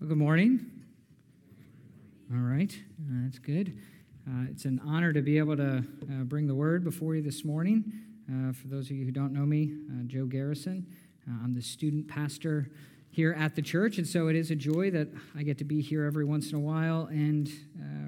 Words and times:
Well, 0.00 0.08
good 0.08 0.16
morning. 0.16 0.64
All 2.32 2.40
right, 2.40 2.72
uh, 2.72 3.24
that's 3.24 3.38
good. 3.38 3.76
Uh, 4.26 4.46
it's 4.50 4.64
an 4.64 4.80
honor 4.82 5.12
to 5.12 5.20
be 5.20 5.36
able 5.36 5.58
to 5.58 5.84
uh, 6.10 6.24
bring 6.24 6.46
the 6.46 6.54
word 6.54 6.84
before 6.84 7.14
you 7.16 7.20
this 7.20 7.44
morning. 7.44 7.92
Uh, 8.26 8.54
for 8.54 8.68
those 8.68 8.86
of 8.86 8.92
you 8.96 9.04
who 9.04 9.10
don't 9.10 9.34
know 9.34 9.44
me, 9.44 9.74
uh, 9.90 10.04
Joe 10.06 10.24
Garrison. 10.24 10.86
Uh, 11.28 11.44
I'm 11.44 11.52
the 11.52 11.60
student 11.60 12.08
pastor 12.08 12.70
here 13.10 13.36
at 13.38 13.54
the 13.54 13.60
church, 13.60 13.98
and 13.98 14.06
so 14.06 14.28
it 14.28 14.36
is 14.36 14.50
a 14.50 14.56
joy 14.56 14.90
that 14.90 15.08
I 15.36 15.42
get 15.42 15.58
to 15.58 15.64
be 15.64 15.82
here 15.82 16.06
every 16.06 16.24
once 16.24 16.50
in 16.50 16.56
a 16.56 16.60
while 16.60 17.04
and 17.10 17.50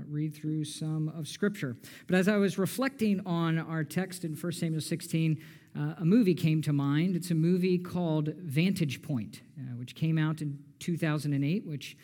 read 0.09 0.35
through 0.35 0.65
some 0.65 1.11
of 1.11 1.29
Scripture. 1.29 1.77
But 2.07 2.17
as 2.17 2.27
I 2.27 2.39
was 2.39 2.57
reflecting 2.57 3.21
on 3.27 3.59
our 3.59 3.85
text 3.85 4.25
in 4.25 4.35
1 4.35 4.53
Samuel 4.53 4.81
16, 4.81 5.39
a 5.75 6.05
movie 6.05 6.35
came 6.35 6.61
to 6.63 6.73
mind. 6.73 7.17
It's 7.17 7.31
a 7.31 7.35
movie 7.35 7.79
called 7.79 8.35
Vantage 8.37 9.03
Point, 9.03 9.41
which 9.79 9.95
came 9.95 10.19
out 10.19 10.43
in 10.43 10.59
2008, 10.81 11.67
which 11.67 11.97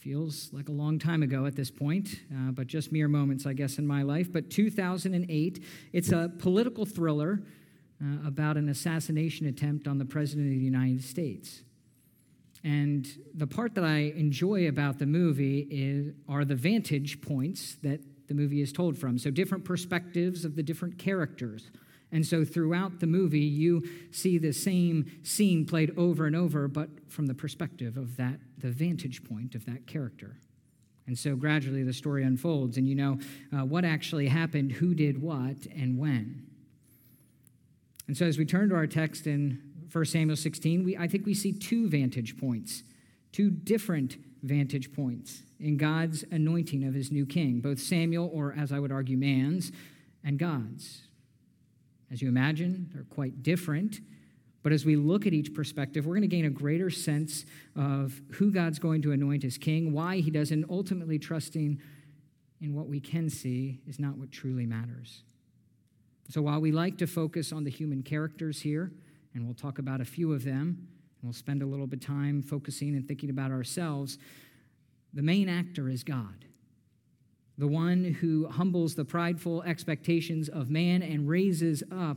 feels 0.00 0.48
like 0.52 0.70
a 0.70 0.72
long 0.72 0.98
time 0.98 1.22
ago 1.22 1.44
at 1.44 1.54
this 1.54 1.70
point, 1.70 2.20
uh, 2.32 2.50
but 2.52 2.66
just 2.66 2.90
mere 2.90 3.06
moments, 3.06 3.44
I 3.44 3.52
guess, 3.52 3.76
in 3.76 3.86
my 3.86 4.02
life. 4.02 4.32
But 4.32 4.48
2008, 4.48 5.62
it's 5.92 6.10
a 6.10 6.32
political 6.38 6.86
thriller 6.86 7.42
uh, 8.02 8.26
about 8.26 8.56
an 8.56 8.70
assassination 8.70 9.46
attempt 9.46 9.86
on 9.86 9.98
the 9.98 10.06
President 10.06 10.46
of 10.46 10.58
the 10.58 10.64
United 10.64 11.04
States. 11.04 11.62
And 12.64 13.06
the 13.34 13.46
part 13.46 13.74
that 13.74 13.84
I 13.84 14.12
enjoy 14.16 14.68
about 14.68 14.98
the 14.98 15.06
movie 15.06 15.66
is, 15.70 16.14
are 16.28 16.46
the 16.46 16.54
vantage 16.54 17.20
points 17.20 17.76
that 17.82 18.00
the 18.28 18.34
movie 18.34 18.62
is 18.62 18.72
told 18.72 18.96
from. 18.96 19.18
So, 19.18 19.30
different 19.30 19.64
perspectives 19.64 20.44
of 20.44 20.56
the 20.56 20.62
different 20.62 20.98
characters. 20.98 21.70
And 22.12 22.26
so 22.26 22.44
throughout 22.44 23.00
the 23.00 23.06
movie, 23.06 23.38
you 23.40 23.84
see 24.10 24.38
the 24.38 24.52
same 24.52 25.10
scene 25.22 25.64
played 25.64 25.96
over 25.96 26.26
and 26.26 26.34
over, 26.34 26.66
but 26.66 26.88
from 27.08 27.26
the 27.26 27.34
perspective 27.34 27.96
of 27.96 28.16
that, 28.16 28.40
the 28.58 28.70
vantage 28.70 29.22
point 29.22 29.54
of 29.54 29.64
that 29.66 29.86
character. 29.86 30.36
And 31.06 31.18
so 31.18 31.36
gradually 31.36 31.82
the 31.82 31.92
story 31.92 32.24
unfolds, 32.24 32.76
and 32.76 32.88
you 32.88 32.94
know 32.94 33.18
uh, 33.52 33.64
what 33.64 33.84
actually 33.84 34.28
happened, 34.28 34.72
who 34.72 34.94
did 34.94 35.20
what, 35.20 35.66
and 35.74 35.98
when. 35.98 36.46
And 38.06 38.16
so 38.16 38.26
as 38.26 38.38
we 38.38 38.44
turn 38.44 38.68
to 38.70 38.74
our 38.74 38.86
text 38.86 39.26
in 39.26 39.60
1 39.92 40.04
Samuel 40.04 40.36
16, 40.36 40.84
we, 40.84 40.96
I 40.96 41.06
think 41.06 41.26
we 41.26 41.34
see 41.34 41.52
two 41.52 41.88
vantage 41.88 42.36
points, 42.36 42.82
two 43.32 43.50
different 43.50 44.18
vantage 44.42 44.92
points 44.92 45.42
in 45.58 45.76
God's 45.76 46.24
anointing 46.30 46.84
of 46.84 46.94
his 46.94 47.12
new 47.12 47.26
king, 47.26 47.60
both 47.60 47.78
Samuel, 47.78 48.30
or 48.32 48.54
as 48.56 48.72
I 48.72 48.78
would 48.78 48.92
argue, 48.92 49.16
man's, 49.16 49.70
and 50.24 50.38
God's. 50.38 51.02
As 52.10 52.20
you 52.20 52.28
imagine, 52.28 52.90
they're 52.92 53.04
quite 53.04 53.42
different. 53.42 54.00
But 54.62 54.72
as 54.72 54.84
we 54.84 54.96
look 54.96 55.26
at 55.26 55.32
each 55.32 55.54
perspective, 55.54 56.06
we're 56.06 56.14
going 56.14 56.22
to 56.22 56.28
gain 56.28 56.44
a 56.44 56.50
greater 56.50 56.90
sense 56.90 57.46
of 57.76 58.20
who 58.32 58.50
God's 58.50 58.78
going 58.78 59.00
to 59.02 59.12
anoint 59.12 59.44
as 59.44 59.56
king, 59.56 59.92
why 59.92 60.16
he 60.16 60.30
does, 60.30 60.50
and 60.50 60.64
ultimately 60.68 61.18
trusting 61.18 61.80
in 62.60 62.74
what 62.74 62.86
we 62.86 63.00
can 63.00 63.30
see 63.30 63.80
is 63.86 63.98
not 63.98 64.18
what 64.18 64.30
truly 64.30 64.66
matters. 64.66 65.22
So 66.28 66.42
while 66.42 66.60
we 66.60 66.72
like 66.72 66.98
to 66.98 67.06
focus 67.06 67.52
on 67.52 67.64
the 67.64 67.70
human 67.70 68.02
characters 68.02 68.60
here, 68.60 68.92
and 69.34 69.46
we'll 69.46 69.54
talk 69.54 69.78
about 69.78 70.00
a 70.00 70.04
few 70.04 70.32
of 70.32 70.44
them, 70.44 70.86
and 71.20 71.22
we'll 71.22 71.32
spend 71.32 71.62
a 71.62 71.66
little 71.66 71.86
bit 71.86 72.02
of 72.02 72.06
time 72.06 72.42
focusing 72.42 72.94
and 72.96 73.08
thinking 73.08 73.30
about 73.30 73.50
ourselves, 73.50 74.18
the 75.14 75.22
main 75.22 75.48
actor 75.48 75.88
is 75.88 76.04
God 76.04 76.44
the 77.60 77.68
one 77.68 78.04
who 78.04 78.48
humbles 78.48 78.94
the 78.94 79.04
prideful 79.04 79.62
expectations 79.64 80.48
of 80.48 80.70
man 80.70 81.02
and 81.02 81.28
raises 81.28 81.82
up 81.92 82.16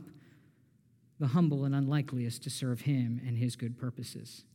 the 1.20 1.26
humble 1.26 1.66
and 1.66 1.74
unlikeliest 1.74 2.42
to 2.42 2.48
serve 2.48 2.80
him 2.80 3.20
and 3.26 3.36
his 3.36 3.54
good 3.54 3.76
purposes. 3.76 4.46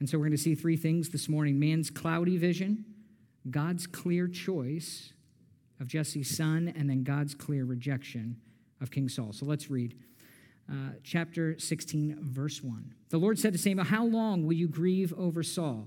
And 0.00 0.10
so 0.10 0.18
we're 0.18 0.24
going 0.24 0.32
to 0.32 0.42
see 0.42 0.56
three 0.56 0.76
things 0.76 1.10
this 1.10 1.28
morning 1.28 1.60
man's 1.60 1.88
cloudy 1.88 2.36
vision, 2.36 2.84
God's 3.48 3.86
clear 3.86 4.26
choice 4.26 5.12
of 5.78 5.86
Jesse's 5.86 6.36
son, 6.36 6.74
and 6.76 6.90
then 6.90 7.04
God's 7.04 7.36
clear 7.36 7.64
rejection 7.64 8.40
of 8.80 8.90
King 8.90 9.08
Saul. 9.08 9.32
So 9.32 9.46
let's 9.46 9.70
read. 9.70 9.94
Uh, 10.68 10.94
chapter 11.04 11.56
16, 11.60 12.18
verse 12.22 12.60
1. 12.60 12.92
The 13.10 13.18
Lord 13.18 13.38
said 13.38 13.52
to 13.52 13.58
Samuel, 13.58 13.86
How 13.86 14.04
long 14.04 14.44
will 14.44 14.54
you 14.54 14.66
grieve 14.66 15.14
over 15.16 15.44
Saul, 15.44 15.86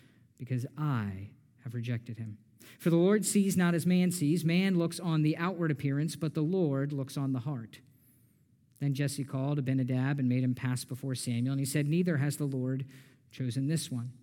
because 0.41 0.65
I 0.75 1.29
have 1.63 1.75
rejected 1.75 2.17
him. 2.17 2.39
For 2.79 2.89
the 2.89 2.95
Lord 2.95 3.27
sees 3.27 3.55
not 3.55 3.75
as 3.75 3.85
man 3.85 4.09
sees. 4.09 4.43
Man 4.43 4.75
looks 4.75 4.99
on 4.99 5.21
the 5.21 5.37
outward 5.37 5.69
appearance, 5.69 6.15
but 6.15 6.33
the 6.33 6.41
Lord 6.41 6.91
looks 6.91 7.15
on 7.15 7.31
the 7.31 7.41
heart. 7.41 7.77
Then 8.79 8.95
Jesse 8.95 9.23
called 9.23 9.59
Abinadab 9.59 10.17
and 10.17 10.27
made 10.27 10.43
him 10.43 10.55
pass 10.55 10.83
before 10.83 11.13
Samuel, 11.13 11.51
and 11.51 11.59
he 11.59 11.65
said, 11.65 11.87
Neither 11.87 12.17
has 12.17 12.37
the 12.37 12.45
Lord 12.45 12.85
chosen 13.29 13.67
this 13.67 13.91
one. 13.91 14.13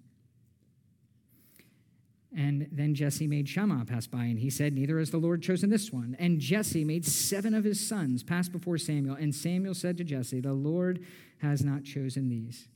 And 2.36 2.66
then 2.72 2.96
Jesse 2.96 3.28
made 3.28 3.48
Shammah 3.48 3.84
pass 3.84 4.08
by, 4.08 4.24
and 4.24 4.40
he 4.40 4.50
said, 4.50 4.72
Neither 4.72 4.98
has 4.98 5.12
the 5.12 5.18
Lord 5.18 5.40
chosen 5.40 5.70
this 5.70 5.92
one. 5.92 6.16
And 6.18 6.40
Jesse 6.40 6.84
made 6.84 7.06
seven 7.06 7.54
of 7.54 7.62
his 7.62 7.86
sons 7.86 8.24
pass 8.24 8.48
before 8.48 8.76
Samuel, 8.76 9.14
and 9.14 9.32
Samuel 9.32 9.74
said 9.74 9.96
to 9.98 10.04
Jesse, 10.04 10.40
The 10.40 10.52
Lord 10.52 11.04
has 11.42 11.62
not 11.62 11.84
chosen 11.84 12.28
these. 12.28 12.66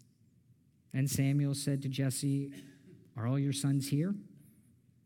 And 0.95 1.11
Samuel 1.11 1.55
said 1.55 1.83
to 1.83 1.89
Jesse, 1.89 2.53
are 3.17 3.27
all 3.27 3.39
your 3.39 3.53
sons 3.53 3.89
here? 3.89 4.15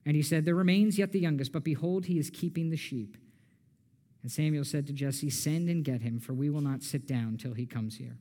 And 0.04 0.14
he 0.14 0.22
said, 0.22 0.44
There 0.44 0.54
remains 0.54 0.98
yet 0.98 1.12
the 1.12 1.20
youngest, 1.20 1.52
but 1.52 1.64
behold, 1.64 2.06
he 2.06 2.18
is 2.18 2.30
keeping 2.30 2.70
the 2.70 2.76
sheep. 2.76 3.16
And 4.22 4.30
Samuel 4.30 4.64
said 4.64 4.86
to 4.86 4.92
Jesse, 4.92 5.30
Send 5.30 5.68
and 5.68 5.84
get 5.84 6.02
him, 6.02 6.18
for 6.18 6.34
we 6.34 6.50
will 6.50 6.60
not 6.60 6.82
sit 6.82 7.06
down 7.06 7.36
till 7.36 7.54
he 7.54 7.66
comes 7.66 7.96
here. 7.96 8.18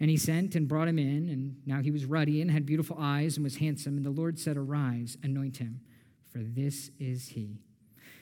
And 0.00 0.10
he 0.10 0.16
sent 0.16 0.54
and 0.54 0.68
brought 0.68 0.88
him 0.88 0.98
in, 0.98 1.28
and 1.28 1.56
now 1.66 1.80
he 1.80 1.90
was 1.90 2.04
ruddy 2.04 2.40
and 2.40 2.50
had 2.50 2.66
beautiful 2.66 2.96
eyes 2.98 3.36
and 3.36 3.44
was 3.44 3.56
handsome. 3.56 3.96
And 3.96 4.04
the 4.04 4.10
Lord 4.10 4.38
said, 4.38 4.56
Arise, 4.56 5.16
anoint 5.22 5.58
him, 5.58 5.80
for 6.30 6.38
this 6.38 6.90
is 6.98 7.28
he. 7.28 7.60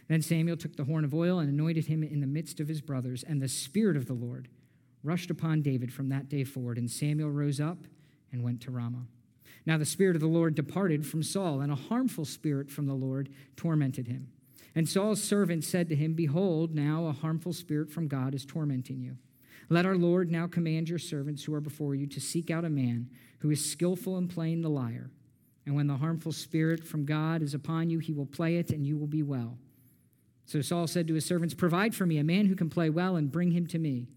Then 0.09 0.23
Samuel 0.23 0.57
took 0.57 0.77
the 0.77 0.85
horn 0.85 1.05
of 1.05 1.15
oil 1.15 1.39
and 1.39 1.49
anointed 1.49 1.87
him 1.87 2.03
in 2.03 2.21
the 2.21 2.27
midst 2.27 2.61
of 2.61 2.69
his 2.69 2.81
brothers, 2.81 3.23
and 3.23 3.41
the 3.41 3.49
Spirit 3.49 3.97
of 3.97 4.07
the 4.07 4.13
Lord 4.13 4.49
rushed 5.03 5.31
upon 5.31 5.63
David 5.63 5.93
from 5.93 6.09
that 6.09 6.29
day 6.29 6.45
forward. 6.45 6.79
And 6.79 6.91
Samuel 6.91 7.31
rose 7.31 7.61
up 7.61 7.79
and 8.33 8.43
went 8.43 8.61
to 8.63 8.71
Ramah. 8.71 9.07
Now 9.67 9.79
the 9.79 9.85
Spirit 9.87 10.17
of 10.17 10.21
the 10.21 10.29
Lord 10.29 10.55
departed 10.55 11.07
from 11.07 11.23
Saul, 11.23 11.61
and 11.61 11.73
a 11.73 11.77
harmful 11.77 12.25
spirit 12.25 12.71
from 12.71 12.87
the 12.87 12.95
Lord 12.95 13.31
tormented 13.57 14.07
him. 14.07 14.29
And 14.75 14.89
Saul's 14.89 15.23
servant 15.23 15.65
said 15.65 15.89
to 15.89 15.97
him, 15.97 16.15
Behold, 16.15 16.75
now 16.75 17.07
a 17.07 17.13
harmful 17.13 17.53
spirit 17.53 17.91
from 17.91 18.09
God 18.09 18.35
is 18.35 18.45
tormenting 18.45 19.01
you. 19.01 19.17
Let 19.69 19.87
our 19.87 19.97
Lord 19.97 20.31
now 20.31 20.47
command 20.47 20.89
your 20.89 20.99
servants 20.99 21.45
who 21.45 21.55
are 21.55 21.61
before 21.61 21.95
you 21.95 22.07
to 22.09 22.21
seek 22.21 22.51
out 22.51 22.65
a 22.65 22.71
man 22.71 23.09
who 23.39 23.51
is 23.51 23.71
skillful 23.71 24.19
in 24.19 24.29
playing 24.29 24.63
the 24.63 24.69
lyre. 24.69 25.11
And 25.65 25.75
when 25.75 25.87
the 25.87 25.97
harmful 25.97 26.33
spirit 26.33 26.85
from 26.85 27.07
God 27.07 27.41
is 27.41 27.55
upon 27.55 27.89
you, 27.89 27.99
he 27.99 28.13
will 28.13 28.27
play 28.27 28.57
it, 28.57 28.71
and 28.71 28.87
you 28.87 28.99
will 28.99 29.07
be 29.07 29.23
well. 29.23 29.57
So 30.45 30.61
Saul 30.61 30.87
said 30.87 31.09
to 31.09 31.15
his 31.15 31.25
servants, 31.25 31.55
Provide 31.55 31.95
for 31.95 32.05
me 32.05 32.19
a 32.19 32.25
man 32.25 32.47
who 32.47 32.55
can 32.55 32.69
play 32.69 32.91
well, 32.91 33.17
and 33.17 33.33
bring 33.33 33.53
him 33.53 33.67
to 33.69 33.79
me. 33.79 34.09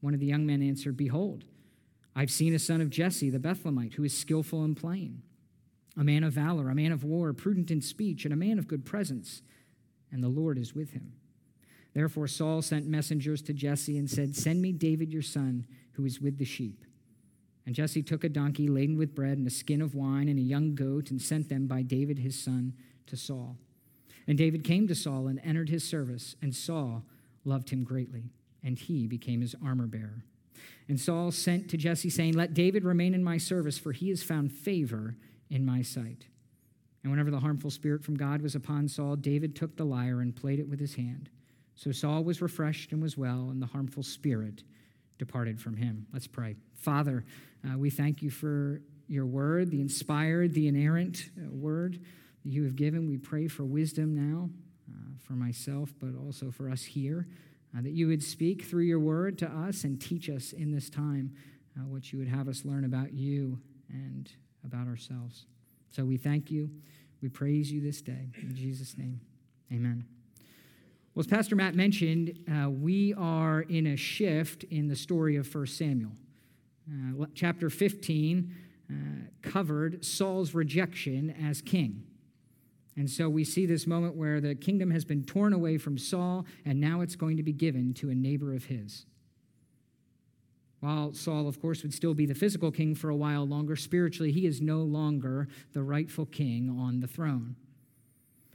One 0.00 0.14
of 0.14 0.20
the 0.20 0.26
young 0.26 0.46
men 0.46 0.62
answered, 0.62 0.96
Behold, 0.96 1.44
I've 2.16 2.30
seen 2.30 2.54
a 2.54 2.58
son 2.58 2.80
of 2.80 2.90
Jesse 2.90 3.30
the 3.30 3.38
Bethlehemite 3.38 3.94
who 3.94 4.04
is 4.04 4.16
skillful 4.16 4.64
in 4.64 4.74
playing, 4.74 5.22
a 5.96 6.04
man 6.04 6.24
of 6.24 6.32
valor, 6.32 6.68
a 6.68 6.74
man 6.74 6.92
of 6.92 7.04
war, 7.04 7.32
prudent 7.32 7.70
in 7.70 7.80
speech, 7.80 8.24
and 8.24 8.32
a 8.32 8.36
man 8.36 8.58
of 8.58 8.68
good 8.68 8.84
presence, 8.84 9.42
and 10.12 10.22
the 10.22 10.28
Lord 10.28 10.58
is 10.58 10.74
with 10.74 10.92
him. 10.92 11.14
Therefore 11.92 12.26
Saul 12.26 12.62
sent 12.62 12.86
messengers 12.86 13.42
to 13.42 13.52
Jesse 13.52 13.98
and 13.98 14.10
said, 14.10 14.36
Send 14.36 14.60
me 14.60 14.72
David 14.72 15.12
your 15.12 15.22
son, 15.22 15.66
who 15.92 16.04
is 16.04 16.20
with 16.20 16.38
the 16.38 16.44
sheep. 16.44 16.84
And 17.66 17.74
Jesse 17.74 18.02
took 18.02 18.24
a 18.24 18.28
donkey 18.28 18.68
laden 18.68 18.98
with 18.98 19.14
bread 19.14 19.38
and 19.38 19.46
a 19.46 19.50
skin 19.50 19.80
of 19.80 19.94
wine 19.94 20.28
and 20.28 20.38
a 20.38 20.42
young 20.42 20.74
goat 20.74 21.10
and 21.10 21.22
sent 21.22 21.48
them 21.48 21.66
by 21.66 21.82
David 21.82 22.18
his 22.18 22.38
son 22.38 22.74
to 23.06 23.16
Saul. 23.16 23.56
And 24.26 24.36
David 24.36 24.64
came 24.64 24.86
to 24.88 24.94
Saul 24.94 25.28
and 25.28 25.40
entered 25.42 25.68
his 25.68 25.84
service, 25.84 26.34
and 26.42 26.54
Saul 26.54 27.04
loved 27.44 27.70
him 27.70 27.84
greatly, 27.84 28.32
and 28.62 28.78
he 28.78 29.06
became 29.06 29.40
his 29.40 29.54
armor 29.62 29.86
bearer. 29.86 30.24
And 30.88 31.00
Saul 31.00 31.30
sent 31.30 31.70
to 31.70 31.76
Jesse, 31.76 32.10
saying, 32.10 32.34
Let 32.34 32.54
David 32.54 32.84
remain 32.84 33.14
in 33.14 33.24
my 33.24 33.38
service, 33.38 33.78
for 33.78 33.92
he 33.92 34.10
has 34.10 34.22
found 34.22 34.52
favor 34.52 35.16
in 35.48 35.64
my 35.64 35.82
sight. 35.82 36.26
And 37.02 37.10
whenever 37.10 37.30
the 37.30 37.40
harmful 37.40 37.70
spirit 37.70 38.02
from 38.02 38.16
God 38.16 38.42
was 38.42 38.54
upon 38.54 38.88
Saul, 38.88 39.16
David 39.16 39.54
took 39.54 39.76
the 39.76 39.84
lyre 39.84 40.20
and 40.20 40.34
played 40.34 40.58
it 40.58 40.68
with 40.68 40.80
his 40.80 40.94
hand. 40.94 41.28
So 41.74 41.92
Saul 41.92 42.24
was 42.24 42.40
refreshed 42.40 42.92
and 42.92 43.02
was 43.02 43.16
well, 43.16 43.48
and 43.50 43.60
the 43.60 43.66
harmful 43.66 44.02
spirit 44.02 44.62
departed 45.18 45.60
from 45.60 45.76
him. 45.76 46.06
Let's 46.12 46.26
pray. 46.26 46.56
Father, 46.74 47.24
uh, 47.66 47.78
we 47.78 47.90
thank 47.90 48.22
you 48.22 48.30
for 48.30 48.80
your 49.06 49.26
word, 49.26 49.70
the 49.70 49.80
inspired, 49.80 50.54
the 50.54 50.68
inerrant 50.68 51.30
uh, 51.38 51.50
word 51.50 52.00
that 52.44 52.50
you 52.50 52.64
have 52.64 52.76
given. 52.76 53.06
We 53.06 53.18
pray 53.18 53.48
for 53.48 53.64
wisdom 53.64 54.14
now 54.14 54.50
uh, 54.90 55.12
for 55.20 55.34
myself, 55.34 55.92
but 56.00 56.10
also 56.18 56.50
for 56.50 56.70
us 56.70 56.82
here, 56.82 57.26
uh, 57.76 57.82
that 57.82 57.92
you 57.92 58.06
would 58.08 58.22
speak 58.22 58.64
through 58.64 58.84
your 58.84 59.00
word 59.00 59.38
to 59.38 59.46
us 59.46 59.84
and 59.84 60.00
teach 60.00 60.28
us 60.28 60.52
in 60.52 60.72
this 60.72 60.88
time 60.88 61.32
uh, 61.76 61.82
what 61.86 62.12
you 62.12 62.18
would 62.18 62.28
have 62.28 62.48
us 62.48 62.64
learn 62.64 62.84
about 62.84 63.12
you 63.12 63.58
and 63.88 64.30
about 64.64 64.86
ourselves. 64.86 65.46
So 65.90 66.04
we 66.04 66.16
thank 66.16 66.50
you. 66.50 66.70
We 67.20 67.28
praise 67.28 67.70
you 67.72 67.80
this 67.80 68.02
day. 68.02 68.28
In 68.42 68.54
Jesus' 68.54 68.96
name, 68.98 69.20
amen. 69.72 70.04
Well, 71.14 71.20
as 71.20 71.26
Pastor 71.26 71.54
Matt 71.54 71.74
mentioned, 71.74 72.38
uh, 72.52 72.68
we 72.68 73.14
are 73.14 73.60
in 73.62 73.86
a 73.86 73.96
shift 73.96 74.64
in 74.64 74.88
the 74.88 74.96
story 74.96 75.36
of 75.36 75.52
1 75.52 75.66
Samuel. 75.68 76.10
Uh, 76.90 77.26
chapter 77.34 77.70
15 77.70 78.54
uh, 78.90 78.94
covered 79.40 80.04
Saul's 80.04 80.54
rejection 80.54 81.34
as 81.48 81.62
king. 81.62 82.02
And 82.96 83.10
so 83.10 83.28
we 83.28 83.44
see 83.44 83.66
this 83.66 83.86
moment 83.86 84.14
where 84.14 84.40
the 84.40 84.54
kingdom 84.54 84.90
has 84.92 85.04
been 85.04 85.24
torn 85.24 85.52
away 85.52 85.78
from 85.78 85.98
Saul, 85.98 86.46
and 86.64 86.80
now 86.80 87.00
it's 87.00 87.16
going 87.16 87.36
to 87.36 87.42
be 87.42 87.52
given 87.52 87.92
to 87.94 88.10
a 88.10 88.14
neighbor 88.14 88.54
of 88.54 88.66
his. 88.66 89.06
While 90.78 91.14
Saul, 91.14 91.48
of 91.48 91.60
course, 91.60 91.82
would 91.82 91.94
still 91.94 92.14
be 92.14 92.26
the 92.26 92.34
physical 92.34 92.70
king 92.70 92.94
for 92.94 93.08
a 93.08 93.16
while 93.16 93.46
longer, 93.46 93.74
spiritually, 93.74 94.30
he 94.30 94.46
is 94.46 94.60
no 94.60 94.78
longer 94.78 95.48
the 95.72 95.82
rightful 95.82 96.26
king 96.26 96.70
on 96.78 97.00
the 97.00 97.06
throne. 97.06 97.56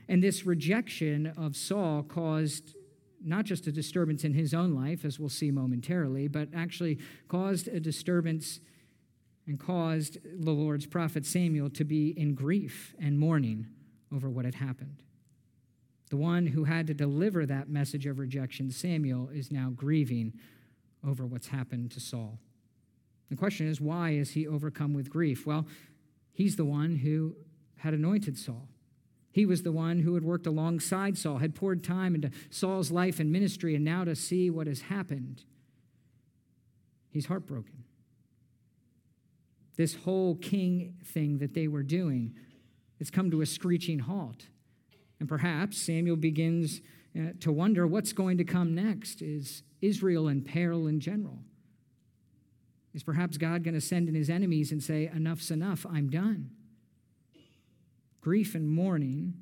And 0.07 0.23
this 0.23 0.45
rejection 0.45 1.33
of 1.37 1.55
Saul 1.55 2.03
caused 2.03 2.75
not 3.21 3.45
just 3.45 3.67
a 3.67 3.71
disturbance 3.71 4.23
in 4.23 4.33
his 4.33 4.53
own 4.53 4.73
life, 4.73 5.03
as 5.03 5.19
we'll 5.19 5.27
see 5.27 5.51
momentarily, 5.51 6.27
but 6.27 6.47
actually 6.55 6.99
caused 7.27 7.67
a 7.67 7.79
disturbance 7.79 8.61
and 9.45 9.59
caused 9.59 10.19
the 10.23 10.51
Lord's 10.51 10.85
prophet 10.85 11.25
Samuel 11.25 11.69
to 11.71 11.83
be 11.83 12.09
in 12.11 12.35
grief 12.35 12.95
and 12.99 13.19
mourning 13.19 13.67
over 14.13 14.29
what 14.29 14.45
had 14.45 14.55
happened. 14.55 15.03
The 16.09 16.17
one 16.17 16.47
who 16.47 16.63
had 16.63 16.87
to 16.87 16.93
deliver 16.93 17.45
that 17.45 17.69
message 17.69 18.05
of 18.05 18.17
rejection, 18.17 18.71
Samuel, 18.71 19.29
is 19.29 19.51
now 19.51 19.71
grieving 19.75 20.33
over 21.07 21.25
what's 21.25 21.47
happened 21.47 21.91
to 21.91 21.99
Saul. 21.99 22.39
The 23.29 23.35
question 23.35 23.67
is, 23.67 23.79
why 23.79 24.11
is 24.11 24.31
he 24.31 24.47
overcome 24.47 24.93
with 24.93 25.09
grief? 25.09 25.45
Well, 25.45 25.67
he's 26.31 26.55
the 26.55 26.65
one 26.65 26.95
who 26.95 27.35
had 27.77 27.93
anointed 27.93 28.37
Saul. 28.37 28.67
He 29.31 29.45
was 29.45 29.61
the 29.61 29.71
one 29.71 29.99
who 29.99 30.15
had 30.15 30.23
worked 30.23 30.47
alongside 30.47 31.15
Saul, 31.15 31.37
had 31.37 31.53
poured 31.53 31.83
time 31.83 32.15
into 32.15 32.31
Saul's 32.49 32.91
life 32.91 33.19
and 33.19 33.31
ministry, 33.31 33.75
and 33.75 33.85
now 33.85 34.03
to 34.03 34.15
see 34.15 34.49
what 34.49 34.65
has 34.65 34.81
happened, 34.81 35.43
he's 37.11 37.27
heartbroken. 37.27 37.83
This 39.77 39.93
whole 39.93 40.35
king 40.35 40.95
thing 41.05 41.37
that 41.37 41.53
they 41.53 41.67
were 41.67 41.83
doing, 41.83 42.33
it's 42.99 43.09
come 43.09 43.31
to 43.31 43.41
a 43.41 43.45
screeching 43.45 43.99
halt. 43.99 44.47
And 45.19 45.27
perhaps 45.27 45.77
Samuel 45.77 46.15
begins 46.15 46.81
uh, 47.17 47.31
to 47.39 47.51
wonder 47.51 47.87
what's 47.87 48.13
going 48.13 48.37
to 48.37 48.43
come 48.43 48.75
next. 48.75 49.21
Is 49.21 49.63
Israel 49.81 50.27
in 50.27 50.41
peril 50.41 50.87
in 50.87 50.99
general? 50.99 51.39
Is 52.93 53.03
perhaps 53.03 53.37
God 53.37 53.63
going 53.63 53.73
to 53.73 53.81
send 53.81 54.09
in 54.09 54.15
his 54.15 54.29
enemies 54.29 54.71
and 54.71 54.81
say, 54.81 55.09
Enough's 55.13 55.51
enough, 55.51 55.85
I'm 55.85 56.09
done? 56.09 56.51
Grief 58.21 58.55
and 58.55 58.69
mourning 58.69 59.33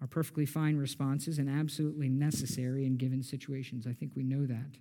are 0.00 0.06
perfectly 0.06 0.46
fine 0.46 0.76
responses 0.76 1.38
and 1.38 1.48
absolutely 1.48 2.08
necessary 2.08 2.86
in 2.86 2.96
given 2.96 3.22
situations. 3.22 3.86
I 3.86 3.92
think 3.92 4.12
we 4.14 4.22
know 4.22 4.46
that. 4.46 4.78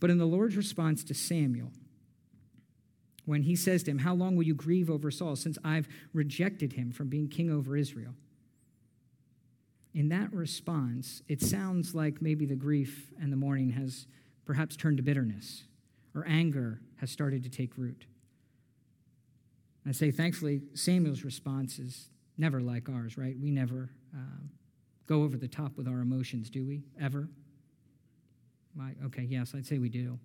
But 0.00 0.10
in 0.10 0.18
the 0.18 0.26
Lord's 0.26 0.56
response 0.56 1.02
to 1.04 1.14
Samuel, 1.14 1.72
when 3.28 3.42
he 3.42 3.54
says 3.54 3.82
to 3.82 3.90
him, 3.90 3.98
How 3.98 4.14
long 4.14 4.36
will 4.36 4.44
you 4.44 4.54
grieve 4.54 4.88
over 4.88 5.10
Saul 5.10 5.36
since 5.36 5.58
I've 5.62 5.86
rejected 6.14 6.72
him 6.72 6.90
from 6.90 7.08
being 7.08 7.28
king 7.28 7.50
over 7.50 7.76
Israel? 7.76 8.14
In 9.92 10.08
that 10.08 10.32
response, 10.32 11.22
it 11.28 11.42
sounds 11.42 11.94
like 11.94 12.22
maybe 12.22 12.46
the 12.46 12.56
grief 12.56 13.12
and 13.20 13.30
the 13.30 13.36
mourning 13.36 13.68
has 13.72 14.06
perhaps 14.46 14.76
turned 14.76 14.96
to 14.96 15.02
bitterness 15.02 15.64
or 16.14 16.24
anger 16.26 16.80
has 16.96 17.10
started 17.10 17.42
to 17.42 17.50
take 17.50 17.76
root. 17.76 18.06
I 19.86 19.92
say, 19.92 20.10
thankfully, 20.10 20.62
Samuel's 20.72 21.22
response 21.22 21.78
is 21.78 22.08
never 22.38 22.62
like 22.62 22.88
ours, 22.88 23.18
right? 23.18 23.36
We 23.38 23.50
never 23.50 23.90
um, 24.14 24.48
go 25.06 25.22
over 25.22 25.36
the 25.36 25.48
top 25.48 25.76
with 25.76 25.86
our 25.86 26.00
emotions, 26.00 26.48
do 26.48 26.64
we? 26.66 26.82
Ever? 26.98 27.28
My, 28.74 28.92
okay, 29.06 29.26
yes, 29.28 29.52
I'd 29.54 29.66
say 29.66 29.76
we 29.76 29.90
do. 29.90 30.18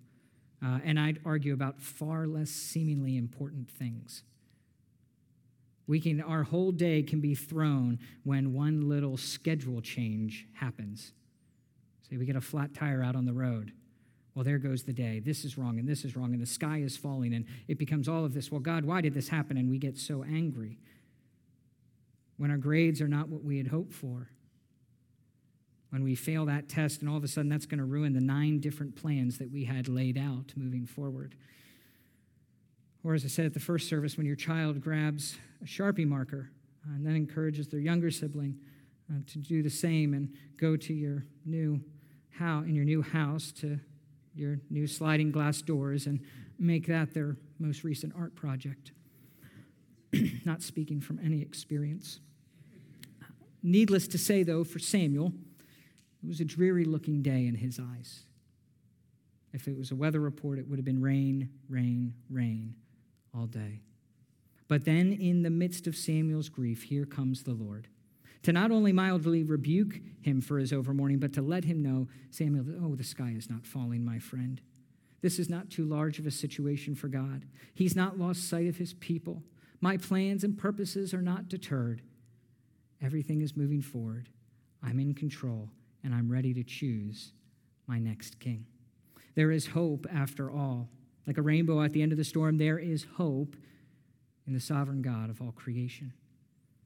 Uh, 0.64 0.78
and 0.84 0.98
I'd 0.98 1.20
argue 1.26 1.52
about 1.52 1.80
far 1.80 2.26
less 2.26 2.48
seemingly 2.48 3.16
important 3.16 3.68
things. 3.70 4.22
We 5.86 6.00
can, 6.00 6.22
our 6.22 6.44
whole 6.44 6.72
day 6.72 7.02
can 7.02 7.20
be 7.20 7.34
thrown 7.34 7.98
when 8.22 8.54
one 8.54 8.88
little 8.88 9.18
schedule 9.18 9.82
change 9.82 10.46
happens. 10.54 11.12
Say 12.08 12.16
we 12.16 12.24
get 12.24 12.36
a 12.36 12.40
flat 12.40 12.72
tire 12.72 13.02
out 13.02 13.14
on 13.14 13.26
the 13.26 13.34
road. 13.34 13.72
Well, 14.34 14.44
there 14.44 14.58
goes 14.58 14.84
the 14.84 14.92
day. 14.94 15.20
This 15.20 15.44
is 15.44 15.58
wrong, 15.58 15.78
and 15.78 15.86
this 15.86 16.04
is 16.04 16.16
wrong, 16.16 16.32
and 16.32 16.40
the 16.40 16.46
sky 16.46 16.78
is 16.78 16.96
falling, 16.96 17.34
and 17.34 17.44
it 17.68 17.78
becomes 17.78 18.08
all 18.08 18.24
of 18.24 18.32
this. 18.32 18.50
Well, 18.50 18.60
God, 18.60 18.84
why 18.84 19.02
did 19.02 19.12
this 19.12 19.28
happen? 19.28 19.58
And 19.58 19.70
we 19.70 19.78
get 19.78 19.98
so 19.98 20.24
angry 20.24 20.78
when 22.36 22.50
our 22.50 22.56
grades 22.56 23.00
are 23.00 23.08
not 23.08 23.28
what 23.28 23.44
we 23.44 23.58
had 23.58 23.68
hoped 23.68 23.92
for, 23.92 24.30
when 25.94 26.02
we 26.02 26.16
fail 26.16 26.44
that 26.46 26.68
test, 26.68 27.02
and 27.02 27.08
all 27.08 27.16
of 27.16 27.22
a 27.22 27.28
sudden 27.28 27.48
that's 27.48 27.66
going 27.66 27.78
to 27.78 27.84
ruin 27.84 28.14
the 28.14 28.20
nine 28.20 28.58
different 28.58 28.96
plans 28.96 29.38
that 29.38 29.48
we 29.52 29.64
had 29.64 29.86
laid 29.86 30.18
out 30.18 30.52
moving 30.56 30.84
forward. 30.84 31.36
Or, 33.04 33.14
as 33.14 33.24
I 33.24 33.28
said 33.28 33.46
at 33.46 33.54
the 33.54 33.60
first 33.60 33.88
service, 33.88 34.16
when 34.16 34.26
your 34.26 34.34
child 34.34 34.80
grabs 34.80 35.36
a 35.62 35.66
Sharpie 35.66 36.04
marker 36.04 36.50
and 36.84 37.06
then 37.06 37.14
encourages 37.14 37.68
their 37.68 37.78
younger 37.78 38.10
sibling 38.10 38.58
uh, 39.08 39.20
to 39.28 39.38
do 39.38 39.62
the 39.62 39.70
same 39.70 40.14
and 40.14 40.34
go 40.56 40.76
to 40.76 40.92
your 40.92 41.26
new 41.46 41.80
house, 42.30 42.64
in 42.64 42.74
your 42.74 42.84
new 42.84 43.00
house 43.00 43.52
to 43.60 43.78
your 44.34 44.58
new 44.70 44.88
sliding 44.88 45.30
glass 45.30 45.62
doors 45.62 46.08
and 46.08 46.18
make 46.58 46.88
that 46.88 47.14
their 47.14 47.36
most 47.60 47.84
recent 47.84 48.12
art 48.18 48.34
project. 48.34 48.90
Not 50.44 50.60
speaking 50.60 51.00
from 51.00 51.20
any 51.24 51.40
experience. 51.40 52.18
Needless 53.62 54.08
to 54.08 54.18
say, 54.18 54.42
though, 54.42 54.64
for 54.64 54.80
Samuel, 54.80 55.32
it 56.24 56.28
was 56.28 56.40
a 56.40 56.44
dreary 56.44 56.84
looking 56.84 57.22
day 57.22 57.46
in 57.46 57.54
his 57.54 57.78
eyes. 57.78 58.24
If 59.52 59.68
it 59.68 59.76
was 59.76 59.90
a 59.90 59.94
weather 59.94 60.20
report, 60.20 60.58
it 60.58 60.66
would 60.66 60.78
have 60.78 60.84
been 60.84 61.02
rain, 61.02 61.50
rain, 61.68 62.14
rain 62.30 62.74
all 63.36 63.46
day. 63.46 63.82
But 64.66 64.86
then, 64.86 65.12
in 65.12 65.42
the 65.42 65.50
midst 65.50 65.86
of 65.86 65.94
Samuel's 65.94 66.48
grief, 66.48 66.84
here 66.84 67.04
comes 67.04 67.42
the 67.42 67.52
Lord 67.52 67.88
to 68.42 68.52
not 68.52 68.70
only 68.70 68.92
mildly 68.92 69.42
rebuke 69.42 70.00
him 70.20 70.40
for 70.40 70.58
his 70.58 70.72
overmourning, 70.72 71.18
but 71.18 71.32
to 71.32 71.42
let 71.42 71.64
him 71.64 71.82
know, 71.82 72.08
Samuel, 72.30 72.64
oh, 72.82 72.94
the 72.94 73.04
sky 73.04 73.32
is 73.36 73.48
not 73.48 73.66
falling, 73.66 74.04
my 74.04 74.18
friend. 74.18 74.60
This 75.22 75.38
is 75.38 75.48
not 75.48 75.70
too 75.70 75.86
large 75.86 76.18
of 76.18 76.26
a 76.26 76.30
situation 76.30 76.94
for 76.94 77.08
God. 77.08 77.46
He's 77.74 77.96
not 77.96 78.18
lost 78.18 78.48
sight 78.48 78.68
of 78.68 78.76
his 78.76 78.92
people. 78.94 79.42
My 79.80 79.96
plans 79.96 80.44
and 80.44 80.58
purposes 80.58 81.14
are 81.14 81.22
not 81.22 81.48
deterred. 81.48 82.02
Everything 83.02 83.40
is 83.40 83.56
moving 83.56 83.80
forward. 83.80 84.28
I'm 84.82 84.98
in 84.98 85.14
control, 85.14 85.70
and 86.04 86.14
I'm 86.14 86.30
ready 86.30 86.54
to 86.54 86.62
choose 86.62 87.32
my 87.86 87.98
next 87.98 88.38
king. 88.38 88.66
There 89.34 89.50
is 89.50 89.66
hope 89.68 90.06
after 90.12 90.50
all. 90.50 90.88
Like 91.26 91.38
a 91.38 91.42
rainbow 91.42 91.82
at 91.82 91.92
the 91.92 92.02
end 92.02 92.12
of 92.12 92.18
the 92.18 92.24
storm, 92.24 92.58
there 92.58 92.78
is 92.78 93.06
hope 93.16 93.56
in 94.46 94.52
the 94.52 94.60
sovereign 94.60 95.02
God 95.02 95.30
of 95.30 95.40
all 95.40 95.52
creation. 95.52 96.12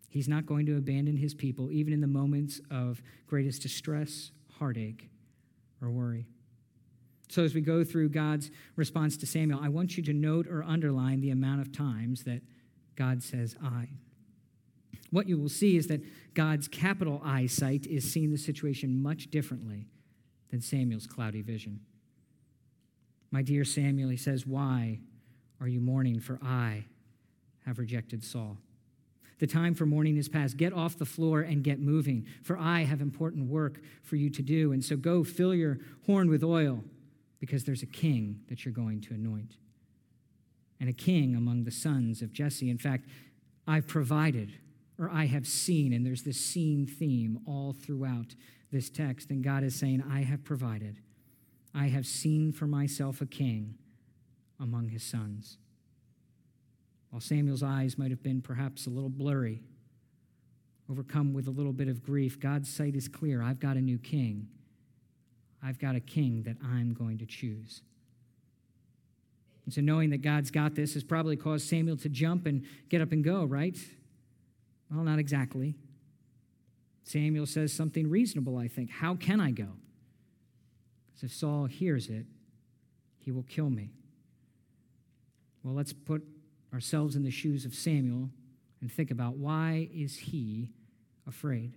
He's 0.09 0.29
not 0.29 0.47
going 0.47 0.65
to 0.67 0.77
abandon 0.79 1.17
his 1.17 1.35
people, 1.35 1.71
even 1.71 1.93
in 1.93 2.01
the 2.01 2.07
moments 2.07 2.61
of 2.71 3.03
greatest 3.27 3.63
distress, 3.63 4.31
heartache, 4.59 5.11
or 5.83 5.91
worry. 5.91 6.27
So, 7.29 7.45
as 7.45 7.55
we 7.55 7.61
go 7.61 7.85
through 7.85 8.09
God's 8.09 8.51
response 8.77 9.19
to 9.19 9.27
Samuel, 9.27 9.61
I 9.63 9.69
want 9.69 9.99
you 9.99 10.03
to 10.05 10.15
note 10.15 10.47
or 10.47 10.63
underline 10.63 11.21
the 11.21 11.31
amount 11.31 11.61
of 11.61 11.73
times 11.73 12.23
that 12.25 12.41
God 12.97 13.23
says, 13.23 13.55
I 13.63 13.89
what 15.11 15.29
you 15.29 15.39
will 15.39 15.49
see 15.49 15.77
is 15.77 15.87
that 15.89 16.03
God's 16.35 16.69
capital 16.69 17.21
eyesight 17.25 17.87
is 17.87 18.11
seeing 18.11 18.31
the 18.31 18.39
situation 18.39 19.03
much 19.03 19.31
differently 19.31 19.87
than 20.51 20.61
Samuel's 20.61 21.07
cloudy 21.07 21.43
vision. 21.43 21.81
My 23.31 23.43
dear 23.43 23.65
Samuel, 23.65 24.11
he 24.11 24.17
says, 24.17 24.47
Why 24.47 25.01
are 25.61 25.69
you 25.69 25.81
mourning? 25.81 26.21
For 26.21 26.39
I 26.43 26.85
have 27.67 27.79
rejected 27.79 28.25
Saul. 28.25 28.57
The 29.39 29.47
time 29.47 29.75
for 29.75 29.87
mourning 29.87 30.17
is 30.17 30.29
past. 30.29 30.57
Get 30.57 30.73
off 30.73 30.99
the 30.99 31.05
floor 31.05 31.43
and 31.43 31.63
get 31.63 31.79
moving, 31.79 32.27
for 32.43 32.59
I 32.59 32.81
have 32.85 33.01
important 33.01 33.49
work 33.49 33.81
for 34.03 34.17
you 34.17 34.31
to 34.31 34.43
do. 34.43 34.73
And 34.73 34.85
so 34.85 34.97
go 34.97 35.23
fill 35.23 35.55
your 35.55 35.79
horn 36.07 36.29
with 36.29 36.43
oil, 36.43 36.83
because 37.39 37.65
there's 37.65 37.83
a 37.83 37.87
king 37.87 38.41
that 38.49 38.65
you're 38.65 38.75
going 38.75 39.01
to 39.03 39.15
anoint, 39.15 39.57
and 40.81 40.89
a 40.89 40.93
king 40.93 41.37
among 41.37 41.65
the 41.65 41.71
sons 41.71 42.21
of 42.21 42.33
Jesse. 42.33 42.69
In 42.69 42.79
fact, 42.79 43.07
I've 43.67 43.87
provided, 43.87 44.55
or 44.99 45.11
I 45.11 45.27
have 45.27 45.47
seen, 45.47 45.93
and 45.93 46.05
there's 46.05 46.23
this 46.23 46.41
seen 46.41 46.87
theme 46.87 47.41
all 47.47 47.73
throughout 47.73 48.35
this 48.73 48.91
text. 48.91 49.31
And 49.31 49.43
God 49.43 49.63
is 49.63 49.75
saying, 49.75 50.03
I 50.11 50.23
have 50.23 50.45
provided. 50.45 50.99
I 51.75 51.89
have 51.89 52.07
seen 52.07 52.53
for 52.53 52.67
myself 52.67 53.21
a 53.21 53.27
king 53.27 53.75
among 54.61 54.89
his 54.89 55.03
sons. 55.03 55.59
While 57.11 57.21
Samuel's 57.21 57.63
eyes 57.63 57.97
might 57.97 58.11
have 58.11 58.23
been 58.23 58.43
perhaps 58.43 58.87
a 58.87 58.91
little 58.91 59.09
blurry, 59.09 59.63
overcome 60.91 61.33
with 61.33 61.47
a 61.47 61.51
little 61.51 61.73
bit 61.73 61.89
of 61.89 62.03
grief, 62.03 62.41
God's 62.41 62.69
sight 62.69 62.97
is 62.97 63.09
clear. 63.09 63.41
I've 63.41 63.61
got 63.61 63.77
a 63.77 63.81
new 63.81 63.99
king. 63.99 64.49
I've 65.63 65.79
got 65.79 65.95
a 65.95 66.01
king 66.01 66.43
that 66.43 66.57
I'm 66.63 66.93
going 66.93 67.19
to 67.19 67.27
choose. 67.27 67.83
And 69.65 69.75
so, 69.75 69.81
knowing 69.81 70.11
that 70.11 70.23
God's 70.23 70.51
got 70.51 70.75
this 70.75 70.95
has 70.95 71.05
probably 71.05 71.37
caused 71.37 71.69
Samuel 71.69 71.99
to 71.99 72.09
jump 72.09 72.47
and 72.47 72.65
get 72.89 73.01
up 73.01 73.13
and 73.13 73.23
go, 73.23 73.45
right? 73.45 73.77
Well, 74.91 75.05
not 75.05 75.19
exactly. 75.19 75.77
Samuel 77.05 77.47
says 77.47 77.73
something 77.73 78.09
reasonable, 78.09 78.59
I 78.59 78.69
think. 78.69 78.91
How 78.91 79.15
can 79.15 79.41
I 79.41 79.51
go? 79.51 79.69
Because 81.07 81.31
if 81.31 81.37
Saul 81.37 81.67
hears 81.67 82.09
it, 82.09 82.27
he 83.19 83.31
will 83.31 83.45
kill 83.45 83.71
me. 83.71 83.93
Well, 85.63 85.75
let's 85.75 85.93
put 85.93 86.23
ourselves 86.73 87.17
in 87.17 87.23
the 87.23 87.31
shoes 87.31 87.65
of 87.65 87.75
Samuel 87.75 88.31
and 88.81 88.93
think 88.93 89.11
about 89.11 89.37
why 89.37 89.89
is 89.93 90.17
he 90.17 90.71
afraid? 91.27 91.75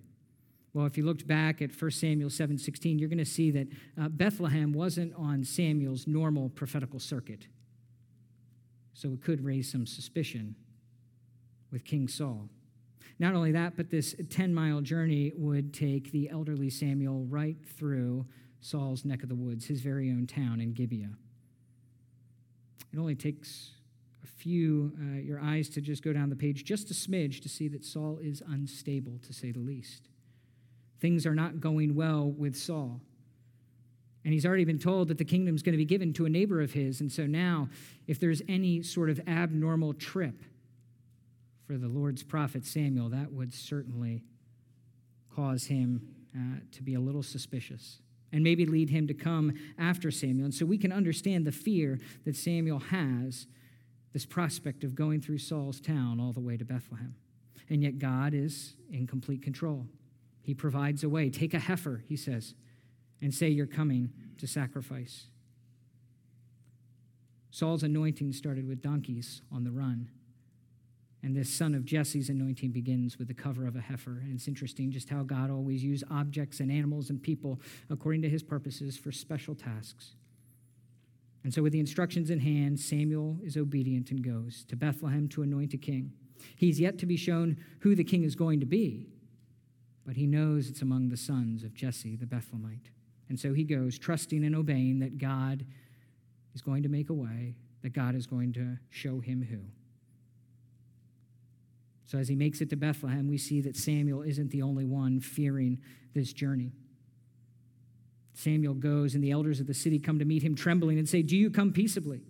Well, 0.73 0.85
if 0.85 0.97
you 0.97 1.03
looked 1.03 1.27
back 1.27 1.61
at 1.61 1.71
1 1.71 1.91
Samuel 1.91 2.29
7:16, 2.29 2.99
you're 2.99 3.09
going 3.09 3.17
to 3.17 3.25
see 3.25 3.51
that 3.51 3.67
uh, 3.99 4.07
Bethlehem 4.09 4.71
wasn't 4.71 5.13
on 5.15 5.43
Samuel's 5.43 6.07
normal 6.07 6.49
prophetical 6.49 6.99
circuit. 6.99 7.47
So 8.93 9.11
it 9.11 9.21
could 9.21 9.43
raise 9.43 9.71
some 9.71 9.85
suspicion 9.85 10.55
with 11.71 11.83
King 11.83 12.07
Saul. 12.07 12.49
Not 13.21 13.35
only 13.35 13.51
that, 13.51 13.77
but 13.77 13.91
this 13.91 14.15
10 14.31 14.51
mile 14.51 14.81
journey 14.81 15.31
would 15.35 15.75
take 15.75 16.11
the 16.11 16.27
elderly 16.31 16.71
Samuel 16.71 17.23
right 17.29 17.55
through 17.77 18.25
Saul's 18.61 19.05
neck 19.05 19.21
of 19.21 19.29
the 19.29 19.35
woods, 19.35 19.67
his 19.67 19.79
very 19.79 20.09
own 20.09 20.25
town 20.25 20.59
in 20.59 20.73
Gibeah. 20.73 21.11
It 22.91 22.97
only 22.97 23.13
takes 23.13 23.73
a 24.23 24.27
few, 24.27 24.93
uh, 24.99 25.19
your 25.19 25.39
eyes 25.39 25.69
to 25.69 25.81
just 25.81 26.01
go 26.01 26.11
down 26.11 26.31
the 26.31 26.35
page 26.35 26.65
just 26.65 26.89
a 26.89 26.95
smidge 26.95 27.43
to 27.43 27.49
see 27.49 27.67
that 27.67 27.85
Saul 27.85 28.17
is 28.23 28.41
unstable, 28.47 29.19
to 29.21 29.33
say 29.33 29.51
the 29.51 29.59
least. 29.59 30.09
Things 30.99 31.27
are 31.27 31.35
not 31.35 31.59
going 31.59 31.93
well 31.93 32.31
with 32.31 32.55
Saul. 32.55 33.01
And 34.25 34.33
he's 34.33 34.47
already 34.47 34.65
been 34.65 34.79
told 34.79 35.09
that 35.09 35.19
the 35.19 35.25
kingdom's 35.25 35.61
going 35.61 35.73
to 35.73 35.77
be 35.77 35.85
given 35.85 36.11
to 36.13 36.25
a 36.25 36.29
neighbor 36.29 36.59
of 36.59 36.73
his. 36.73 37.01
And 37.01 37.11
so 37.11 37.27
now, 37.27 37.69
if 38.07 38.19
there's 38.19 38.41
any 38.49 38.81
sort 38.81 39.11
of 39.11 39.19
abnormal 39.27 39.93
trip 39.93 40.41
for 41.71 41.77
the 41.77 41.87
Lord's 41.87 42.21
prophet 42.21 42.65
Samuel, 42.65 43.07
that 43.11 43.31
would 43.31 43.53
certainly 43.53 44.25
cause 45.33 45.67
him 45.67 46.01
uh, 46.35 46.59
to 46.73 46.83
be 46.83 46.95
a 46.95 46.99
little 46.99 47.23
suspicious 47.23 47.99
and 48.33 48.43
maybe 48.43 48.65
lead 48.65 48.89
him 48.89 49.07
to 49.07 49.13
come 49.13 49.53
after 49.77 50.11
Samuel. 50.11 50.43
And 50.43 50.53
so 50.53 50.65
we 50.65 50.77
can 50.77 50.91
understand 50.91 51.47
the 51.47 51.51
fear 51.53 51.97
that 52.25 52.35
Samuel 52.35 52.79
has 52.79 53.47
this 54.11 54.25
prospect 54.25 54.83
of 54.83 54.95
going 54.95 55.21
through 55.21 55.37
Saul's 55.37 55.79
town 55.79 56.19
all 56.19 56.33
the 56.33 56.41
way 56.41 56.57
to 56.57 56.65
Bethlehem. 56.65 57.15
And 57.69 57.81
yet 57.81 57.99
God 57.99 58.33
is 58.33 58.75
in 58.91 59.07
complete 59.07 59.41
control. 59.41 59.85
He 60.41 60.53
provides 60.53 61.05
a 61.05 61.09
way. 61.09 61.29
Take 61.29 61.53
a 61.53 61.59
heifer, 61.59 62.03
he 62.05 62.17
says, 62.17 62.53
and 63.21 63.33
say 63.33 63.47
you're 63.47 63.65
coming 63.65 64.11
to 64.39 64.45
sacrifice. 64.45 65.27
Saul's 67.49 67.83
anointing 67.83 68.33
started 68.33 68.67
with 68.67 68.81
donkeys 68.81 69.41
on 69.53 69.63
the 69.63 69.71
run. 69.71 70.09
And 71.23 71.35
this 71.35 71.53
son 71.53 71.75
of 71.75 71.85
Jesse's 71.85 72.29
anointing 72.29 72.71
begins 72.71 73.19
with 73.19 73.27
the 73.27 73.33
cover 73.33 73.67
of 73.67 73.75
a 73.75 73.81
heifer. 73.81 74.21
And 74.23 74.33
it's 74.33 74.47
interesting 74.47 74.91
just 74.91 75.09
how 75.09 75.21
God 75.21 75.51
always 75.51 75.83
used 75.83 76.03
objects 76.09 76.59
and 76.59 76.71
animals 76.71 77.09
and 77.09 77.21
people 77.21 77.59
according 77.89 78.23
to 78.23 78.29
his 78.29 78.41
purposes 78.41 78.97
for 78.97 79.11
special 79.11 79.53
tasks. 79.53 80.15
And 81.43 81.53
so, 81.53 81.63
with 81.63 81.73
the 81.73 81.79
instructions 81.79 82.29
in 82.29 82.39
hand, 82.39 82.79
Samuel 82.79 83.39
is 83.43 83.57
obedient 83.57 84.11
and 84.11 84.23
goes 84.23 84.63
to 84.67 84.75
Bethlehem 84.75 85.27
to 85.29 85.41
anoint 85.41 85.73
a 85.73 85.77
king. 85.77 86.13
He's 86.55 86.79
yet 86.79 86.97
to 86.99 87.05
be 87.05 87.17
shown 87.17 87.57
who 87.79 87.95
the 87.95 88.03
king 88.03 88.23
is 88.23 88.35
going 88.35 88.59
to 88.59 88.65
be, 88.65 89.07
but 90.05 90.15
he 90.15 90.27
knows 90.27 90.69
it's 90.69 90.81
among 90.81 91.09
the 91.09 91.17
sons 91.17 91.63
of 91.63 91.73
Jesse 91.73 92.15
the 92.15 92.25
Bethlehemite. 92.25 92.89
And 93.29 93.39
so 93.39 93.53
he 93.53 93.63
goes, 93.63 93.97
trusting 93.97 94.43
and 94.43 94.55
obeying 94.55 94.99
that 94.99 95.17
God 95.17 95.65
is 96.53 96.61
going 96.61 96.83
to 96.83 96.89
make 96.89 97.09
a 97.09 97.13
way, 97.13 97.55
that 97.81 97.93
God 97.93 98.13
is 98.13 98.27
going 98.27 98.53
to 98.53 98.77
show 98.89 99.19
him 99.19 99.41
who. 99.49 99.59
So, 102.11 102.17
as 102.17 102.27
he 102.27 102.35
makes 102.35 102.59
it 102.59 102.69
to 102.71 102.75
Bethlehem, 102.75 103.29
we 103.29 103.37
see 103.37 103.61
that 103.61 103.77
Samuel 103.77 104.21
isn't 104.23 104.51
the 104.51 104.63
only 104.63 104.83
one 104.83 105.21
fearing 105.21 105.79
this 106.13 106.33
journey. 106.33 106.73
Samuel 108.33 108.73
goes, 108.73 109.15
and 109.15 109.23
the 109.23 109.31
elders 109.31 109.61
of 109.61 109.67
the 109.67 109.73
city 109.73 109.97
come 109.97 110.19
to 110.19 110.25
meet 110.25 110.43
him 110.43 110.53
trembling 110.53 110.99
and 110.99 111.07
say, 111.07 111.21
Do 111.21 111.37
you 111.37 111.49
come 111.49 111.71
peaceably? 111.71 112.21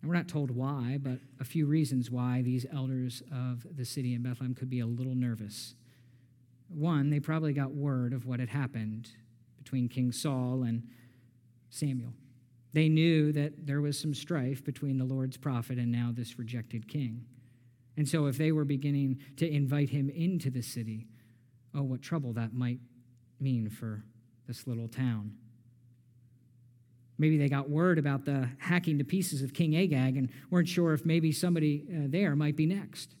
And 0.00 0.08
we're 0.08 0.16
not 0.16 0.28
told 0.28 0.50
why, 0.50 0.98
but 0.98 1.18
a 1.38 1.44
few 1.44 1.66
reasons 1.66 2.10
why 2.10 2.40
these 2.40 2.64
elders 2.72 3.22
of 3.30 3.66
the 3.76 3.84
city 3.84 4.14
in 4.14 4.22
Bethlehem 4.22 4.54
could 4.54 4.70
be 4.70 4.80
a 4.80 4.86
little 4.86 5.14
nervous. 5.14 5.74
One, 6.68 7.10
they 7.10 7.20
probably 7.20 7.52
got 7.52 7.72
word 7.72 8.14
of 8.14 8.24
what 8.24 8.40
had 8.40 8.48
happened 8.48 9.10
between 9.58 9.90
King 9.90 10.10
Saul 10.10 10.62
and 10.62 10.84
Samuel. 11.68 12.14
They 12.72 12.88
knew 12.88 13.30
that 13.30 13.66
there 13.66 13.82
was 13.82 13.98
some 13.98 14.14
strife 14.14 14.64
between 14.64 14.96
the 14.96 15.04
Lord's 15.04 15.36
prophet 15.36 15.76
and 15.76 15.92
now 15.92 16.12
this 16.14 16.38
rejected 16.38 16.88
king. 16.88 17.26
And 17.98 18.08
so, 18.08 18.26
if 18.26 18.38
they 18.38 18.52
were 18.52 18.64
beginning 18.64 19.18
to 19.38 19.52
invite 19.52 19.90
him 19.90 20.08
into 20.08 20.50
the 20.50 20.62
city, 20.62 21.08
oh, 21.74 21.82
what 21.82 22.00
trouble 22.00 22.32
that 22.34 22.54
might 22.54 22.78
mean 23.40 23.68
for 23.68 24.04
this 24.46 24.68
little 24.68 24.86
town. 24.86 25.32
Maybe 27.18 27.38
they 27.38 27.48
got 27.48 27.68
word 27.68 27.98
about 27.98 28.24
the 28.24 28.50
hacking 28.58 28.98
to 28.98 29.04
pieces 29.04 29.42
of 29.42 29.52
King 29.52 29.76
Agag 29.76 30.16
and 30.16 30.30
weren't 30.48 30.68
sure 30.68 30.92
if 30.92 31.04
maybe 31.04 31.32
somebody 31.32 31.86
uh, 31.92 32.06
there 32.06 32.36
might 32.36 32.54
be 32.54 32.66
next. 32.66 33.16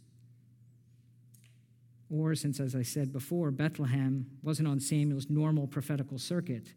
Or, 2.08 2.36
since, 2.36 2.60
as 2.60 2.76
I 2.76 2.82
said 2.82 3.12
before, 3.12 3.50
Bethlehem 3.50 4.26
wasn't 4.44 4.68
on 4.68 4.78
Samuel's 4.78 5.28
normal 5.28 5.66
prophetical 5.66 6.18
circuit, 6.18 6.68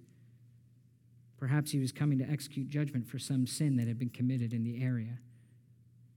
perhaps 1.38 1.70
he 1.70 1.78
was 1.78 1.92
coming 1.92 2.18
to 2.18 2.28
execute 2.28 2.68
judgment 2.68 3.08
for 3.08 3.20
some 3.20 3.46
sin 3.46 3.78
that 3.78 3.88
had 3.88 4.00
been 4.00 4.10
committed 4.10 4.54
in 4.54 4.64
the 4.64 4.84
area. 4.84 5.20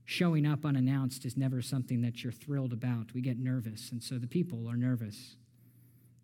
Showing 0.05 0.45
up 0.45 0.65
unannounced 0.65 1.25
is 1.25 1.35
never 1.35 1.61
something 1.61 2.01
that 2.01 2.23
you're 2.23 2.31
thrilled 2.31 2.73
about. 2.73 3.13
We 3.13 3.21
get 3.21 3.39
nervous, 3.39 3.91
and 3.91 4.03
so 4.03 4.19
the 4.19 4.27
people 4.27 4.69
are 4.69 4.77
nervous. 4.77 5.35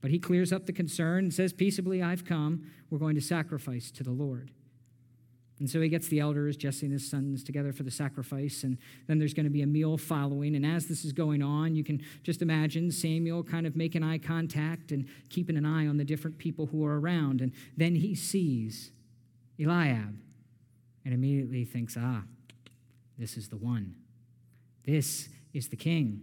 But 0.02 0.12
he 0.12 0.20
clears 0.20 0.54
up 0.54 0.66
the 0.66 0.74
concern 0.74 1.26
and 1.26 1.34
says, 1.34 1.52
Peaceably, 1.52 2.02
I've 2.02 2.26
come. 2.26 2.70
We're 2.90 3.00
going 3.00 3.16
to 3.16 3.22
sacrifice 3.22 3.92
to 3.92 4.04
the 4.04 4.12
Lord. 4.12 4.52
And 5.60 5.70
so 5.70 5.80
he 5.80 5.90
gets 5.90 6.08
the 6.08 6.20
elders, 6.20 6.58
Jesse 6.58 6.88
and 6.88 6.94
his 6.94 7.08
sons, 7.08 7.44
together 7.44 7.72
for 7.72 7.84
the 7.84 7.92
sacrifice. 7.92 8.64
And 8.64 8.80
then 9.06 9.20
there's 9.20 9.36
going 9.36 9.44
to 9.44 9.52
be 9.52 9.62
a 9.62 9.68
meal 9.68 9.96
following. 9.96 10.56
And 10.56 10.66
as 10.66 10.88
this 10.88 11.06
is 11.06 11.14
going 11.14 11.44
on, 11.44 11.76
you 11.76 11.84
can 11.84 12.02
just 12.24 12.42
imagine 12.42 12.90
Samuel 12.90 13.44
kind 13.44 13.68
of 13.68 13.76
making 13.76 14.02
eye 14.02 14.18
contact 14.18 14.92
and 14.92 15.08
keeping 15.30 15.56
an 15.56 15.66
eye 15.66 15.86
on 15.86 15.98
the 15.98 16.04
different 16.04 16.40
people 16.40 16.66
who 16.66 16.84
are 16.84 17.00
around. 17.00 17.42
And 17.42 17.52
then 17.78 17.94
he 17.94 18.16
sees 18.16 18.92
Eliab 19.60 20.18
and 21.06 21.14
immediately 21.14 21.64
thinks, 21.64 21.96
ah, 21.96 22.24
this 23.22 23.38
is 23.38 23.50
the 23.50 23.58
one. 23.58 23.94
This 24.84 25.30
is 25.54 25.70
the 25.70 25.76
king. 25.76 26.22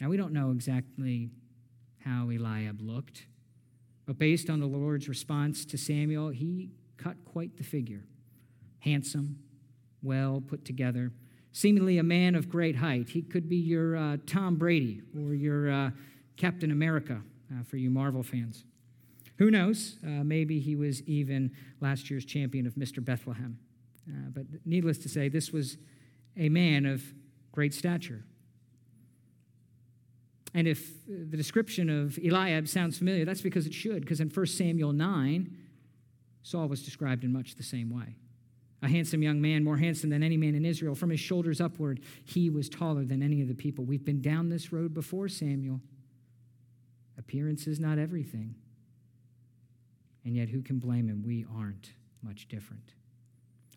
Now, 0.00 0.08
we 0.08 0.16
don't 0.16 0.32
know 0.32 0.50
exactly 0.50 1.30
how 2.04 2.30
Eliab 2.30 2.80
looked. 2.80 3.26
But 4.06 4.18
based 4.18 4.48
on 4.48 4.60
the 4.60 4.66
Lord's 4.66 5.08
response 5.08 5.64
to 5.66 5.76
Samuel, 5.76 6.28
he 6.28 6.70
cut 6.96 7.16
quite 7.24 7.56
the 7.58 7.64
figure. 7.64 8.04
Handsome, 8.78 9.38
well 10.02 10.42
put 10.46 10.64
together, 10.64 11.12
seemingly 11.52 11.98
a 11.98 12.02
man 12.02 12.34
of 12.34 12.48
great 12.48 12.76
height. 12.76 13.08
He 13.10 13.20
could 13.20 13.48
be 13.48 13.56
your 13.56 13.96
uh, 13.96 14.16
Tom 14.26 14.56
Brady 14.56 15.02
or 15.14 15.34
your 15.34 15.70
uh, 15.70 15.90
Captain 16.36 16.70
America 16.70 17.20
uh, 17.52 17.64
for 17.64 17.76
you 17.76 17.90
Marvel 17.90 18.22
fans. 18.22 18.64
Who 19.38 19.50
knows? 19.50 19.98
Uh, 20.02 20.24
maybe 20.24 20.60
he 20.60 20.76
was 20.76 21.02
even 21.02 21.50
last 21.80 22.08
year's 22.08 22.24
champion 22.24 22.66
of 22.66 22.74
Mr. 22.76 23.04
Bethlehem. 23.04 23.58
Uh, 24.08 24.30
but 24.32 24.44
needless 24.64 24.98
to 24.98 25.08
say, 25.08 25.28
this 25.28 25.52
was 25.52 25.76
a 26.36 26.48
man 26.48 26.86
of 26.86 27.02
great 27.52 27.74
stature. 27.74 28.24
And 30.54 30.66
if 30.66 31.04
the 31.06 31.36
description 31.36 31.90
of 31.90 32.18
Eliab 32.18 32.68
sounds 32.68 32.96
familiar, 32.96 33.24
that's 33.24 33.42
because 33.42 33.66
it 33.66 33.74
should, 33.74 34.00
because 34.00 34.20
in 34.20 34.30
1 34.30 34.46
Samuel 34.46 34.92
9, 34.92 35.54
Saul 36.42 36.68
was 36.68 36.82
described 36.82 37.24
in 37.24 37.32
much 37.32 37.56
the 37.56 37.62
same 37.62 37.90
way. 37.90 38.16
A 38.82 38.88
handsome 38.88 39.22
young 39.22 39.40
man, 39.40 39.64
more 39.64 39.76
handsome 39.76 40.10
than 40.10 40.22
any 40.22 40.36
man 40.36 40.54
in 40.54 40.64
Israel. 40.64 40.94
From 40.94 41.10
his 41.10 41.20
shoulders 41.20 41.60
upward, 41.60 42.00
he 42.24 42.50
was 42.50 42.68
taller 42.68 43.04
than 43.04 43.22
any 43.22 43.42
of 43.42 43.48
the 43.48 43.54
people. 43.54 43.84
We've 43.84 44.04
been 44.04 44.22
down 44.22 44.48
this 44.48 44.72
road 44.72 44.94
before, 44.94 45.28
Samuel. 45.28 45.80
Appearance 47.18 47.66
is 47.66 47.80
not 47.80 47.98
everything. 47.98 48.54
And 50.24 50.34
yet, 50.34 50.48
who 50.48 50.62
can 50.62 50.78
blame 50.78 51.08
him? 51.08 51.22
We 51.24 51.46
aren't 51.54 51.92
much 52.22 52.48
different. 52.48 52.92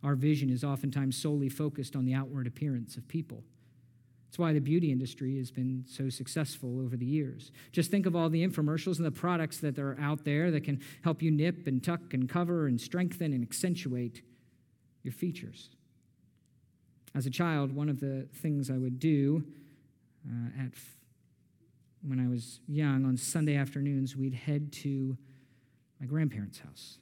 Our 0.03 0.15
vision 0.15 0.49
is 0.49 0.63
oftentimes 0.63 1.17
solely 1.17 1.49
focused 1.49 1.95
on 1.95 2.05
the 2.05 2.13
outward 2.13 2.47
appearance 2.47 2.95
of 2.95 3.07
people. 3.07 3.43
It's 4.29 4.37
why 4.37 4.53
the 4.53 4.59
beauty 4.59 4.91
industry 4.91 5.37
has 5.37 5.49
been 5.49 5.83
so 5.87 6.09
successful 6.09 6.79
over 6.79 6.95
the 6.95 7.05
years. 7.05 7.51
Just 7.71 7.89
think 7.89 8.05
of 8.05 8.15
all 8.15 8.29
the 8.29 8.45
infomercials 8.45 8.97
and 8.97 9.05
the 9.05 9.11
products 9.11 9.57
that 9.57 9.79
are 9.79 9.99
out 9.99 10.23
there 10.23 10.51
that 10.51 10.63
can 10.63 10.79
help 11.03 11.23
you 11.23 11.31
nip 11.31 11.65
and 11.65 11.83
tuck 11.83 12.13
and 12.13 12.29
cover 12.29 12.67
and 12.67 12.79
strengthen 12.79 13.33
and 13.33 13.43
accentuate 13.43 14.21
your 15.03 15.13
features. 15.13 15.69
As 17.15 17.25
a 17.25 17.31
child, 17.31 17.73
one 17.73 17.89
of 17.89 17.99
the 17.99 18.27
things 18.35 18.69
I 18.69 18.77
would 18.77 18.99
do 18.99 19.43
uh, 20.27 20.63
at 20.63 20.73
when 22.07 22.19
I 22.19 22.27
was 22.27 22.59
young 22.67 23.05
on 23.05 23.17
Sunday 23.17 23.55
afternoons, 23.55 24.15
we'd 24.15 24.33
head 24.33 24.71
to 24.73 25.17
my 25.99 26.05
grandparents' 26.05 26.59
house. 26.59 26.99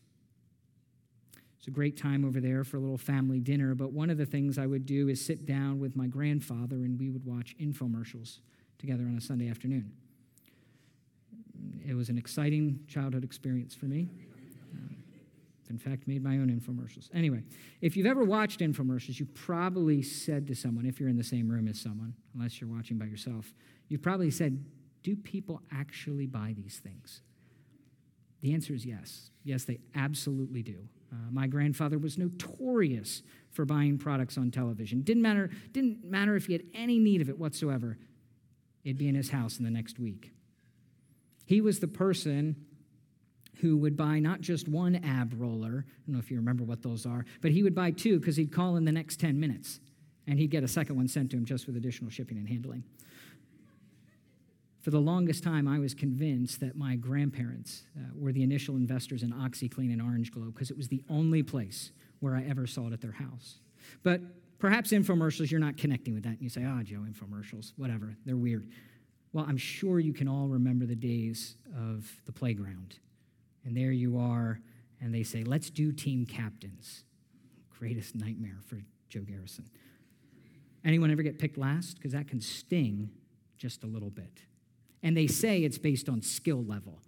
It's 1.67 1.73
a 1.73 1.75
great 1.75 1.97
time 1.97 2.23
over 2.23 2.39
there 2.39 2.63
for 2.63 2.77
a 2.77 2.79
little 2.79 2.97
family 2.97 3.41
dinner, 3.41 3.75
but 3.75 3.91
one 3.91 4.09
of 4.09 4.17
the 4.17 4.25
things 4.25 4.57
I 4.57 4.65
would 4.65 4.85
do 4.85 5.09
is 5.09 5.23
sit 5.23 5.45
down 5.45 5.81
with 5.81 5.97
my 5.97 6.07
grandfather 6.07 6.77
and 6.77 6.97
we 6.97 7.09
would 7.09 7.25
watch 7.25 7.57
infomercials 7.59 8.39
together 8.77 9.03
on 9.03 9.17
a 9.17 9.19
Sunday 9.19 9.49
afternoon. 9.49 9.91
It 11.85 11.93
was 11.93 12.07
an 12.07 12.17
exciting 12.17 12.79
childhood 12.87 13.25
experience 13.25 13.75
for 13.75 13.83
me. 13.83 14.07
Um, 14.75 14.95
in 15.69 15.77
fact, 15.77 16.07
made 16.07 16.23
my 16.23 16.37
own 16.37 16.47
infomercials. 16.47 17.09
Anyway, 17.13 17.43
if 17.81 17.97
you've 17.97 18.07
ever 18.07 18.23
watched 18.23 18.61
infomercials, 18.61 19.19
you 19.19 19.25
probably 19.25 20.01
said 20.01 20.47
to 20.47 20.55
someone, 20.55 20.85
if 20.85 21.01
you're 21.01 21.09
in 21.09 21.17
the 21.17 21.21
same 21.21 21.49
room 21.49 21.67
as 21.67 21.77
someone, 21.77 22.13
unless 22.33 22.61
you're 22.61 22.69
watching 22.69 22.97
by 22.97 23.07
yourself, 23.07 23.53
you've 23.89 24.01
probably 24.01 24.31
said, 24.31 24.63
Do 25.03 25.17
people 25.17 25.61
actually 25.73 26.27
buy 26.27 26.55
these 26.55 26.79
things? 26.81 27.23
The 28.39 28.53
answer 28.53 28.73
is 28.73 28.85
yes. 28.85 29.31
Yes, 29.43 29.65
they 29.65 29.79
absolutely 29.93 30.63
do. 30.63 30.87
Uh, 31.11 31.31
my 31.31 31.47
grandfather 31.47 31.97
was 31.97 32.17
notorious 32.17 33.23
for 33.51 33.65
buying 33.65 33.97
products 33.97 34.37
on 34.37 34.51
television. 34.51 35.01
Didn't 35.01 35.23
matter, 35.23 35.49
didn't 35.71 36.03
matter 36.03 36.35
if 36.35 36.47
he 36.47 36.53
had 36.53 36.63
any 36.73 36.99
need 36.99 37.21
of 37.21 37.29
it 37.29 37.39
whatsoever, 37.39 37.97
it'd 38.83 38.97
be 38.97 39.07
in 39.07 39.15
his 39.15 39.29
house 39.29 39.57
in 39.57 39.65
the 39.65 39.71
next 39.71 39.99
week. 39.99 40.31
He 41.45 41.61
was 41.61 41.79
the 41.79 41.87
person 41.87 42.55
who 43.61 43.77
would 43.77 43.97
buy 43.97 44.19
not 44.19 44.41
just 44.41 44.67
one 44.67 44.95
ab 44.95 45.33
roller, 45.37 45.85
I 45.87 46.01
don't 46.05 46.13
know 46.13 46.19
if 46.19 46.29
you 46.29 46.37
remember 46.37 46.63
what 46.63 46.83
those 46.83 47.05
are, 47.05 47.25
but 47.41 47.51
he 47.51 47.63
would 47.63 47.73
buy 47.73 47.91
two 47.91 48.19
because 48.19 48.35
he'd 48.35 48.51
call 48.51 48.75
in 48.75 48.85
the 48.85 48.91
next 48.91 49.19
10 49.19 49.39
minutes 49.39 49.79
and 50.27 50.37
he'd 50.37 50.51
get 50.51 50.63
a 50.63 50.67
second 50.67 50.97
one 50.97 51.07
sent 51.07 51.31
to 51.31 51.37
him 51.37 51.45
just 51.45 51.65
with 51.65 51.77
additional 51.77 52.11
shipping 52.11 52.37
and 52.37 52.47
handling. 52.47 52.83
For 54.87 54.91
the 54.91 55.01
longest 55.01 55.43
time, 55.43 55.67
I 55.67 55.79
was 55.79 55.93
convinced 55.93 56.61
that 56.61 56.77
my 56.77 56.95
grandparents 56.95 57.83
uh, 57.97 58.03
were 58.15 58.31
the 58.31 58.41
initial 58.41 58.77
investors 58.77 59.21
in 59.21 59.33
OxiClean 59.33 59.91
and 59.91 60.01
Orange 60.01 60.31
Glo 60.31 60.45
because 60.45 60.71
it 60.71 60.77
was 60.77 60.87
the 60.87 61.03
only 61.09 61.43
place 61.43 61.91
where 62.21 62.37
I 62.37 62.45
ever 62.49 62.65
saw 62.65 62.87
it 62.87 62.93
at 62.93 63.01
their 63.01 63.11
house. 63.11 63.59
But 64.01 64.21
perhaps 64.59 64.91
infomercials, 64.91 65.51
you're 65.51 65.59
not 65.59 65.75
connecting 65.75 66.13
with 66.13 66.23
that. 66.23 66.29
And 66.29 66.41
you 66.41 66.47
say, 66.47 66.63
oh, 66.63 66.83
Joe, 66.83 66.99
infomercials, 66.99 67.73
whatever, 67.75 68.15
they're 68.25 68.37
weird. 68.37 68.69
Well, 69.33 69.45
I'm 69.45 69.57
sure 69.57 69.99
you 69.99 70.13
can 70.13 70.29
all 70.29 70.47
remember 70.47 70.85
the 70.85 70.95
days 70.95 71.57
of 71.75 72.09
the 72.25 72.31
playground 72.31 72.97
and 73.65 73.75
there 73.75 73.91
you 73.91 74.17
are, 74.17 74.61
and 75.01 75.13
they 75.13 75.23
say, 75.23 75.43
let's 75.43 75.69
do 75.69 75.91
team 75.91 76.25
captains. 76.25 77.03
Greatest 77.77 78.15
nightmare 78.15 78.59
for 78.65 78.79
Joe 79.09 79.23
Garrison. 79.27 79.65
Anyone 80.85 81.11
ever 81.11 81.23
get 81.23 81.39
picked 81.39 81.57
last? 81.57 81.95
Because 81.95 82.13
that 82.13 82.29
can 82.29 82.39
sting 82.39 83.09
just 83.57 83.83
a 83.83 83.87
little 83.87 84.11
bit. 84.11 84.43
And 85.03 85.15
they 85.15 85.27
say 85.27 85.63
it's 85.63 85.77
based 85.77 86.09
on 86.09 86.21
skill 86.21 86.63
level. 86.63 86.99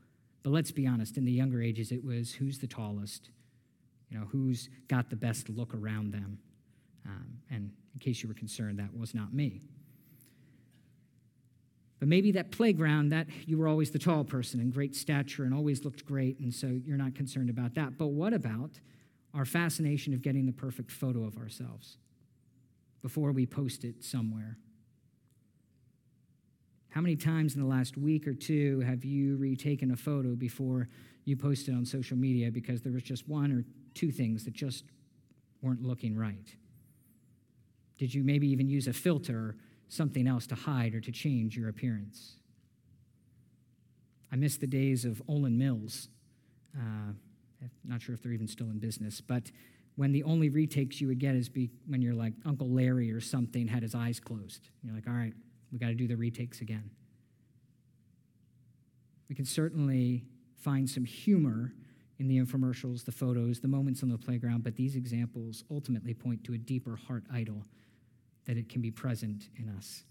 But 0.43 0.51
let's 0.51 0.71
be 0.71 0.87
honest, 0.87 1.17
in 1.17 1.25
the 1.25 1.31
younger 1.31 1.61
ages, 1.61 1.91
it 1.91 2.03
was 2.03 2.33
who's 2.33 2.59
the 2.59 2.67
tallest, 2.67 3.29
you 4.09 4.17
know, 4.17 4.25
who's 4.25 4.69
got 4.87 5.09
the 5.09 5.15
best 5.15 5.49
look 5.49 5.73
around 5.73 6.13
them. 6.13 6.39
Um, 7.05 7.39
and 7.49 7.71
in 7.93 7.99
case 7.99 8.21
you 8.21 8.29
were 8.29 8.35
concerned, 8.35 8.79
that 8.79 8.95
was 8.95 9.13
not 9.13 9.33
me. 9.33 9.61
But 11.99 12.07
maybe 12.07 12.31
that 12.31 12.51
playground, 12.51 13.09
that 13.09 13.27
you 13.45 13.57
were 13.57 13.67
always 13.67 13.91
the 13.91 13.99
tall 13.99 14.23
person 14.23 14.61
and 14.61 14.71
great 14.71 14.95
stature 14.95 15.43
and 15.43 15.53
always 15.53 15.83
looked 15.83 16.05
great, 16.05 16.39
and 16.39 16.53
so 16.53 16.67
you're 16.67 16.97
not 16.97 17.13
concerned 17.13 17.49
about 17.49 17.75
that. 17.75 17.97
But 17.97 18.07
what 18.07 18.33
about 18.33 18.79
our 19.33 19.45
fascination 19.45 20.13
of 20.13 20.21
getting 20.21 20.45
the 20.45 20.53
perfect 20.53 20.91
photo 20.91 21.25
of 21.25 21.37
ourselves 21.37 21.97
before 23.01 23.33
we 23.33 23.45
post 23.45 23.83
it 23.83 24.03
somewhere? 24.03 24.57
How 26.89 27.02
many 27.02 27.15
times 27.15 27.56
in 27.56 27.62
the 27.62 27.67
last 27.67 27.97
week 27.97 28.28
or 28.28 28.34
two 28.34 28.80
have 28.82 29.06
you 29.06 29.38
retaken 29.38 29.91
a 29.91 29.95
photo 29.95 30.36
before 30.36 30.88
you 31.25 31.36
posted 31.36 31.75
on 31.75 31.86
social 31.86 32.17
media 32.17 32.52
because 32.52 32.82
there 32.82 32.93
was 32.93 33.04
just 33.04 33.28
one 33.28 33.52
or 33.52 33.63
two 33.93 34.12
things 34.12 34.43
that 34.45 34.54
just 34.54 34.86
weren't 35.62 35.84
looking 35.84 36.17
right? 36.17 36.56
Did 37.97 38.13
you 38.13 38.23
maybe 38.23 38.47
even 38.47 38.67
use 38.67 38.88
a 38.88 38.93
filter 38.93 39.56
something 39.89 40.28
else 40.28 40.47
to 40.47 40.56
hide 40.56 40.93
or 40.95 41.02
to 41.02 41.12
change 41.12 41.58
your 41.58 41.67
appearance. 41.67 42.36
I 44.32 44.36
miss 44.36 44.58
the 44.58 44.67
days 44.67 45.04
of 45.04 45.21
Olan 45.28 45.58
Mills. 45.58 46.08
Uh, 46.78 47.13
not 47.84 48.02
sure 48.02 48.13
if 48.13 48.21
they're 48.21 48.32
even 48.32 48.47
still 48.47 48.69
in 48.69 48.78
business, 48.78 49.19
but 49.19 49.52
when 49.95 50.12
the 50.12 50.23
only 50.23 50.49
retakes 50.49 51.02
you 51.02 51.08
would 51.08 51.19
get 51.19 51.36
is 51.36 51.49
be 51.49 51.71
when 51.88 52.02
you're 52.02 52.13
like 52.13 52.34
Uncle 52.45 52.69
Larry 52.69 53.12
or 53.12 53.19
something 53.19 53.67
had 53.67 53.82
his 53.82 53.95
eyes 53.95 54.19
closed. 54.19 54.69
You're 54.84 54.93
like, 54.93 55.08
all 55.08 55.13
right, 55.13 55.34
we 55.71 55.79
got 55.79 55.88
to 55.88 55.95
do 55.95 56.08
the 56.08 56.17
retakes 56.17 56.62
again. 56.62 56.89
We 59.27 59.36
can 59.36 59.45
certainly 59.45 60.25
find 60.55 60.89
some 60.89 61.05
humor 61.05 61.73
in 62.17 62.27
the 62.27 62.38
infomercials, 62.38 63.05
the 63.05 63.12
photos, 63.12 63.60
the 63.60 63.67
moments 63.67 64.03
on 64.03 64.10
the 64.10 64.17
playground, 64.17 64.63
but 64.63 64.75
these 64.75 64.95
examples 64.95 65.63
ultimately 65.71 66.13
point 66.13 66.43
to 66.43 66.53
a 66.53 66.58
deeper 66.58 66.97
heart 67.08 67.23
idol 67.32 67.63
that 68.45 68.58
it 68.58 68.67
can 68.67 68.82
be 68.82 68.91
present 68.91 69.49
in 69.58 69.69
us 69.69 70.03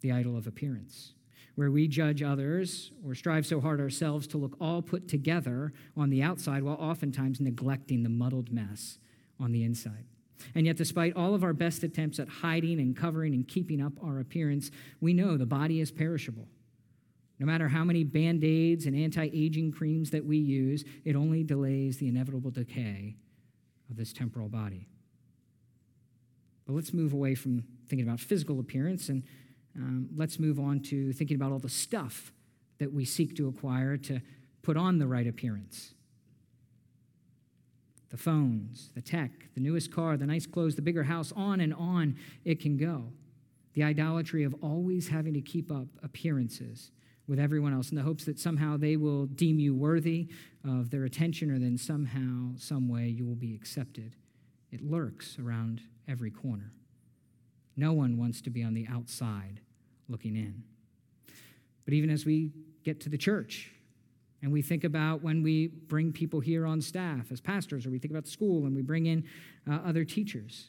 the 0.00 0.12
idol 0.12 0.36
of 0.36 0.46
appearance, 0.46 1.14
where 1.56 1.72
we 1.72 1.88
judge 1.88 2.22
others 2.22 2.92
or 3.04 3.16
strive 3.16 3.44
so 3.44 3.60
hard 3.60 3.80
ourselves 3.80 4.28
to 4.28 4.38
look 4.38 4.56
all 4.60 4.80
put 4.80 5.08
together 5.08 5.72
on 5.96 6.08
the 6.08 6.22
outside 6.22 6.62
while 6.62 6.76
oftentimes 6.76 7.40
neglecting 7.40 8.04
the 8.04 8.08
muddled 8.08 8.52
mess 8.52 8.98
on 9.40 9.50
the 9.50 9.64
inside. 9.64 10.04
And 10.54 10.66
yet, 10.66 10.76
despite 10.76 11.16
all 11.16 11.34
of 11.34 11.42
our 11.42 11.52
best 11.52 11.82
attempts 11.82 12.18
at 12.18 12.28
hiding 12.28 12.80
and 12.80 12.96
covering 12.96 13.34
and 13.34 13.46
keeping 13.46 13.80
up 13.80 13.92
our 14.02 14.20
appearance, 14.20 14.70
we 15.00 15.12
know 15.12 15.36
the 15.36 15.46
body 15.46 15.80
is 15.80 15.90
perishable. 15.90 16.48
No 17.38 17.46
matter 17.46 17.68
how 17.68 17.84
many 17.84 18.04
band 18.04 18.42
aids 18.42 18.86
and 18.86 18.96
anti 18.96 19.30
aging 19.32 19.72
creams 19.72 20.10
that 20.10 20.24
we 20.24 20.38
use, 20.38 20.84
it 21.04 21.14
only 21.14 21.44
delays 21.44 21.98
the 21.98 22.08
inevitable 22.08 22.50
decay 22.50 23.16
of 23.90 23.96
this 23.96 24.12
temporal 24.12 24.48
body. 24.48 24.88
But 26.66 26.74
let's 26.74 26.92
move 26.92 27.12
away 27.12 27.34
from 27.34 27.64
thinking 27.88 28.06
about 28.06 28.20
physical 28.20 28.60
appearance 28.60 29.08
and 29.08 29.22
um, 29.76 30.08
let's 30.16 30.38
move 30.38 30.58
on 30.58 30.80
to 30.80 31.12
thinking 31.12 31.36
about 31.36 31.52
all 31.52 31.58
the 31.58 31.68
stuff 31.68 32.32
that 32.78 32.92
we 32.92 33.04
seek 33.04 33.36
to 33.36 33.48
acquire 33.48 33.96
to 33.96 34.20
put 34.62 34.76
on 34.76 34.98
the 34.98 35.06
right 35.06 35.26
appearance. 35.26 35.94
The 38.10 38.16
phones, 38.16 38.90
the 38.94 39.02
tech, 39.02 39.30
the 39.54 39.60
newest 39.60 39.92
car, 39.92 40.16
the 40.16 40.26
nice 40.26 40.46
clothes, 40.46 40.74
the 40.74 40.82
bigger 40.82 41.04
house, 41.04 41.32
on 41.36 41.60
and 41.60 41.74
on 41.74 42.16
it 42.44 42.60
can 42.60 42.76
go. 42.76 43.12
The 43.74 43.82
idolatry 43.82 44.44
of 44.44 44.54
always 44.62 45.08
having 45.08 45.34
to 45.34 45.40
keep 45.40 45.70
up 45.70 45.88
appearances 46.02 46.90
with 47.26 47.38
everyone 47.38 47.74
else 47.74 47.90
in 47.90 47.96
the 47.96 48.02
hopes 48.02 48.24
that 48.24 48.38
somehow 48.38 48.78
they 48.78 48.96
will 48.96 49.26
deem 49.26 49.58
you 49.58 49.74
worthy 49.74 50.28
of 50.64 50.90
their 50.90 51.04
attention 51.04 51.50
or 51.50 51.58
then 51.58 51.76
somehow, 51.76 52.52
some 52.56 52.88
way, 52.88 53.06
you 53.06 53.26
will 53.26 53.34
be 53.34 53.54
accepted. 53.54 54.16
It 54.72 54.80
lurks 54.80 55.38
around 55.38 55.82
every 56.08 56.30
corner. 56.30 56.72
No 57.76 57.92
one 57.92 58.16
wants 58.16 58.40
to 58.42 58.50
be 58.50 58.64
on 58.64 58.74
the 58.74 58.86
outside 58.90 59.60
looking 60.08 60.34
in. 60.34 60.62
But 61.84 61.94
even 61.94 62.10
as 62.10 62.24
we 62.24 62.52
get 62.82 63.00
to 63.02 63.08
the 63.08 63.18
church 63.18 63.70
and 64.42 64.52
we 64.52 64.62
think 64.62 64.84
about 64.84 65.22
when 65.22 65.42
we 65.42 65.66
bring 65.66 66.12
people 66.12 66.40
here 66.40 66.66
on 66.66 66.80
staff 66.80 67.32
as 67.32 67.40
pastors, 67.40 67.86
or 67.86 67.90
we 67.90 67.98
think 67.98 68.12
about 68.12 68.26
school 68.26 68.66
and 68.66 68.74
we 68.74 68.82
bring 68.82 69.06
in 69.06 69.24
uh, 69.68 69.80
other 69.84 70.04
teachers, 70.04 70.68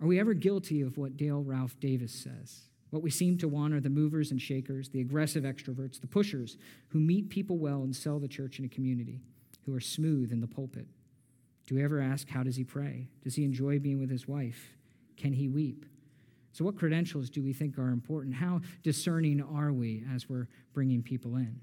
are 0.00 0.06
we 0.06 0.20
ever 0.20 0.34
guilty 0.34 0.82
of 0.82 0.98
what 0.98 1.16
Dale 1.16 1.42
Ralph 1.42 1.78
Davis 1.80 2.12
says? 2.12 2.62
What 2.90 3.02
we 3.02 3.10
seem 3.10 3.38
to 3.38 3.48
want 3.48 3.74
are 3.74 3.80
the 3.80 3.88
movers 3.90 4.30
and 4.30 4.40
shakers, 4.40 4.88
the 4.88 5.00
aggressive 5.00 5.44
extroverts, 5.44 6.00
the 6.00 6.06
pushers 6.06 6.58
who 6.88 7.00
meet 7.00 7.30
people 7.30 7.58
well 7.58 7.82
and 7.82 7.94
sell 7.94 8.18
the 8.18 8.28
church 8.28 8.58
in 8.58 8.64
a 8.64 8.68
community, 8.68 9.22
who 9.64 9.74
are 9.74 9.80
smooth 9.80 10.30
in 10.30 10.40
the 10.40 10.46
pulpit 10.46 10.86
do 11.66 11.76
we 11.76 11.84
ever 11.84 12.00
ask, 12.00 12.28
how 12.28 12.42
does 12.42 12.56
he 12.56 12.64
pray? 12.64 13.08
Does 13.22 13.34
he 13.34 13.44
enjoy 13.44 13.78
being 13.78 13.98
with 13.98 14.10
his 14.10 14.26
wife? 14.26 14.74
Can 15.16 15.32
he 15.32 15.48
weep? 15.48 15.86
So, 16.52 16.64
what 16.64 16.76
credentials 16.76 17.30
do 17.30 17.42
we 17.42 17.52
think 17.52 17.78
are 17.78 17.88
important? 17.88 18.34
How 18.34 18.60
discerning 18.82 19.40
are 19.40 19.72
we 19.72 20.04
as 20.14 20.28
we're 20.28 20.48
bringing 20.74 21.02
people 21.02 21.36
in? 21.36 21.58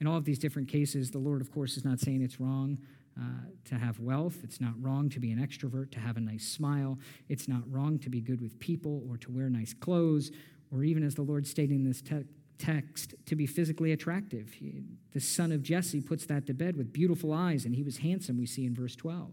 In 0.00 0.06
all 0.06 0.16
of 0.16 0.24
these 0.24 0.38
different 0.38 0.68
cases, 0.68 1.10
the 1.10 1.18
Lord, 1.18 1.40
of 1.40 1.52
course, 1.52 1.76
is 1.76 1.84
not 1.84 2.00
saying 2.00 2.22
it's 2.22 2.40
wrong 2.40 2.78
uh, 3.20 3.22
to 3.66 3.74
have 3.74 4.00
wealth. 4.00 4.38
It's 4.42 4.60
not 4.60 4.72
wrong 4.80 5.10
to 5.10 5.20
be 5.20 5.30
an 5.30 5.38
extrovert, 5.38 5.90
to 5.92 6.00
have 6.00 6.16
a 6.16 6.20
nice 6.20 6.46
smile. 6.48 6.98
It's 7.28 7.48
not 7.48 7.62
wrong 7.70 7.98
to 8.00 8.08
be 8.08 8.20
good 8.20 8.40
with 8.40 8.58
people 8.58 9.02
or 9.08 9.18
to 9.18 9.30
wear 9.30 9.50
nice 9.50 9.74
clothes, 9.74 10.30
or 10.72 10.84
even, 10.84 11.02
as 11.02 11.14
the 11.14 11.22
Lord 11.22 11.46
stated 11.46 11.74
in 11.74 11.84
this 11.84 12.00
te- 12.00 12.24
text, 12.56 13.14
to 13.26 13.36
be 13.36 13.46
physically 13.46 13.92
attractive. 13.92 14.52
He, 14.54 14.84
the 15.12 15.20
son 15.20 15.52
of 15.52 15.62
Jesse 15.62 16.00
puts 16.00 16.24
that 16.26 16.46
to 16.46 16.54
bed 16.54 16.76
with 16.76 16.92
beautiful 16.92 17.32
eyes, 17.32 17.66
and 17.66 17.74
he 17.74 17.82
was 17.82 17.98
handsome, 17.98 18.38
we 18.38 18.46
see 18.46 18.64
in 18.64 18.74
verse 18.74 18.96
12. 18.96 19.30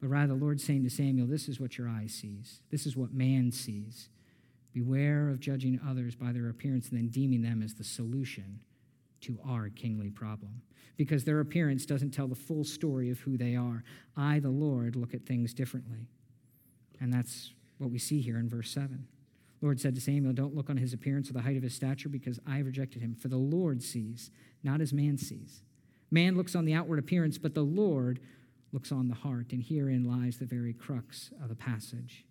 But 0.00 0.08
rather, 0.08 0.34
the 0.34 0.44
Lord 0.44 0.60
saying 0.60 0.84
to 0.84 0.90
Samuel, 0.90 1.26
This 1.26 1.48
is 1.48 1.58
what 1.58 1.78
your 1.78 1.88
eye 1.88 2.06
sees, 2.06 2.60
this 2.70 2.86
is 2.86 2.96
what 2.96 3.14
man 3.14 3.50
sees. 3.50 4.10
Beware 4.74 5.30
of 5.30 5.40
judging 5.40 5.80
others 5.88 6.14
by 6.14 6.30
their 6.30 6.50
appearance 6.50 6.90
and 6.90 6.98
then 6.98 7.08
deeming 7.08 7.42
them 7.42 7.62
as 7.62 7.74
the 7.74 7.82
solution 7.82 8.60
to 9.22 9.38
our 9.46 9.68
kingly 9.68 10.10
problem. 10.10 10.62
Because 10.96 11.24
their 11.24 11.40
appearance 11.40 11.86
doesn't 11.86 12.10
tell 12.10 12.26
the 12.26 12.34
full 12.34 12.64
story 12.64 13.10
of 13.10 13.20
who 13.20 13.36
they 13.36 13.54
are. 13.54 13.84
I, 14.16 14.40
the 14.40 14.50
Lord, 14.50 14.96
look 14.96 15.14
at 15.14 15.24
things 15.24 15.54
differently. 15.54 16.08
And 17.00 17.12
that's 17.12 17.52
what 17.78 17.90
we 17.90 17.98
see 17.98 18.20
here 18.20 18.38
in 18.38 18.48
verse 18.48 18.70
7. 18.70 19.06
Lord 19.60 19.80
said 19.80 19.94
to 19.94 20.00
Samuel, 20.00 20.32
Don't 20.32 20.54
look 20.54 20.70
on 20.70 20.76
his 20.76 20.92
appearance 20.92 21.30
or 21.30 21.32
the 21.32 21.42
height 21.42 21.56
of 21.56 21.62
his 21.62 21.74
stature, 21.74 22.08
because 22.08 22.38
I 22.46 22.56
have 22.56 22.66
rejected 22.66 23.02
him. 23.02 23.14
For 23.14 23.28
the 23.28 23.36
Lord 23.36 23.82
sees, 23.82 24.30
not 24.62 24.80
as 24.80 24.92
man 24.92 25.18
sees. 25.18 25.62
Man 26.10 26.36
looks 26.36 26.54
on 26.54 26.64
the 26.64 26.74
outward 26.74 26.98
appearance, 26.98 27.38
but 27.38 27.54
the 27.54 27.62
Lord 27.62 28.20
looks 28.72 28.92
on 28.92 29.08
the 29.08 29.14
heart. 29.14 29.52
And 29.52 29.62
herein 29.62 30.04
lies 30.04 30.38
the 30.38 30.46
very 30.46 30.72
crux 30.72 31.30
of 31.42 31.48
the 31.48 31.54
passage. 31.54 32.24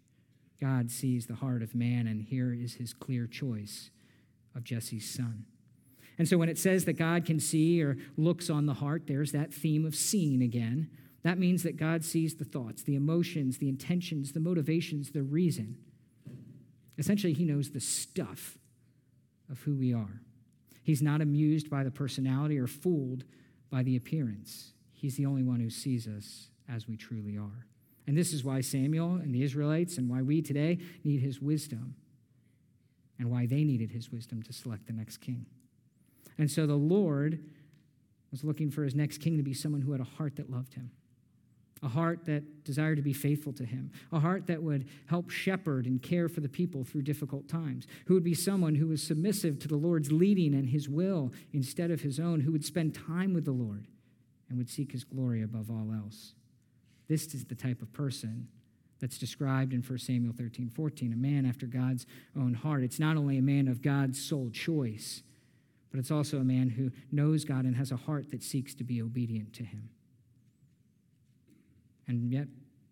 God 0.59 0.89
sees 0.89 1.27
the 1.27 1.35
heart 1.35 1.61
of 1.61 1.75
man, 1.75 2.07
and 2.07 2.21
here 2.21 2.53
is 2.53 2.75
his 2.75 2.93
clear 2.93 3.27
choice 3.27 3.91
of 4.55 4.63
Jesse's 4.63 5.09
son. 5.09 5.45
And 6.17 6.27
so 6.27 6.37
when 6.37 6.49
it 6.49 6.57
says 6.57 6.85
that 6.85 6.93
God 6.93 7.25
can 7.25 7.39
see 7.39 7.81
or 7.83 7.97
looks 8.17 8.49
on 8.49 8.65
the 8.65 8.73
heart, 8.73 9.03
there's 9.07 9.31
that 9.33 9.53
theme 9.53 9.85
of 9.85 9.95
seeing 9.95 10.41
again. 10.41 10.89
That 11.23 11.37
means 11.37 11.63
that 11.63 11.77
God 11.77 12.03
sees 12.03 12.35
the 12.35 12.45
thoughts, 12.45 12.83
the 12.83 12.95
emotions, 12.95 13.57
the 13.57 13.69
intentions, 13.69 14.31
the 14.31 14.39
motivations, 14.39 15.11
the 15.11 15.23
reason. 15.23 15.77
Essentially, 16.97 17.33
he 17.33 17.45
knows 17.45 17.69
the 17.69 17.79
stuff 17.79 18.57
of 19.49 19.59
who 19.59 19.75
we 19.75 19.93
are. 19.93 20.21
He's 20.81 21.01
not 21.01 21.21
amused 21.21 21.69
by 21.69 21.83
the 21.83 21.91
personality 21.91 22.57
or 22.57 22.67
fooled 22.67 23.23
by 23.69 23.83
the 23.83 23.95
appearance. 23.95 24.73
He's 24.93 25.17
the 25.17 25.25
only 25.25 25.43
one 25.43 25.59
who 25.59 25.69
sees 25.69 26.07
us 26.07 26.47
as 26.67 26.87
we 26.87 26.97
truly 26.97 27.37
are. 27.37 27.67
And 28.07 28.17
this 28.17 28.33
is 28.33 28.43
why 28.43 28.61
Samuel 28.61 29.15
and 29.15 29.35
the 29.35 29.43
Israelites 29.43 29.97
and 29.97 30.09
why 30.09 30.21
we 30.21 30.41
today 30.41 30.79
need 31.03 31.21
his 31.21 31.41
wisdom 31.41 31.95
and 33.19 33.29
why 33.29 33.45
they 33.45 33.63
needed 33.63 33.91
his 33.91 34.11
wisdom 34.11 34.41
to 34.43 34.53
select 34.53 34.87
the 34.87 34.93
next 34.93 35.17
king. 35.17 35.45
And 36.37 36.49
so 36.49 36.67
the 36.67 36.75
Lord 36.75 37.39
was 38.31 38.43
looking 38.43 38.69
for 38.69 38.83
his 38.83 38.95
next 38.95 39.19
king 39.19 39.37
to 39.37 39.43
be 39.43 39.53
someone 39.53 39.81
who 39.81 39.91
had 39.91 40.01
a 40.01 40.05
heart 40.05 40.35
that 40.35 40.49
loved 40.49 40.73
him, 40.73 40.91
a 41.81 41.87
heart 41.87 42.25
that 42.25 42.63
desired 42.63 42.97
to 42.97 43.01
be 43.01 43.13
faithful 43.13 43.53
to 43.53 43.65
him, 43.65 43.91
a 44.11 44.19
heart 44.19 44.47
that 44.47 44.61
would 44.61 44.87
help 45.07 45.29
shepherd 45.29 45.85
and 45.85 46.01
care 46.01 46.27
for 46.27 46.41
the 46.41 46.49
people 46.49 46.83
through 46.83 47.01
difficult 47.03 47.47
times, 47.47 47.87
who 48.05 48.13
would 48.13 48.23
be 48.23 48.33
someone 48.33 48.75
who 48.75 48.87
was 48.87 49.01
submissive 49.01 49.59
to 49.59 49.67
the 49.67 49.77
Lord's 49.77 50.11
leading 50.11 50.53
and 50.53 50.69
his 50.69 50.89
will 50.89 51.31
instead 51.53 51.91
of 51.91 52.01
his 52.01 52.19
own, 52.19 52.41
who 52.41 52.51
would 52.51 52.65
spend 52.65 52.93
time 52.93 53.33
with 53.33 53.45
the 53.45 53.51
Lord 53.51 53.87
and 54.49 54.57
would 54.57 54.69
seek 54.69 54.91
his 54.91 55.03
glory 55.03 55.41
above 55.41 55.69
all 55.69 55.91
else. 55.93 56.33
This 57.07 57.33
is 57.33 57.45
the 57.45 57.55
type 57.55 57.81
of 57.81 57.93
person 57.93 58.47
that's 58.99 59.17
described 59.17 59.73
in 59.73 59.81
1 59.81 59.99
Samuel 59.99 60.33
13 60.33 60.69
14, 60.69 61.13
a 61.13 61.15
man 61.15 61.45
after 61.45 61.65
God's 61.65 62.05
own 62.35 62.53
heart. 62.53 62.83
It's 62.83 62.99
not 62.99 63.15
only 63.15 63.37
a 63.37 63.43
man 63.43 63.67
of 63.67 63.81
God's 63.81 64.21
sole 64.21 64.49
choice, 64.49 65.21
but 65.97 66.01
it's 66.01 66.11
also 66.11 66.37
a 66.37 66.43
man 66.43 66.69
who 66.69 66.91
knows 67.11 67.43
God 67.43 67.65
and 67.65 67.75
has 67.75 67.91
a 67.91 67.95
heart 67.97 68.29
that 68.29 68.43
seeks 68.43 68.75
to 68.75 68.83
be 68.83 69.01
obedient 69.01 69.51
to 69.53 69.63
him. 69.63 69.89
And 72.07 72.31
yet, 72.31 72.45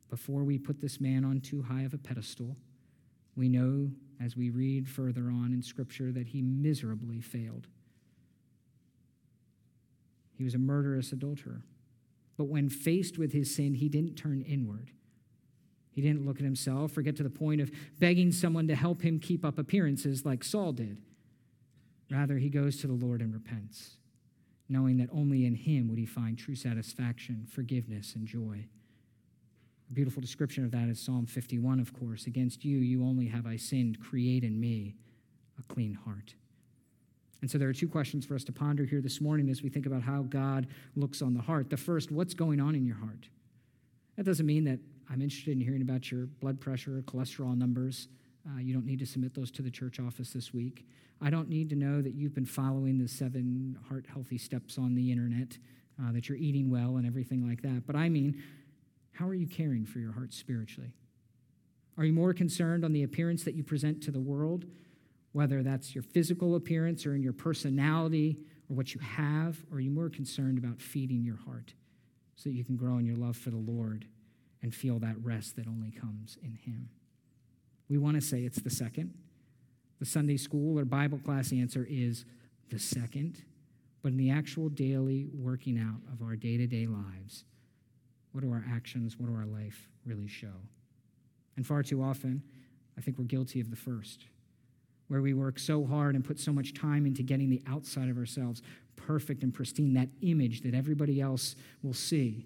before 0.10 0.44
we 0.44 0.58
put 0.58 0.82
this 0.82 1.00
man 1.00 1.24
on 1.24 1.39
too 1.39 1.62
high 1.62 1.84
of 1.84 1.94
a 1.94 2.00
pedestal, 2.00 2.58
we 3.36 3.48
know 3.48 3.91
as 4.20 4.36
we 4.36 4.50
read 4.50 4.89
further 4.89 5.26
on 5.26 5.52
in 5.54 5.62
Scripture 5.62 6.12
that 6.13 6.26
he 6.26 6.41
miserably 6.41 7.22
failed. 7.22 7.68
He 10.36 10.44
was 10.44 10.56
a 10.56 10.58
murderous 10.58 11.12
adulterer. 11.12 11.62
But 12.38 12.46
when 12.46 12.70
faced 12.70 13.20
with 13.20 13.34
his 13.34 13.56
sin, 13.56 13.76
he 13.76 13.88
didn't 13.88 14.15
turn 14.15 14.41
inward. 14.41 14.89
He 15.91 16.02
didn't 16.02 16.26
look 16.26 16.38
at 16.38 16.44
himself 16.44 16.98
or 16.98 17.04
get 17.04 17.18
to 17.18 17.24
the 17.24 17.30
point 17.30 17.62
of 17.62 17.70
begging 18.00 18.32
someone 18.32 18.68
to 18.68 18.74
help 18.74 19.04
him 19.04 19.20
keep 19.20 19.46
up 19.46 19.60
appearances 19.60 20.26
like 20.26 20.44
Saul 20.44 20.72
did. 20.72 20.98
Rather, 22.10 22.38
he 22.38 22.50
goes 22.50 22.78
to 22.78 22.88
the 22.88 22.94
Lord 22.94 23.22
and 23.22 23.34
repents, 23.34 23.98
knowing 24.70 24.98
that 24.98 25.10
only 25.12 25.46
in 25.46 25.56
him 25.56 25.89
would 25.89 25.98
he 25.98 26.06
find 26.06 26.38
true 26.38 26.56
satisfaction, 26.56 27.48
forgiveness, 27.50 28.13
and 28.15 28.28
joy. 28.28 28.65
A 29.89 29.94
beautiful 29.94 30.22
description 30.22 30.63
of 30.65 30.72
that 30.72 30.88
is 30.89 31.00
Psalm 31.00 31.26
51, 31.26 31.80
of 31.80 31.94
course. 31.94 32.26
Against 32.26 32.65
you, 32.65 32.80
you 32.80 33.04
only 33.04 33.28
have 33.28 33.46
I 33.46 33.58
sinned. 33.58 34.00
Create 34.00 34.44
in 34.44 34.60
me 34.60 34.96
a 35.60 35.74
clean 35.74 35.94
heart. 35.94 36.36
And 37.41 37.52
so 37.52 37.58
there 37.58 37.70
are 37.70 37.74
two 37.74 37.88
questions 37.88 38.26
for 38.26 38.34
us 38.34 38.44
to 38.46 38.52
ponder 38.52 38.86
here 38.86 39.02
this 39.02 39.22
morning 39.22 39.50
as 39.50 39.62
we 39.62 39.70
think 39.70 39.86
about 39.86 40.02
how 40.02 40.24
God 40.24 40.68
looks 40.96 41.22
on 41.22 41.34
the 41.34 41.41
heart. 41.41 41.70
The 41.70 41.78
first, 41.78 42.12
what's 42.12 42.34
going 42.34 42.60
on 42.60 42.74
in 42.74 42.86
your 42.86 42.96
heart? 42.96 43.30
That 44.18 44.26
doesn't 44.26 44.46
mean 44.46 44.63
that 44.63 44.80
I'm 45.10 45.22
interested 45.22 45.52
in 45.52 45.62
hearing 45.62 45.82
about 45.82 46.10
your 46.10 46.26
blood 46.26 46.60
pressure 46.60 46.98
or 46.98 47.02
cholesterol 47.02 47.56
numbers. 47.56 48.08
Uh, 48.47 48.60
you 48.60 48.73
don't 48.73 48.86
need 48.86 48.99
to 48.99 49.05
submit 49.05 49.34
those 49.34 49.51
to 49.51 49.62
the 49.62 49.71
church 49.71 49.99
office 49.99 50.31
this 50.31 50.53
week. 50.53 50.86
I 51.21 51.29
don't 51.29 51.49
need 51.49 51.69
to 51.69 51.75
know 51.75 52.01
that 52.01 52.13
you've 52.13 52.36
been 52.36 52.45
following 52.45 52.97
the 52.97 53.08
seven 53.08 53.77
heart 53.88 54.05
healthy 54.12 54.38
steps 54.38 54.77
on 54.77 54.95
the 54.95 55.12
internet, 55.12 55.58
uh, 56.01 56.12
that 56.12 56.29
you're 56.29 56.38
eating 56.38 56.69
well 56.69 56.97
and 56.97 57.08
everything 57.08 57.47
like 57.47 57.62
that. 57.62 57.88
But 57.88 57.95
I 57.95 58.10
mean, 58.10 58.41
how 59.13 59.27
are 59.27 59.34
you 59.34 59.47
caring 59.47 59.86
for 59.86 59.99
your 59.99 60.12
heart 60.12 60.34
spiritually? 60.34 60.93
Are 61.97 62.03
you 62.03 62.13
more 62.13 62.34
concerned 62.34 62.84
on 62.84 62.91
the 62.93 63.03
appearance 63.03 63.43
that 63.45 63.55
you 63.55 63.63
present 63.63 64.03
to 64.03 64.12
the 64.12 64.19
world 64.19 64.65
whether 65.36 65.63
that's 65.63 65.93
your 65.93 66.01
physical 66.01 66.55
appearance 66.55 67.05
or 67.05 67.13
in 67.13 67.21
your 67.21 67.34
personality 67.34 68.38
or 68.69 68.75
what 68.77 68.93
you 68.93 69.01
have, 69.01 69.58
or 69.69 69.77
are 69.77 69.81
you 69.81 69.91
more 69.91 70.10
concerned 70.10 70.58
about 70.58 70.81
feeding 70.81 71.25
your 71.25 71.36
heart 71.36 71.73
so 72.38 72.47
that 72.47 72.55
you 72.55 72.63
can 72.63 72.77
grow 72.77 72.97
in 72.99 73.05
your 73.05 73.17
love 73.17 73.36
for 73.36 73.49
the 73.49 73.58
Lord 73.58 74.05
and 74.63 74.73
feel 74.73 74.97
that 74.99 75.15
rest 75.21 75.58
that 75.58 75.67
only 75.67 75.91
comes 75.91 76.38
in 76.41 76.55
Him? 76.55 76.88
We 77.89 77.98
want 77.98 78.15
to 78.15 78.21
say 78.21 78.41
it's 78.43 78.62
the 78.62 78.69
second. 78.69 79.13
The 80.00 80.06
Sunday 80.06 80.38
school 80.38 80.78
or 80.78 80.86
Bible 80.86 81.19
class 81.19 81.52
answer 81.54 81.88
is 81.89 82.26
the 82.69 82.80
second. 82.80 83.43
But 84.02 84.12
in 84.12 84.17
the 84.17 84.32
actual 84.32 84.69
daily 84.69 85.28
working 85.34 85.80
out 85.80 86.02
of 86.13 86.21
our 86.21 86.36
day 86.36 86.58
to 86.58 86.67
day 86.67 86.88
lives, 86.88 87.45
what 88.32 88.41
do 88.41 88.52
our 88.52 88.65
actions, 88.69 89.17
what 89.17 89.28
do 89.28 89.36
our 89.36 89.45
life 89.45 89.89
really 90.06 90.28
show? 90.28 90.54
And 91.56 91.65
far 91.65 91.84
too 91.84 92.04
often, 92.04 92.43
I 92.98 93.02
think 93.02 93.17
we're 93.17 93.26
guilty 93.26 93.62
of 93.62 93.69
the 93.69 93.76
first 93.76 94.26
where 95.08 95.21
we 95.21 95.34
work 95.34 95.60
so 95.60 95.86
hard 95.86 96.15
and 96.15 96.26
put 96.26 96.39
so 96.39 96.52
much 96.52 96.74
time 96.74 97.06
into 97.06 97.21
getting 97.21 97.50
the 97.50 97.62
outside 97.67 98.10
of 98.10 98.17
ourselves 98.17 98.62
perfect 98.95 99.43
and 99.43 99.54
pristine, 99.54 99.93
that 99.93 100.10
image 100.21 100.62
that 100.62 100.74
everybody 100.74 101.21
else 101.21 101.56
will 101.84 101.93
see, 101.93 102.45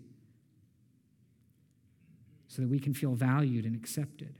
so 2.47 2.61
that 2.61 2.67
we 2.67 2.79
can 2.79 2.93
feel 2.93 3.13
valued 3.13 3.65
and 3.65 3.75
accepted, 3.75 4.35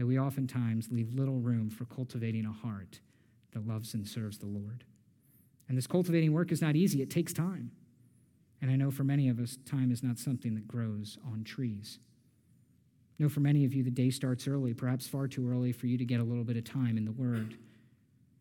that 0.00 0.06
we 0.06 0.18
oftentimes 0.18 0.88
leave 0.90 1.12
little 1.12 1.40
room 1.40 1.68
for 1.68 1.84
cultivating 1.84 2.46
a 2.46 2.52
heart 2.52 3.00
that 3.52 3.68
loves 3.68 3.92
and 3.92 4.08
serves 4.08 4.38
the 4.38 4.46
Lord. 4.46 4.82
And 5.68 5.76
this 5.76 5.86
cultivating 5.86 6.32
work 6.32 6.50
is 6.52 6.62
not 6.62 6.74
easy, 6.74 7.02
it 7.02 7.10
takes 7.10 7.34
time. 7.34 7.70
And 8.62 8.70
I 8.70 8.76
know 8.76 8.90
for 8.90 9.04
many 9.04 9.28
of 9.28 9.38
us, 9.38 9.58
time 9.66 9.92
is 9.92 10.02
not 10.02 10.18
something 10.18 10.54
that 10.54 10.66
grows 10.66 11.18
on 11.30 11.44
trees 11.44 11.98
I 13.20 13.24
know 13.24 13.28
for 13.28 13.40
many 13.40 13.66
of 13.66 13.74
you, 13.74 13.82
the 13.82 13.90
day 13.90 14.08
starts 14.08 14.48
early, 14.48 14.72
perhaps 14.72 15.06
far 15.06 15.28
too 15.28 15.46
early 15.50 15.72
for 15.72 15.86
you 15.86 15.98
to 15.98 16.06
get 16.06 16.20
a 16.20 16.24
little 16.24 16.44
bit 16.44 16.56
of 16.56 16.64
time 16.64 16.96
in 16.96 17.04
the 17.04 17.12
Word. 17.12 17.58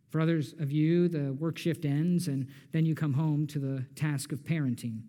For 0.10 0.22
others 0.22 0.56
of 0.58 0.72
you, 0.72 1.10
the 1.10 1.34
work 1.34 1.58
shift 1.58 1.84
ends, 1.84 2.30
and 2.30 2.48
then 2.72 2.86
you 2.86 2.96
come 2.96 3.16
home 3.16 3.46
to 3.48 3.60
the 3.60 3.86
task 3.96 4.32
of 4.32 4.46
parenting. 4.46 5.02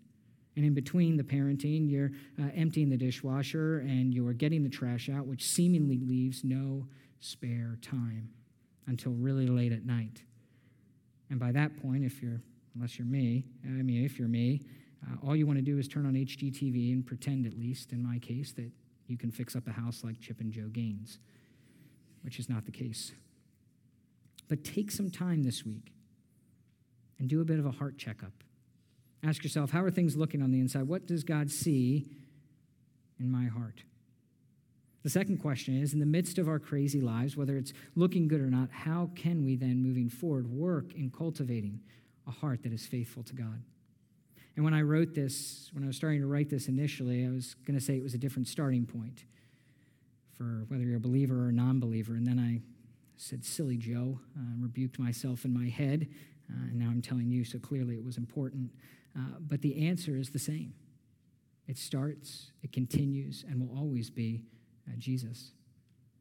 And 0.55 0.65
in 0.65 0.73
between 0.73 1.15
the 1.17 1.23
parenting, 1.23 1.89
you're 1.89 2.11
uh, 2.39 2.49
emptying 2.53 2.89
the 2.89 2.97
dishwasher 2.97 3.79
and 3.79 4.13
you're 4.13 4.33
getting 4.33 4.63
the 4.63 4.69
trash 4.69 5.09
out, 5.09 5.25
which 5.25 5.45
seemingly 5.45 5.99
leaves 5.99 6.43
no 6.43 6.87
spare 7.19 7.77
time 7.81 8.29
until 8.87 9.13
really 9.13 9.47
late 9.47 9.71
at 9.71 9.85
night. 9.85 10.23
And 11.29 11.39
by 11.39 11.53
that 11.53 11.81
point, 11.81 12.03
if 12.03 12.21
you're, 12.21 12.41
unless 12.75 12.99
you're 12.99 13.07
me, 13.07 13.45
I 13.63 13.69
mean, 13.69 14.03
if 14.03 14.19
you're 14.19 14.27
me, 14.27 14.61
uh, 15.07 15.25
all 15.25 15.35
you 15.35 15.47
want 15.47 15.57
to 15.57 15.63
do 15.63 15.77
is 15.77 15.87
turn 15.87 16.05
on 16.05 16.13
HGTV 16.13 16.91
and 16.91 17.05
pretend, 17.05 17.45
at 17.45 17.57
least 17.57 17.93
in 17.93 18.03
my 18.03 18.19
case, 18.19 18.51
that 18.53 18.69
you 19.07 19.17
can 19.17 19.31
fix 19.31 19.55
up 19.55 19.67
a 19.67 19.71
house 19.71 20.03
like 20.03 20.19
Chip 20.19 20.41
and 20.41 20.51
Jo 20.51 20.67
Gaines, 20.67 21.19
which 22.23 22.37
is 22.39 22.49
not 22.49 22.65
the 22.65 22.71
case. 22.71 23.13
But 24.49 24.63
take 24.65 24.91
some 24.91 25.09
time 25.09 25.43
this 25.43 25.65
week 25.65 25.93
and 27.17 27.29
do 27.29 27.39
a 27.39 27.45
bit 27.45 27.57
of 27.57 27.65
a 27.65 27.71
heart 27.71 27.97
checkup. 27.97 28.43
Ask 29.23 29.43
yourself, 29.43 29.71
how 29.71 29.83
are 29.83 29.91
things 29.91 30.15
looking 30.15 30.41
on 30.41 30.51
the 30.51 30.59
inside? 30.59 30.87
What 30.87 31.05
does 31.05 31.23
God 31.23 31.51
see 31.51 32.07
in 33.19 33.31
my 33.31 33.45
heart? 33.45 33.83
The 35.03 35.09
second 35.09 35.37
question 35.37 35.81
is 35.81 35.93
in 35.93 35.99
the 35.99 36.05
midst 36.05 36.37
of 36.37 36.47
our 36.47 36.59
crazy 36.59 37.01
lives, 37.01 37.35
whether 37.35 37.57
it's 37.57 37.73
looking 37.95 38.27
good 38.27 38.41
or 38.41 38.49
not, 38.49 38.69
how 38.71 39.09
can 39.15 39.43
we 39.43 39.55
then, 39.55 39.81
moving 39.81 40.09
forward, 40.09 40.47
work 40.47 40.93
in 40.93 41.09
cultivating 41.09 41.79
a 42.27 42.31
heart 42.31 42.63
that 42.63 42.71
is 42.71 42.85
faithful 42.85 43.23
to 43.23 43.33
God? 43.33 43.63
And 44.55 44.65
when 44.65 44.73
I 44.73 44.81
wrote 44.81 45.13
this, 45.13 45.69
when 45.73 45.83
I 45.83 45.87
was 45.87 45.95
starting 45.95 46.21
to 46.21 46.27
write 46.27 46.49
this 46.49 46.67
initially, 46.67 47.25
I 47.25 47.29
was 47.29 47.55
going 47.65 47.77
to 47.77 47.83
say 47.83 47.95
it 47.95 48.03
was 48.03 48.13
a 48.13 48.19
different 48.19 48.47
starting 48.47 48.85
point 48.85 49.23
for 50.37 50.65
whether 50.67 50.83
you're 50.83 50.97
a 50.97 50.99
believer 50.99 51.45
or 51.45 51.49
a 51.49 51.53
non 51.53 51.79
believer. 51.79 52.13
And 52.13 52.25
then 52.25 52.39
I 52.39 52.61
said, 53.17 53.45
Silly 53.45 53.77
Joe, 53.77 54.19
uh, 54.37 54.41
rebuked 54.59 54.99
myself 54.99 55.45
in 55.45 55.53
my 55.53 55.69
head. 55.69 56.07
Uh, 56.51 56.69
and 56.69 56.79
now 56.79 56.87
I'm 56.87 57.01
telling 57.01 57.29
you, 57.29 57.43
so 57.43 57.59
clearly 57.59 57.95
it 57.95 58.03
was 58.03 58.17
important. 58.17 58.71
Uh, 59.17 59.37
but 59.39 59.61
the 59.61 59.87
answer 59.87 60.17
is 60.17 60.29
the 60.29 60.39
same 60.39 60.73
it 61.67 61.77
starts, 61.77 62.51
it 62.63 62.73
continues, 62.73 63.45
and 63.47 63.59
will 63.59 63.77
always 63.77 64.09
be 64.09 64.43
uh, 64.87 64.95
Jesus. 64.97 65.51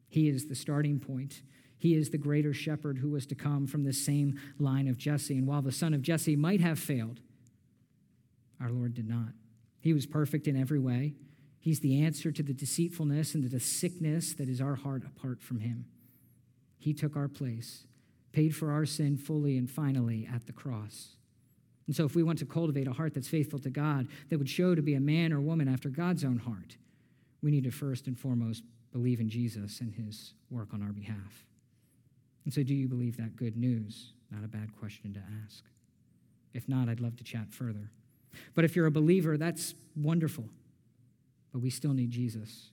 He 0.09 0.29
is 0.29 0.47
the 0.47 0.55
starting 0.55 1.01
point. 1.01 1.43
He 1.79 1.95
is 1.95 2.11
the 2.11 2.19
greater 2.19 2.53
shepherd 2.53 2.99
who 2.99 3.11
was 3.11 3.27
to 3.27 3.35
come 3.35 3.67
from 3.67 3.85
the 3.85 3.93
same 3.93 4.39
line 4.59 4.87
of 4.87 4.99
Jesse. 4.99 5.39
And 5.39 5.47
while 5.47 5.63
the 5.63 5.73
son 5.73 5.95
of 5.95 6.03
Jesse 6.03 6.37
might 6.37 6.61
have 6.61 6.79
failed, 6.79 7.21
our 8.61 8.71
Lord 8.71 8.95
did 8.95 9.09
not. 9.09 9.33
He 9.81 9.95
was 9.95 10.07
perfect 10.07 10.47
in 10.47 10.61
every 10.61 10.79
way. 10.79 11.15
He's 11.59 11.81
the 11.81 12.05
answer 12.05 12.31
to 12.33 12.43
the 12.43 12.53
deceitfulness 12.53 13.35
and 13.35 13.43
to 13.43 13.49
the 13.49 13.61
sickness 13.61 14.35
that 14.35 14.49
is 14.49 14.61
our 14.61 14.77
heart 14.77 15.05
apart 15.05 15.43
from 15.43 15.61
Him. 15.61 15.87
He 16.79 16.93
took 16.93 17.17
our 17.17 17.29
place, 17.29 17.87
paid 18.33 18.55
for 18.55 18.71
our 18.71 18.87
sin 18.87 19.17
fully 19.17 19.57
and 19.57 19.71
finally 19.71 20.29
at 20.33 20.47
the 20.47 20.53
cross. 20.53 21.17
And 21.87 21.97
so, 21.97 22.05
if 22.05 22.15
we 22.15 22.23
want 22.23 22.39
to 22.39 22.47
cultivate 22.47 22.87
a 22.87 22.93
heart 22.93 23.15
that's 23.15 23.29
faithful 23.29 23.59
to 23.61 23.71
God, 23.71 24.07
that 24.29 24.39
would 24.39 24.49
show 24.49 24.75
to 24.75 24.83
be 24.83 24.95
a 24.95 25.01
man 25.01 25.33
or 25.33 25.41
woman 25.41 25.69
after 25.69 25.89
God's 25.89 26.25
own 26.25 26.39
heart, 26.39 26.77
we 27.43 27.51
need 27.51 27.65
to 27.65 27.71
first 27.71 28.07
and 28.07 28.19
foremost 28.19 28.63
believe 28.93 29.21
in 29.21 29.29
Jesus 29.29 29.81
and 29.81 29.93
His 29.93 30.35
work 30.51 30.69
on 30.73 30.83
our 30.83 30.93
behalf. 30.93 31.47
And 32.45 32.55
so, 32.55 32.63
do 32.63 32.75
you 32.75 32.87
believe 32.87 33.17
that 33.17 33.35
good 33.35 33.57
news? 33.57 34.13
Not 34.31 34.45
a 34.45 34.49
bad 34.49 34.77
question 34.79 35.13
to 35.15 35.21
ask. 35.45 35.65
If 36.55 36.69
not, 36.69 36.89
I'd 36.89 37.01
love 37.01 37.17
to 37.17 37.25
chat 37.25 37.51
further. 37.51 37.91
But 38.55 38.65
if 38.65 38.77
you're 38.77 38.87
a 38.87 38.93
believer, 38.93 39.37
that's 39.37 39.75
wonderful. 39.97 40.49
But 41.53 41.61
we 41.61 41.71
still 41.71 41.93
need 41.93 42.11
Jesus 42.11 42.71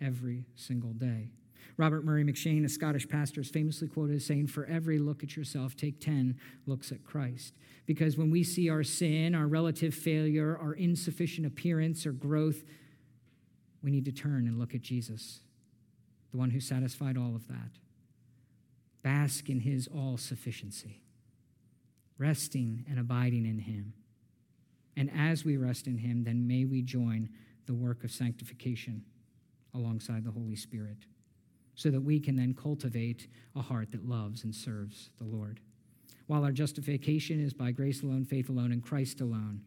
every 0.00 0.44
single 0.54 0.92
day. 0.92 1.30
Robert 1.76 2.04
Murray 2.04 2.24
M'Cheyne, 2.24 2.64
a 2.64 2.68
Scottish 2.68 3.08
pastor, 3.08 3.40
is 3.40 3.48
famously 3.48 3.88
quoted 3.88 4.16
as 4.16 4.26
saying, 4.26 4.48
For 4.48 4.66
every 4.66 4.98
look 4.98 5.22
at 5.22 5.36
yourself, 5.36 5.76
take 5.76 6.00
10 6.00 6.38
looks 6.66 6.92
at 6.92 7.04
Christ. 7.04 7.54
Because 7.86 8.16
when 8.16 8.30
we 8.30 8.44
see 8.44 8.68
our 8.68 8.82
sin, 8.82 9.34
our 9.34 9.46
relative 9.46 9.94
failure, 9.94 10.58
our 10.60 10.74
insufficient 10.74 11.46
appearance 11.46 12.06
or 12.06 12.12
growth, 12.12 12.62
we 13.82 13.90
need 13.90 14.04
to 14.04 14.12
turn 14.12 14.46
and 14.46 14.58
look 14.58 14.74
at 14.74 14.82
Jesus, 14.82 15.40
the 16.30 16.38
one 16.38 16.50
who 16.50 16.60
satisfied 16.60 17.16
all 17.16 17.34
of 17.34 17.48
that. 17.48 17.78
Bask 19.02 19.48
in 19.48 19.60
his 19.60 19.88
all 19.88 20.16
sufficiency, 20.16 21.02
resting 22.18 22.84
and 22.88 23.00
abiding 23.00 23.46
in 23.46 23.58
him. 23.58 23.94
And 24.96 25.10
as 25.16 25.44
we 25.44 25.56
rest 25.56 25.86
in 25.86 25.98
him, 25.98 26.22
then 26.24 26.46
may 26.46 26.64
we 26.64 26.82
join 26.82 27.28
the 27.66 27.74
work 27.74 28.04
of 28.04 28.12
sanctification 28.12 29.04
alongside 29.74 30.24
the 30.24 30.30
Holy 30.30 30.54
Spirit 30.54 30.98
so 31.74 31.90
that 31.90 32.00
we 32.02 32.20
can 32.20 32.36
then 32.36 32.54
cultivate 32.54 33.28
a 33.56 33.62
heart 33.62 33.92
that 33.92 34.08
loves 34.08 34.44
and 34.44 34.54
serves 34.54 35.10
the 35.18 35.24
Lord. 35.24 35.60
While 36.26 36.44
our 36.44 36.52
justification 36.52 37.44
is 37.44 37.52
by 37.52 37.72
grace 37.72 38.02
alone, 38.02 38.24
faith 38.24 38.48
alone, 38.48 38.72
and 38.72 38.82
Christ 38.82 39.20
alone, 39.20 39.62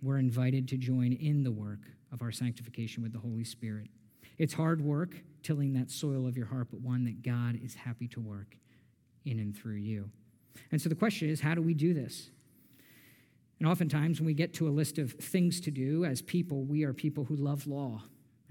we're 0.00 0.18
invited 0.18 0.68
to 0.68 0.76
join 0.76 1.12
in 1.12 1.42
the 1.42 1.52
work 1.52 1.80
of 2.12 2.22
our 2.22 2.32
sanctification 2.32 3.02
with 3.02 3.12
the 3.12 3.18
Holy 3.18 3.44
Spirit. 3.44 3.88
It's 4.38 4.54
hard 4.54 4.80
work 4.80 5.14
tilling 5.42 5.72
that 5.74 5.90
soil 5.90 6.26
of 6.26 6.36
your 6.36 6.46
heart, 6.46 6.68
but 6.70 6.80
one 6.80 7.04
that 7.04 7.22
God 7.22 7.58
is 7.62 7.74
happy 7.74 8.08
to 8.08 8.20
work 8.20 8.56
in 9.24 9.38
and 9.38 9.56
through 9.56 9.76
you. 9.76 10.10
And 10.70 10.80
so 10.80 10.88
the 10.88 10.94
question 10.94 11.28
is 11.28 11.40
how 11.40 11.54
do 11.54 11.62
we 11.62 11.74
do 11.74 11.94
this? 11.94 12.30
And 13.58 13.68
oftentimes, 13.68 14.18
when 14.18 14.26
we 14.26 14.34
get 14.34 14.54
to 14.54 14.66
a 14.66 14.70
list 14.70 14.98
of 14.98 15.12
things 15.12 15.60
to 15.60 15.70
do 15.70 16.04
as 16.04 16.20
people, 16.20 16.64
we 16.64 16.82
are 16.82 16.92
people 16.92 17.24
who 17.24 17.36
love 17.36 17.66
law. 17.68 18.02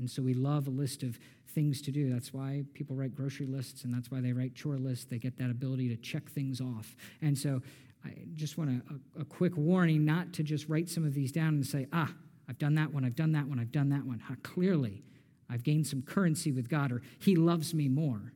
And 0.02 0.10
so 0.10 0.22
we 0.22 0.34
love 0.34 0.68
a 0.68 0.72
list 0.72 1.04
of 1.04 1.20
things 1.48 1.82
to 1.84 1.92
do. 1.92 2.12
That's 2.12 2.34
why 2.34 2.64
people 2.74 2.96
write 2.96 3.16
grocery 3.16 3.46
lists, 3.46 3.84
and 3.84 3.94
that's 3.94 4.10
why 4.10 4.20
they 4.20 4.34
write 4.34 4.56
chore 4.56 4.78
lists. 4.78 5.06
They 5.06 5.20
get 5.20 5.38
that 5.38 5.52
ability 5.52 5.90
to 5.90 5.96
check 5.96 6.30
things 6.30 6.60
off. 6.60 6.96
And 7.22 7.38
so 7.38 7.62
I 8.04 8.14
just 8.34 8.58
want 8.58 8.72
a, 8.72 9.20
a, 9.20 9.22
a 9.22 9.26
quick 9.26 9.56
warning 9.56 10.04
not 10.04 10.34
to 10.34 10.44
just 10.44 10.68
write 10.68 10.90
some 10.90 11.06
of 11.06 11.14
these 11.14 11.32
down 11.32 11.50
and 11.50 11.66
say, 11.66 11.88
ah, 11.94 12.12
I've 12.50 12.58
done 12.58 12.74
that 12.76 12.92
one, 12.92 13.06
I've 13.06 13.16
done 13.16 13.32
that 13.34 13.46
one, 13.46 13.60
I've 13.60 13.72
done 13.72 13.90
that 13.90 14.04
one. 14.04 14.20
How 14.20 14.36
clearly 14.42 15.04
I've 15.50 15.64
gained 15.64 15.86
some 15.86 16.02
currency 16.02 16.52
with 16.52 16.68
God, 16.68 16.92
or 16.92 17.04
He 17.20 17.36
loves 17.36 17.74
me 17.74 17.88
more. 17.88 18.34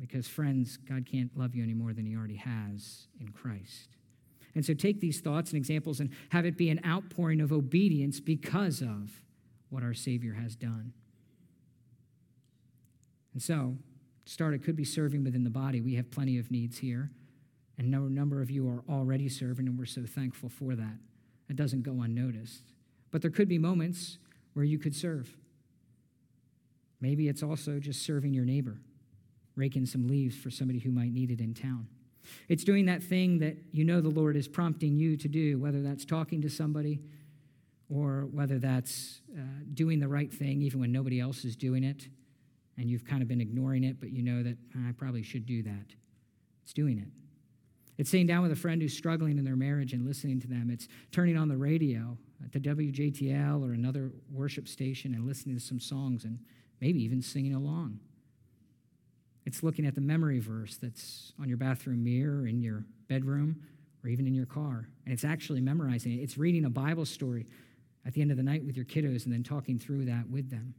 Because, 0.00 0.26
friends, 0.26 0.76
God 0.76 1.06
can't 1.06 1.30
love 1.36 1.54
you 1.54 1.62
any 1.62 1.74
more 1.74 1.92
than 1.92 2.04
He 2.04 2.16
already 2.16 2.36
has 2.36 3.06
in 3.20 3.28
Christ. 3.28 3.96
And 4.56 4.64
so 4.66 4.74
take 4.74 5.00
these 5.00 5.20
thoughts 5.20 5.52
and 5.52 5.56
examples 5.56 6.00
and 6.00 6.10
have 6.30 6.44
it 6.44 6.56
be 6.56 6.68
an 6.68 6.80
outpouring 6.84 7.40
of 7.40 7.52
obedience 7.52 8.18
because 8.18 8.82
of 8.82 9.22
what 9.72 9.82
our 9.82 9.94
Savior 9.94 10.34
has 10.34 10.54
done. 10.54 10.92
And 13.32 13.42
so, 13.42 13.76
start, 14.26 14.52
it 14.52 14.62
could 14.62 14.76
be 14.76 14.84
serving 14.84 15.24
within 15.24 15.44
the 15.44 15.50
body. 15.50 15.80
We 15.80 15.94
have 15.94 16.10
plenty 16.10 16.38
of 16.38 16.50
needs 16.50 16.78
here, 16.78 17.10
and 17.78 17.92
a 17.92 17.98
number 17.98 18.42
of 18.42 18.50
you 18.50 18.68
are 18.68 18.84
already 18.88 19.30
serving, 19.30 19.66
and 19.66 19.78
we're 19.78 19.86
so 19.86 20.04
thankful 20.04 20.50
for 20.50 20.74
that. 20.74 20.98
It 21.48 21.56
doesn't 21.56 21.82
go 21.82 22.02
unnoticed. 22.02 22.64
But 23.10 23.22
there 23.22 23.30
could 23.30 23.48
be 23.48 23.58
moments 23.58 24.18
where 24.52 24.64
you 24.64 24.78
could 24.78 24.94
serve. 24.94 25.34
Maybe 27.00 27.28
it's 27.28 27.42
also 27.42 27.78
just 27.78 28.04
serving 28.04 28.34
your 28.34 28.44
neighbor, 28.44 28.76
raking 29.56 29.86
some 29.86 30.06
leaves 30.06 30.36
for 30.36 30.50
somebody 30.50 30.80
who 30.80 30.90
might 30.90 31.12
need 31.12 31.30
it 31.30 31.40
in 31.40 31.54
town. 31.54 31.86
It's 32.48 32.62
doing 32.62 32.86
that 32.86 33.02
thing 33.02 33.38
that 33.38 33.56
you 33.72 33.84
know 33.84 34.00
the 34.00 34.08
Lord 34.08 34.36
is 34.36 34.46
prompting 34.46 34.98
you 34.98 35.16
to 35.16 35.28
do, 35.28 35.58
whether 35.58 35.82
that's 35.82 36.04
talking 36.04 36.42
to 36.42 36.50
somebody 36.50 37.00
or 37.92 38.26
whether 38.32 38.58
that's 38.58 39.20
uh, 39.36 39.42
doing 39.74 40.00
the 40.00 40.08
right 40.08 40.32
thing 40.32 40.62
even 40.62 40.80
when 40.80 40.92
nobody 40.92 41.20
else 41.20 41.44
is 41.44 41.56
doing 41.56 41.84
it 41.84 42.08
and 42.78 42.88
you've 42.88 43.04
kind 43.04 43.20
of 43.20 43.28
been 43.28 43.40
ignoring 43.40 43.84
it, 43.84 44.00
but 44.00 44.10
you 44.10 44.22
know 44.22 44.42
that 44.42 44.56
I 44.88 44.92
probably 44.92 45.22
should 45.22 45.44
do 45.44 45.62
that. 45.64 45.86
It's 46.62 46.72
doing 46.72 46.98
it. 46.98 47.08
It's 47.98 48.10
sitting 48.10 48.26
down 48.26 48.42
with 48.42 48.52
a 48.52 48.56
friend 48.56 48.80
who's 48.80 48.96
struggling 48.96 49.36
in 49.36 49.44
their 49.44 49.56
marriage 49.56 49.92
and 49.92 50.06
listening 50.06 50.40
to 50.40 50.48
them. 50.48 50.70
It's 50.72 50.88
turning 51.10 51.36
on 51.36 51.48
the 51.48 51.56
radio 51.56 52.16
at 52.42 52.52
the 52.52 52.60
WJTL 52.60 53.62
or 53.62 53.74
another 53.74 54.10
worship 54.30 54.68
station 54.68 55.14
and 55.14 55.26
listening 55.26 55.56
to 55.56 55.62
some 55.62 55.78
songs 55.78 56.24
and 56.24 56.38
maybe 56.80 57.02
even 57.02 57.20
singing 57.20 57.54
along. 57.54 58.00
It's 59.44 59.62
looking 59.62 59.84
at 59.84 59.94
the 59.94 60.00
memory 60.00 60.38
verse 60.38 60.78
that's 60.80 61.34
on 61.38 61.48
your 61.48 61.58
bathroom 61.58 62.02
mirror, 62.02 62.46
in 62.46 62.62
your 62.62 62.84
bedroom, 63.08 63.56
or 64.02 64.08
even 64.08 64.26
in 64.26 64.34
your 64.34 64.46
car. 64.46 64.88
And 65.04 65.12
it's 65.12 65.24
actually 65.24 65.60
memorizing 65.60 66.12
it. 66.12 66.22
It's 66.22 66.38
reading 66.38 66.64
a 66.64 66.70
Bible 66.70 67.04
story 67.04 67.46
at 68.06 68.14
the 68.14 68.20
end 68.20 68.30
of 68.30 68.36
the 68.36 68.42
night 68.42 68.64
with 68.64 68.76
your 68.76 68.84
kiddos 68.84 69.24
and 69.24 69.32
then 69.32 69.42
talking 69.42 69.78
through 69.78 70.04
that 70.06 70.28
with 70.28 70.50
them. 70.50 70.74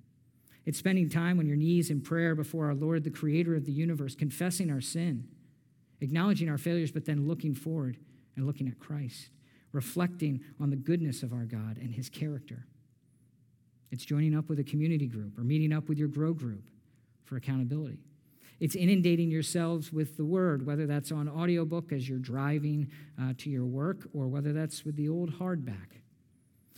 It's 0.65 0.77
spending 0.77 1.09
time 1.09 1.39
on 1.39 1.45
your 1.45 1.57
knees 1.57 1.89
in 1.89 2.01
prayer 2.01 2.36
before 2.36 2.67
our 2.67 2.75
Lord, 2.75 3.03
the 3.03 3.09
creator 3.09 3.55
of 3.55 3.65
the 3.65 3.71
universe, 3.71 4.15
confessing 4.15 4.71
our 4.71 4.81
sin, 4.81 5.27
acknowledging 5.99 6.49
our 6.49 6.57
failures, 6.57 6.91
but 6.91 7.05
then 7.05 7.27
looking 7.27 7.53
forward 7.53 7.97
and 8.36 8.45
looking 8.45 8.67
at 8.67 8.79
Christ, 8.79 9.29
reflecting 9.71 10.41
on 10.59 10.69
the 10.69 10.75
goodness 10.75 11.23
of 11.23 11.33
our 11.33 11.45
God 11.45 11.77
and 11.77 11.93
his 11.93 12.09
character. 12.09 12.65
It's 13.91 14.05
joining 14.05 14.36
up 14.36 14.49
with 14.49 14.59
a 14.59 14.63
community 14.63 15.05
group 15.05 15.38
or 15.38 15.43
meeting 15.43 15.73
up 15.73 15.89
with 15.89 15.97
your 15.97 16.07
grow 16.07 16.33
group 16.33 16.63
for 17.25 17.36
accountability. 17.36 17.99
It's 18.59 18.75
inundating 18.75 19.29
yourselves 19.29 19.91
with 19.91 20.15
the 20.15 20.23
word, 20.25 20.65
whether 20.65 20.88
that's 20.88 21.12
on 21.12 21.27
audiobook 21.27 21.91
as 21.91 22.07
you're 22.07 22.19
driving 22.19 22.89
uh, 23.21 23.33
to 23.39 23.49
your 23.49 23.65
work 23.65 24.07
or 24.13 24.27
whether 24.27 24.53
that's 24.53 24.86
with 24.86 24.95
the 24.95 25.09
old 25.09 25.38
hardback. 25.38 26.03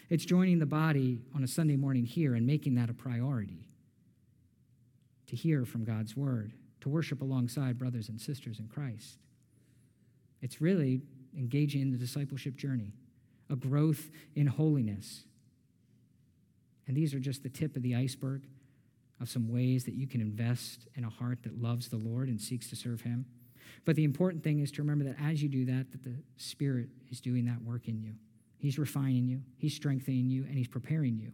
It's 0.10 0.26
joining 0.26 0.60
the 0.60 0.65
body 0.65 1.20
on 1.34 1.44
a 1.44 1.48
Sunday 1.48 1.76
morning 1.76 2.06
here 2.06 2.36
and 2.36 2.46
making 2.46 2.76
that 2.76 2.89
a 2.89 2.94
priority 2.94 3.68
to 5.28 5.36
hear 5.36 5.65
from 5.65 5.84
God's 5.84 6.15
word, 6.15 6.54
to 6.82 6.89
worship 6.89 7.22
alongside 7.22 7.80
brothers 7.80 8.10
and 8.10 8.22
sisters 8.22 8.60
in 8.60 8.68
Christ. 8.68 9.18
It's 10.41 10.62
really 10.62 11.02
engaging 11.36 11.82
in 11.82 11.91
the 11.91 11.98
discipleship 11.98 12.56
journey, 12.56 12.94
a 13.50 13.56
growth 13.56 14.12
in 14.36 14.46
holiness. 14.46 15.24
And 16.88 16.96
these 16.96 17.15
are 17.15 17.20
just 17.20 17.41
the 17.41 17.50
tip 17.50 17.76
of 17.76 17.82
the 17.82 17.96
iceberg 17.96 18.44
of 19.20 19.30
some 19.30 19.52
ways 19.52 19.86
that 19.86 19.96
you 19.96 20.06
can 20.06 20.22
invest 20.22 20.88
in 20.94 21.04
a 21.04 21.10
heart 21.10 21.39
that 21.44 21.60
loves 21.60 21.88
the 21.88 21.98
Lord 21.98 22.28
and 22.28 22.39
seeks 22.39 22.70
to 22.70 22.76
serve 22.76 23.02
him. 23.02 23.26
But 23.86 23.96
the 23.96 24.04
important 24.04 24.44
thing 24.44 24.60
is 24.60 24.72
to 24.74 24.84
remember 24.84 25.06
that 25.06 25.15
as 25.20 25.41
you 25.41 25.50
do 25.50 25.65
that, 25.65 25.91
that 25.91 26.04
the 26.04 26.15
Spirit 26.38 26.89
is 27.10 27.22
doing 27.22 27.46
that 27.46 27.63
work 27.63 27.88
in 27.88 28.00
you. 28.00 28.13
He's 28.58 28.80
refining 28.80 29.28
you, 29.28 29.41
He's 29.58 29.76
strengthening 29.76 30.30
you, 30.30 30.44
and 30.44 30.58
He's 30.58 30.68
preparing 30.68 31.18
you 31.18 31.32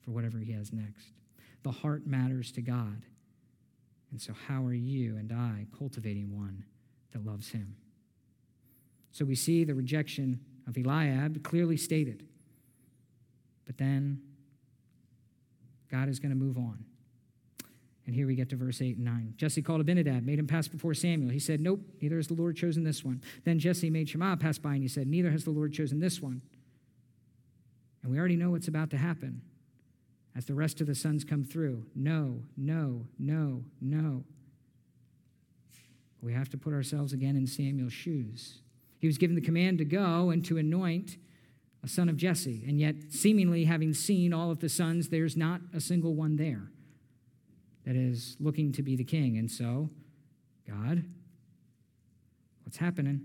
for 0.00 0.10
whatever 0.10 0.38
He 0.38 0.52
has 0.52 0.72
next. 0.72 1.08
The 1.62 1.70
heart 1.70 2.06
matters 2.06 2.52
to 2.52 2.62
God. 2.62 3.02
And 4.10 4.20
so, 4.20 4.32
how 4.46 4.64
are 4.64 4.74
you 4.74 5.16
and 5.16 5.32
I 5.32 5.66
cultivating 5.76 6.36
one 6.36 6.64
that 7.12 7.24
loves 7.24 7.50
Him? 7.50 7.76
So, 9.10 9.24
we 9.24 9.34
see 9.34 9.64
the 9.64 9.74
rejection 9.74 10.40
of 10.66 10.76
Eliab 10.76 11.42
clearly 11.42 11.76
stated. 11.76 12.26
But 13.64 13.78
then, 13.78 14.20
God 15.90 16.08
is 16.08 16.18
going 16.18 16.30
to 16.30 16.36
move 16.36 16.58
on. 16.58 16.84
And 18.06 18.16
here 18.16 18.26
we 18.26 18.34
get 18.34 18.48
to 18.50 18.56
verse 18.56 18.82
8 18.82 18.96
and 18.96 19.04
9. 19.04 19.34
Jesse 19.36 19.62
called 19.62 19.80
Abinadab, 19.80 20.24
made 20.24 20.38
him 20.38 20.46
pass 20.46 20.66
before 20.66 20.92
Samuel. 20.92 21.30
He 21.30 21.38
said, 21.38 21.60
Nope, 21.60 21.80
neither 22.00 22.16
has 22.16 22.26
the 22.26 22.34
Lord 22.34 22.56
chosen 22.56 22.82
this 22.82 23.04
one. 23.04 23.22
Then 23.44 23.58
Jesse 23.58 23.90
made 23.90 24.08
Shammah 24.08 24.38
pass 24.38 24.58
by, 24.58 24.74
and 24.74 24.82
he 24.82 24.88
said, 24.88 25.06
Neither 25.06 25.30
has 25.30 25.44
the 25.44 25.50
Lord 25.50 25.72
chosen 25.72 26.00
this 26.00 26.20
one. 26.20 26.42
And 28.02 28.10
we 28.10 28.18
already 28.18 28.36
know 28.36 28.50
what's 28.50 28.66
about 28.66 28.90
to 28.90 28.96
happen 28.96 29.42
as 30.34 30.46
the 30.46 30.54
rest 30.54 30.80
of 30.80 30.88
the 30.88 30.94
sons 30.94 31.22
come 31.22 31.44
through. 31.44 31.86
No, 31.94 32.40
no, 32.56 33.06
no, 33.18 33.64
no. 33.80 34.24
We 36.20 36.32
have 36.32 36.48
to 36.50 36.58
put 36.58 36.72
ourselves 36.72 37.12
again 37.12 37.36
in 37.36 37.46
Samuel's 37.46 37.92
shoes. 37.92 38.60
He 38.98 39.06
was 39.06 39.18
given 39.18 39.36
the 39.36 39.42
command 39.42 39.78
to 39.78 39.84
go 39.84 40.30
and 40.30 40.44
to 40.46 40.58
anoint 40.58 41.18
a 41.84 41.88
son 41.88 42.08
of 42.08 42.16
Jesse, 42.16 42.64
and 42.66 42.80
yet, 42.80 42.94
seemingly 43.10 43.64
having 43.64 43.92
seen 43.92 44.32
all 44.32 44.52
of 44.52 44.60
the 44.60 44.68
sons, 44.68 45.08
there's 45.08 45.36
not 45.36 45.60
a 45.74 45.80
single 45.80 46.14
one 46.14 46.36
there 46.36 46.71
that 47.84 47.96
is 47.96 48.36
looking 48.40 48.72
to 48.72 48.82
be 48.82 48.96
the 48.96 49.04
king. 49.04 49.38
And 49.38 49.50
so, 49.50 49.90
God, 50.68 51.04
what's 52.64 52.76
happening? 52.76 53.22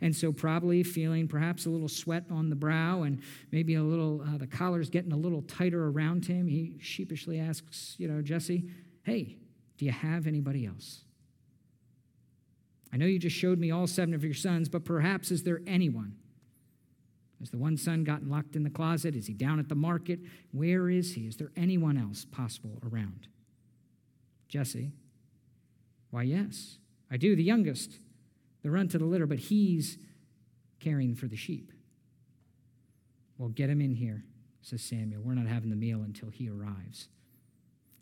And 0.00 0.14
so, 0.14 0.32
probably 0.32 0.82
feeling 0.82 1.28
perhaps 1.28 1.66
a 1.66 1.70
little 1.70 1.88
sweat 1.88 2.24
on 2.30 2.50
the 2.50 2.56
brow 2.56 3.02
and 3.02 3.22
maybe 3.52 3.74
a 3.74 3.82
little, 3.82 4.22
uh, 4.22 4.36
the 4.36 4.46
collar's 4.46 4.90
getting 4.90 5.12
a 5.12 5.16
little 5.16 5.42
tighter 5.42 5.88
around 5.88 6.26
him, 6.26 6.46
he 6.46 6.76
sheepishly 6.80 7.38
asks, 7.38 7.94
you 7.98 8.08
know, 8.08 8.20
Jesse, 8.20 8.68
hey, 9.04 9.36
do 9.78 9.84
you 9.84 9.92
have 9.92 10.26
anybody 10.26 10.66
else? 10.66 11.04
I 12.92 12.96
know 12.96 13.06
you 13.06 13.18
just 13.18 13.36
showed 13.36 13.58
me 13.58 13.70
all 13.70 13.86
seven 13.86 14.14
of 14.14 14.22
your 14.22 14.34
sons, 14.34 14.68
but 14.68 14.84
perhaps 14.84 15.30
is 15.30 15.42
there 15.42 15.60
anyone? 15.66 16.16
Has 17.40 17.50
the 17.50 17.58
one 17.58 17.76
son 17.76 18.04
gotten 18.04 18.30
locked 18.30 18.56
in 18.56 18.62
the 18.62 18.70
closet? 18.70 19.16
Is 19.16 19.26
he 19.26 19.34
down 19.34 19.58
at 19.58 19.68
the 19.68 19.74
market? 19.74 20.20
Where 20.52 20.88
is 20.88 21.14
he? 21.14 21.22
Is 21.22 21.36
there 21.36 21.50
anyone 21.56 21.98
else 21.98 22.24
possible 22.24 22.78
around? 22.90 23.28
Jesse, 24.54 24.92
why, 26.10 26.22
yes, 26.22 26.78
I 27.10 27.16
do, 27.16 27.34
the 27.34 27.42
youngest, 27.42 27.98
the 28.62 28.70
run 28.70 28.86
to 28.86 28.98
the 28.98 29.04
litter, 29.04 29.26
but 29.26 29.40
he's 29.40 29.98
caring 30.78 31.16
for 31.16 31.26
the 31.26 31.34
sheep. 31.34 31.72
Well, 33.36 33.48
get 33.48 33.68
him 33.68 33.80
in 33.80 33.96
here, 33.96 34.22
says 34.62 34.80
Samuel. 34.80 35.22
We're 35.24 35.34
not 35.34 35.48
having 35.48 35.70
the 35.70 35.76
meal 35.76 36.02
until 36.02 36.30
he 36.30 36.48
arrives. 36.48 37.08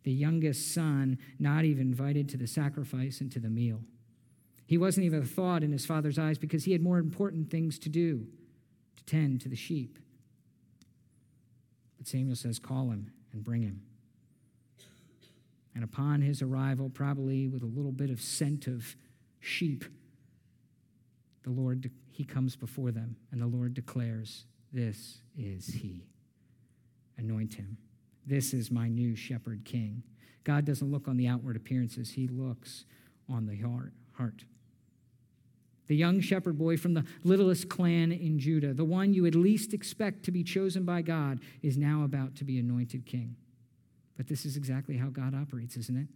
The 0.02 0.12
youngest 0.12 0.74
son, 0.74 1.16
not 1.38 1.64
even 1.64 1.86
invited 1.86 2.28
to 2.28 2.36
the 2.36 2.46
sacrifice 2.46 3.22
and 3.22 3.32
to 3.32 3.40
the 3.40 3.48
meal. 3.48 3.80
He 4.66 4.76
wasn't 4.76 5.06
even 5.06 5.22
a 5.22 5.24
thought 5.24 5.62
in 5.62 5.72
his 5.72 5.86
father's 5.86 6.18
eyes 6.18 6.36
because 6.36 6.64
he 6.64 6.72
had 6.72 6.82
more 6.82 6.98
important 6.98 7.50
things 7.50 7.78
to 7.78 7.88
do 7.88 8.26
to 8.96 9.04
tend 9.04 9.40
to 9.40 9.48
the 9.48 9.56
sheep. 9.56 9.98
But 11.96 12.06
Samuel 12.06 12.36
says, 12.36 12.58
Call 12.58 12.90
him 12.90 13.10
and 13.32 13.42
bring 13.42 13.62
him. 13.62 13.80
And 15.74 15.84
upon 15.84 16.20
his 16.20 16.42
arrival, 16.42 16.90
probably 16.90 17.48
with 17.48 17.62
a 17.62 17.66
little 17.66 17.92
bit 17.92 18.10
of 18.10 18.20
scent 18.20 18.66
of 18.66 18.94
sheep, 19.40 19.84
the 21.42 21.50
Lord 21.50 21.90
he 22.10 22.24
comes 22.24 22.56
before 22.56 22.90
them, 22.90 23.16
and 23.30 23.40
the 23.40 23.46
Lord 23.46 23.74
declares, 23.74 24.44
This 24.72 25.22
is 25.36 25.66
he. 25.66 26.06
Anoint 27.16 27.54
him. 27.54 27.78
This 28.26 28.52
is 28.54 28.70
my 28.70 28.88
new 28.88 29.16
shepherd 29.16 29.64
king. 29.64 30.02
God 30.44 30.64
doesn't 30.64 30.90
look 30.90 31.08
on 31.08 31.16
the 31.16 31.28
outward 31.28 31.56
appearances, 31.56 32.10
he 32.10 32.28
looks 32.28 32.84
on 33.28 33.46
the 33.46 33.56
heart. 34.16 34.44
The 35.88 35.96
young 35.96 36.20
shepherd 36.20 36.58
boy 36.58 36.76
from 36.76 36.94
the 36.94 37.04
littlest 37.24 37.68
clan 37.68 38.12
in 38.12 38.38
Judah, 38.38 38.72
the 38.72 38.84
one 38.84 39.12
you 39.12 39.22
would 39.22 39.34
least 39.34 39.74
expect 39.74 40.22
to 40.24 40.30
be 40.30 40.44
chosen 40.44 40.84
by 40.84 41.02
God, 41.02 41.40
is 41.60 41.76
now 41.76 42.04
about 42.04 42.34
to 42.36 42.44
be 42.44 42.58
anointed 42.58 43.04
king. 43.04 43.36
But 44.16 44.28
this 44.28 44.44
is 44.44 44.56
exactly 44.56 44.96
how 44.96 45.08
God 45.08 45.34
operates, 45.34 45.76
isn't 45.76 45.96
it? 45.96 46.08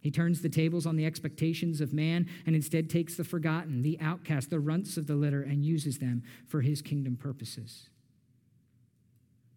He 0.00 0.10
turns 0.10 0.42
the 0.42 0.48
tables 0.48 0.84
on 0.84 0.96
the 0.96 1.06
expectations 1.06 1.80
of 1.80 1.92
man 1.92 2.28
and 2.44 2.56
instead 2.56 2.90
takes 2.90 3.14
the 3.16 3.24
forgotten, 3.24 3.82
the 3.82 3.98
outcast, 4.00 4.50
the 4.50 4.58
runts 4.58 4.96
of 4.96 5.06
the 5.06 5.14
litter, 5.14 5.42
and 5.42 5.64
uses 5.64 5.98
them 5.98 6.24
for 6.48 6.60
his 6.60 6.82
kingdom 6.82 7.16
purposes. 7.16 7.88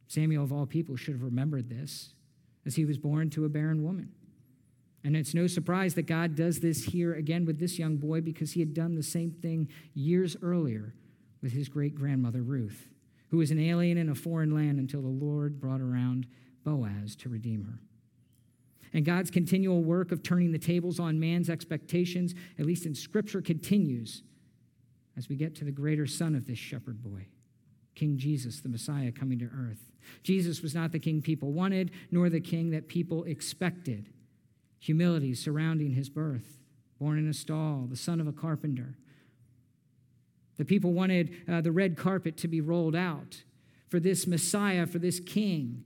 Samuel, 0.08 0.44
of 0.44 0.54
all 0.54 0.68
people, 0.68 0.96
should 0.96 1.16
have 1.16 1.24
remembered 1.24 1.68
this 1.68 2.14
as 2.64 2.76
he 2.76 2.86
was 2.86 3.00
born 3.00 3.32
to 3.32 3.46
a 3.46 3.50
barren 3.50 3.84
woman. 3.84 4.12
And 5.04 5.16
it's 5.16 5.34
no 5.34 5.48
surprise 5.48 5.96
that 5.96 6.08
God 6.08 6.36
does 6.36 6.60
this 6.60 6.84
here 6.84 7.14
again 7.14 7.46
with 7.46 7.60
this 7.60 7.78
young 7.78 7.98
boy 7.98 8.22
because 8.22 8.54
he 8.54 8.60
had 8.60 8.74
done 8.74 8.96
the 8.96 9.04
same 9.04 9.32
thing 9.32 9.70
years 9.94 10.38
earlier 10.42 10.94
with 11.42 11.54
his 11.54 11.70
great 11.70 11.96
grandmother 11.96 12.42
Ruth, 12.42 12.88
who 13.30 13.38
was 13.38 13.52
an 13.52 13.60
alien 13.60 13.98
in 13.98 14.10
a 14.10 14.16
foreign 14.16 14.54
land 14.54 14.80
until 14.80 15.02
the 15.02 15.08
Lord 15.08 15.60
brought 15.60 15.82
around 15.82 16.28
Boaz 16.66 17.16
to 17.18 17.30
redeem 17.30 17.64
her. 17.64 17.80
And 18.92 19.06
God's 19.06 19.32
continual 19.32 19.84
work 19.84 20.12
of 20.12 20.24
turning 20.24 20.52
the 20.52 20.58
tables 20.58 21.00
on 21.00 21.20
man's 21.20 21.50
expectations, 21.50 22.34
at 22.60 22.66
least 22.66 22.86
in 22.86 22.96
Scripture, 22.96 23.42
continues 23.42 24.24
as 25.18 25.30
we 25.30 25.36
get 25.36 25.56
to 25.56 25.66
the 25.66 25.72
greater 25.72 26.08
son 26.08 26.36
of 26.36 26.46
this 26.46 26.58
shepherd 26.58 27.02
boy, 27.02 27.28
King 27.94 28.18
Jesus, 28.18 28.60
the 28.60 28.70
Messiah, 28.70 29.12
coming 29.12 29.40
to 29.40 29.46
earth. 29.46 29.92
Jesus 30.24 30.62
was 30.62 30.76
not 30.76 30.92
the 30.92 31.00
king 31.00 31.22
people 31.22 31.52
wanted, 31.52 31.92
nor 32.12 32.30
the 32.30 32.40
king 32.40 32.72
that 32.72 32.88
people 32.88 33.24
expected 33.24 34.10
humility 34.80 35.34
surrounding 35.34 35.92
his 35.92 36.10
birth, 36.10 36.60
born 37.00 37.18
in 37.18 37.28
a 37.28 37.34
stall, 37.34 37.88
the 37.90 37.96
son 37.96 38.20
of 38.20 38.28
a 38.28 38.32
carpenter. 38.32 38.98
The 40.58 40.66
people 40.66 40.94
wanted 40.94 41.36
uh, 41.50 41.62
the 41.62 41.72
red 41.72 41.98
carpet 41.98 42.38
to 42.38 42.48
be 42.48 42.62
rolled 42.62 42.96
out 42.96 43.44
for 43.90 44.00
this 44.00 44.26
Messiah, 44.26 44.86
for 44.86 45.00
this 45.00 45.20
king 45.20 45.84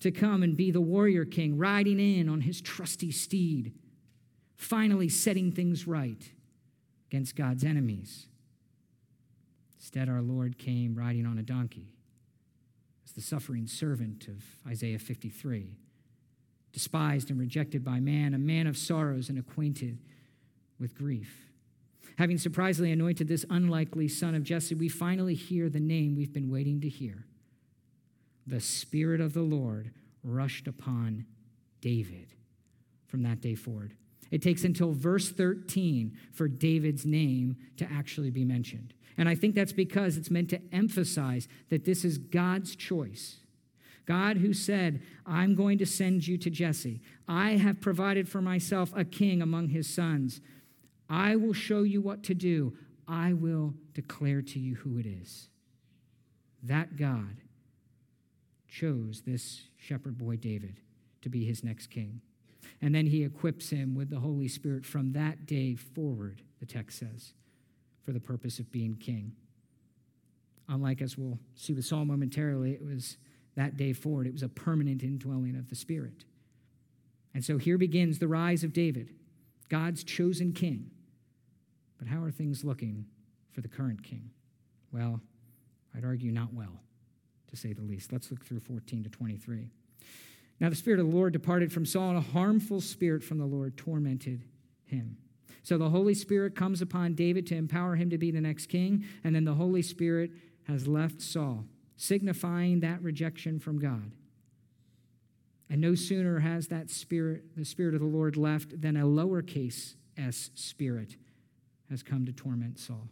to 0.00 0.10
come 0.10 0.42
and 0.42 0.56
be 0.56 0.70
the 0.70 0.80
warrior 0.80 1.24
king, 1.24 1.58
riding 1.58 1.98
in 1.98 2.28
on 2.28 2.42
his 2.42 2.60
trusty 2.60 3.10
steed, 3.10 3.72
finally 4.54 5.08
setting 5.08 5.50
things 5.50 5.86
right 5.86 6.30
against 7.10 7.36
God's 7.36 7.64
enemies. 7.64 8.26
Instead, 9.78 10.08
our 10.08 10.22
Lord 10.22 10.58
came 10.58 10.94
riding 10.94 11.26
on 11.26 11.38
a 11.38 11.42
donkey 11.42 11.94
as 13.04 13.12
the 13.12 13.20
suffering 13.20 13.66
servant 13.66 14.28
of 14.28 14.44
Isaiah 14.66 14.98
53 14.98 15.78
despised 16.72 17.30
and 17.30 17.40
rejected 17.40 17.84
by 17.84 18.00
man, 18.00 18.34
a 18.34 18.38
man 18.38 18.66
of 18.66 18.76
sorrows 18.76 19.28
and 19.28 19.38
acquainted 19.38 19.98
with 20.78 20.94
grief. 20.94 21.48
Having 22.18 22.38
surprisingly 22.38 22.92
anointed 22.92 23.28
this 23.28 23.44
unlikely 23.48 24.08
son 24.08 24.34
of 24.34 24.42
Jesse, 24.42 24.74
we 24.74 24.88
finally 24.88 25.34
hear 25.34 25.68
the 25.68 25.80
name 25.80 26.14
we've 26.14 26.32
been 26.32 26.50
waiting 26.50 26.80
to 26.80 26.88
hear. 26.88 27.24
The 28.48 28.60
Spirit 28.60 29.20
of 29.20 29.34
the 29.34 29.42
Lord 29.42 29.90
rushed 30.24 30.66
upon 30.66 31.26
David 31.82 32.32
from 33.06 33.22
that 33.22 33.42
day 33.42 33.54
forward. 33.54 33.94
It 34.30 34.42
takes 34.42 34.64
until 34.64 34.92
verse 34.92 35.30
13 35.30 36.16
for 36.32 36.48
David's 36.48 37.04
name 37.04 37.56
to 37.76 37.90
actually 37.90 38.30
be 38.30 38.44
mentioned. 38.44 38.94
And 39.18 39.28
I 39.28 39.34
think 39.34 39.54
that's 39.54 39.72
because 39.72 40.16
it's 40.16 40.30
meant 40.30 40.48
to 40.50 40.62
emphasize 40.72 41.46
that 41.68 41.84
this 41.84 42.04
is 42.04 42.16
God's 42.16 42.74
choice. 42.74 43.36
God, 44.06 44.38
who 44.38 44.54
said, 44.54 45.02
I'm 45.26 45.54
going 45.54 45.76
to 45.78 45.86
send 45.86 46.26
you 46.26 46.38
to 46.38 46.48
Jesse. 46.48 47.02
I 47.26 47.52
have 47.52 47.82
provided 47.82 48.30
for 48.30 48.40
myself 48.40 48.90
a 48.96 49.04
king 49.04 49.42
among 49.42 49.68
his 49.68 49.92
sons. 49.92 50.40
I 51.10 51.36
will 51.36 51.52
show 51.52 51.82
you 51.82 52.00
what 52.00 52.22
to 52.24 52.34
do. 52.34 52.74
I 53.06 53.34
will 53.34 53.74
declare 53.92 54.40
to 54.40 54.58
you 54.58 54.76
who 54.76 54.98
it 54.98 55.04
is. 55.04 55.48
That 56.62 56.96
God 56.96 57.42
chose 58.68 59.22
this 59.26 59.62
shepherd 59.76 60.18
boy 60.18 60.36
David 60.36 60.80
to 61.22 61.28
be 61.28 61.44
his 61.44 61.64
next 61.64 61.88
king. 61.88 62.20
And 62.80 62.94
then 62.94 63.06
he 63.06 63.24
equips 63.24 63.70
him 63.70 63.94
with 63.94 64.10
the 64.10 64.20
Holy 64.20 64.48
Spirit 64.48 64.86
from 64.86 65.12
that 65.12 65.46
day 65.46 65.74
forward, 65.74 66.42
the 66.60 66.66
text 66.66 66.98
says, 66.98 67.32
for 68.02 68.12
the 68.12 68.20
purpose 68.20 68.58
of 68.58 68.70
being 68.70 68.94
king. 68.94 69.32
Unlike, 70.68 71.02
as 71.02 71.16
we'll 71.16 71.38
see 71.54 71.72
with 71.72 71.86
Saul 71.86 72.04
momentarily, 72.04 72.72
it 72.72 72.84
was 72.84 73.16
that 73.56 73.76
day 73.76 73.92
forward. 73.92 74.26
It 74.26 74.32
was 74.32 74.42
a 74.42 74.48
permanent 74.48 75.02
indwelling 75.02 75.56
of 75.56 75.68
the 75.70 75.74
Spirit. 75.74 76.24
And 77.34 77.44
so 77.44 77.58
here 77.58 77.78
begins 77.78 78.18
the 78.18 78.28
rise 78.28 78.62
of 78.64 78.72
David, 78.72 79.10
God's 79.68 80.04
chosen 80.04 80.52
king. 80.52 80.90
But 81.98 82.06
how 82.06 82.22
are 82.22 82.30
things 82.30 82.64
looking 82.64 83.06
for 83.50 83.60
the 83.60 83.68
current 83.68 84.02
king? 84.02 84.30
Well, 84.92 85.20
I'd 85.96 86.04
argue 86.04 86.30
not 86.30 86.54
well, 86.54 86.80
to 87.48 87.56
say 87.56 87.72
the 87.72 87.82
least. 87.82 88.12
Let's 88.12 88.30
look 88.30 88.44
through 88.44 88.60
14 88.60 89.04
to 89.04 89.10
23. 89.10 89.70
Now 90.60 90.68
the 90.68 90.76
Spirit 90.76 91.00
of 91.00 91.10
the 91.10 91.16
Lord 91.16 91.32
departed 91.32 91.72
from 91.72 91.86
Saul, 91.86 92.10
and 92.10 92.18
a 92.18 92.32
harmful 92.32 92.80
spirit 92.80 93.22
from 93.22 93.38
the 93.38 93.46
Lord 93.46 93.76
tormented 93.76 94.44
him. 94.84 95.16
So 95.62 95.78
the 95.78 95.90
Holy 95.90 96.14
Spirit 96.14 96.56
comes 96.56 96.80
upon 96.80 97.14
David 97.14 97.46
to 97.48 97.54
empower 97.54 97.96
him 97.96 98.10
to 98.10 98.18
be 98.18 98.30
the 98.30 98.40
next 98.40 98.66
king, 98.66 99.04
and 99.22 99.34
then 99.34 99.44
the 99.44 99.54
Holy 99.54 99.82
Spirit 99.82 100.30
has 100.66 100.86
left 100.86 101.20
Saul 101.20 101.64
signifying 101.98 102.80
that 102.80 103.02
rejection 103.02 103.58
from 103.58 103.78
God. 103.78 104.12
And 105.68 105.80
no 105.80 105.94
sooner 105.94 106.38
has 106.38 106.68
that 106.68 106.88
spirit, 106.88 107.56
the 107.56 107.64
Spirit 107.64 107.94
of 107.94 108.00
the 108.00 108.06
Lord, 108.06 108.36
left 108.36 108.80
than 108.80 108.96
a 108.96 109.02
lowercase 109.02 109.96
s 110.16 110.50
spirit 110.54 111.16
has 111.90 112.02
come 112.02 112.24
to 112.24 112.32
torment 112.32 112.78
Saul. 112.78 113.08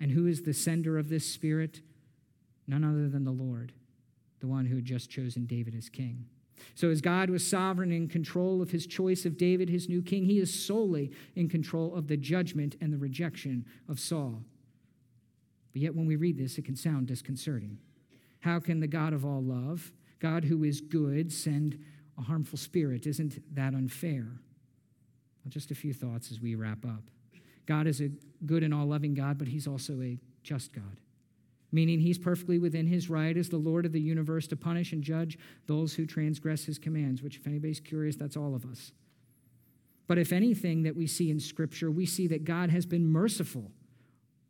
And 0.00 0.10
who 0.10 0.26
is 0.26 0.42
the 0.42 0.54
sender 0.54 0.98
of 0.98 1.08
this 1.08 1.26
spirit? 1.26 1.80
None 2.66 2.84
other 2.84 3.08
than 3.08 3.24
the 3.24 3.30
Lord, 3.30 3.72
the 4.40 4.46
one 4.46 4.66
who 4.66 4.76
had 4.76 4.84
just 4.84 5.10
chosen 5.10 5.46
David 5.46 5.74
as 5.74 5.88
king. 5.88 6.26
So, 6.74 6.90
as 6.90 7.00
God 7.00 7.30
was 7.30 7.46
sovereign 7.46 7.92
in 7.92 8.08
control 8.08 8.62
of 8.62 8.70
his 8.70 8.86
choice 8.86 9.26
of 9.26 9.36
David, 9.36 9.68
his 9.68 9.88
new 9.88 10.02
king, 10.02 10.24
he 10.24 10.38
is 10.38 10.52
solely 10.52 11.12
in 11.34 11.48
control 11.48 11.94
of 11.94 12.08
the 12.08 12.16
judgment 12.16 12.76
and 12.80 12.92
the 12.92 12.98
rejection 12.98 13.64
of 13.88 14.00
Saul. 14.00 14.42
But 15.72 15.82
yet, 15.82 15.94
when 15.94 16.06
we 16.06 16.16
read 16.16 16.38
this, 16.38 16.56
it 16.56 16.64
can 16.64 16.76
sound 16.76 17.06
disconcerting. 17.06 17.78
How 18.40 18.60
can 18.60 18.80
the 18.80 18.86
God 18.86 19.12
of 19.12 19.24
all 19.24 19.42
love, 19.42 19.92
God 20.18 20.44
who 20.44 20.64
is 20.64 20.80
good, 20.80 21.32
send 21.32 21.78
a 22.16 22.22
harmful 22.22 22.58
spirit? 22.58 23.06
Isn't 23.06 23.42
that 23.54 23.74
unfair? 23.74 24.40
Well, 25.44 25.50
just 25.50 25.70
a 25.70 25.74
few 25.74 25.92
thoughts 25.92 26.30
as 26.30 26.40
we 26.40 26.54
wrap 26.54 26.84
up. 26.84 27.02
God 27.66 27.86
is 27.86 28.00
a 28.00 28.10
good 28.46 28.62
and 28.62 28.72
all 28.72 28.86
loving 28.86 29.14
God, 29.14 29.38
but 29.38 29.48
He's 29.48 29.66
also 29.66 30.00
a 30.00 30.18
just 30.42 30.72
God, 30.72 30.96
meaning 31.72 32.00
He's 32.00 32.18
perfectly 32.18 32.58
within 32.58 32.86
His 32.86 33.10
right 33.10 33.36
as 33.36 33.48
the 33.48 33.56
Lord 33.56 33.86
of 33.86 33.92
the 33.92 34.00
universe 34.00 34.46
to 34.48 34.56
punish 34.56 34.92
and 34.92 35.02
judge 35.02 35.38
those 35.66 35.94
who 35.94 36.06
transgress 36.06 36.64
His 36.64 36.78
commands, 36.78 37.22
which, 37.22 37.36
if 37.36 37.46
anybody's 37.46 37.80
curious, 37.80 38.16
that's 38.16 38.36
all 38.36 38.54
of 38.54 38.64
us. 38.64 38.92
But 40.06 40.18
if 40.18 40.32
anything 40.32 40.84
that 40.84 40.96
we 40.96 41.06
see 41.06 41.30
in 41.30 41.40
Scripture, 41.40 41.90
we 41.90 42.06
see 42.06 42.26
that 42.28 42.44
God 42.44 42.70
has 42.70 42.86
been 42.86 43.06
merciful 43.06 43.72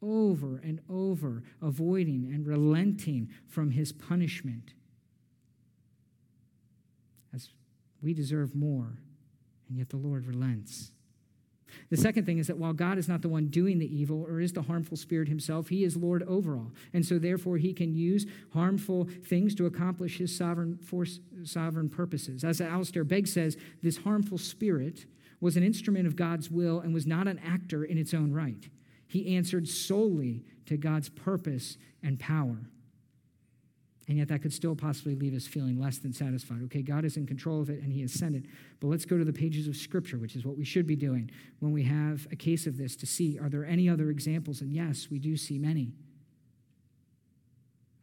over 0.03 0.61
and 0.63 0.81
over, 0.89 1.43
avoiding 1.63 2.31
and 2.33 2.47
relenting 2.47 3.31
from 3.47 3.71
his 3.71 3.93
punishment. 3.93 4.75
As 7.35 7.51
we 8.03 8.15
deserve 8.15 8.55
more, 8.55 8.99
and 9.69 9.79
yet 9.79 9.89
the 9.89 9.97
Lord 9.97 10.27
relents. 10.27 10.93
The 11.91 11.97
second 11.97 12.27
thing 12.27 12.39
is 12.39 12.47
that 12.47 12.59
while 12.59 12.73
God 12.73 12.99
is 12.99 13.09
not 13.09 13.23
the 13.23 13.29
one 13.29 13.49
doing 13.49 13.79
the 13.79 13.95
evil 13.95 14.25
or 14.29 14.41
is 14.41 14.53
the 14.53 14.63
harmful 14.63 14.97
spirit 14.97 15.29
himself, 15.29 15.69
he 15.69 15.85
is 15.85 15.97
Lord 15.97 16.23
over 16.25 16.57
all. 16.57 16.73
And 16.93 17.05
so, 17.05 17.19
therefore, 17.19 17.59
he 17.59 17.73
can 17.73 17.95
use 17.95 18.27
harmful 18.53 19.09
things 19.25 19.55
to 19.57 19.67
accomplish 19.67 20.19
his 20.19 20.37
sovereign, 20.37 20.79
force, 20.79 21.21
sovereign 21.45 21.89
purposes. 21.89 22.45
As 22.45 22.61
Alistair 22.61 23.05
Begg 23.05 23.29
says, 23.29 23.57
this 23.83 23.99
harmful 23.99 24.39
spirit 24.39 25.07
was 25.41 25.57
an 25.57 25.63
instrument 25.63 26.07
of 26.07 26.17
God's 26.17 26.51
will 26.51 26.81
and 26.81 26.95
was 26.95 27.07
not 27.07 27.29
an 27.29 27.39
actor 27.41 27.85
in 27.85 27.99
its 27.99 28.15
own 28.15 28.33
right. 28.33 28.69
He 29.07 29.37
answered 29.37 29.69
solely 29.69 30.45
to 30.67 30.77
God's 30.77 31.09
purpose 31.09 31.77
and 32.03 32.19
power. 32.19 32.71
And 34.09 34.19
yet, 34.19 34.29
that 34.29 34.41
could 34.41 34.53
still 34.53 34.77
possibly 34.77 35.17
leave 35.17 35.35
us 35.35 35.47
feeling 35.47 35.81
less 35.81 35.99
than 35.99 36.13
satisfied. 36.13 36.61
Okay, 36.65 36.83
God 36.83 37.05
is 37.05 37.17
in 37.17 37.27
control 37.27 37.61
of 37.61 37.71
it 37.71 37.83
and 37.83 37.93
He 37.93 38.03
has 38.03 38.13
sent 38.13 38.37
it. 38.37 38.45
But 38.79 38.87
let's 38.87 39.05
go 39.05 39.19
to 39.19 39.25
the 39.25 39.33
pages 39.33 39.67
of 39.67 39.77
Scripture, 39.77 40.17
which 40.17 40.37
is 40.37 40.45
what 40.45 40.57
we 40.57 40.65
should 40.65 40.87
be 40.87 40.95
doing 40.95 41.31
when 41.59 41.73
we 41.73 41.83
have 41.83 42.29
a 42.31 42.37
case 42.37 42.67
of 42.67 42.79
this 42.79 42.95
to 42.97 43.07
see 43.07 43.39
are 43.39 43.49
there 43.49 43.65
any 43.65 43.89
other 43.89 44.11
examples? 44.11 44.61
And 44.61 44.73
yes, 44.73 45.09
we 45.11 45.19
do 45.19 45.37
see 45.37 45.59
many. 45.59 45.93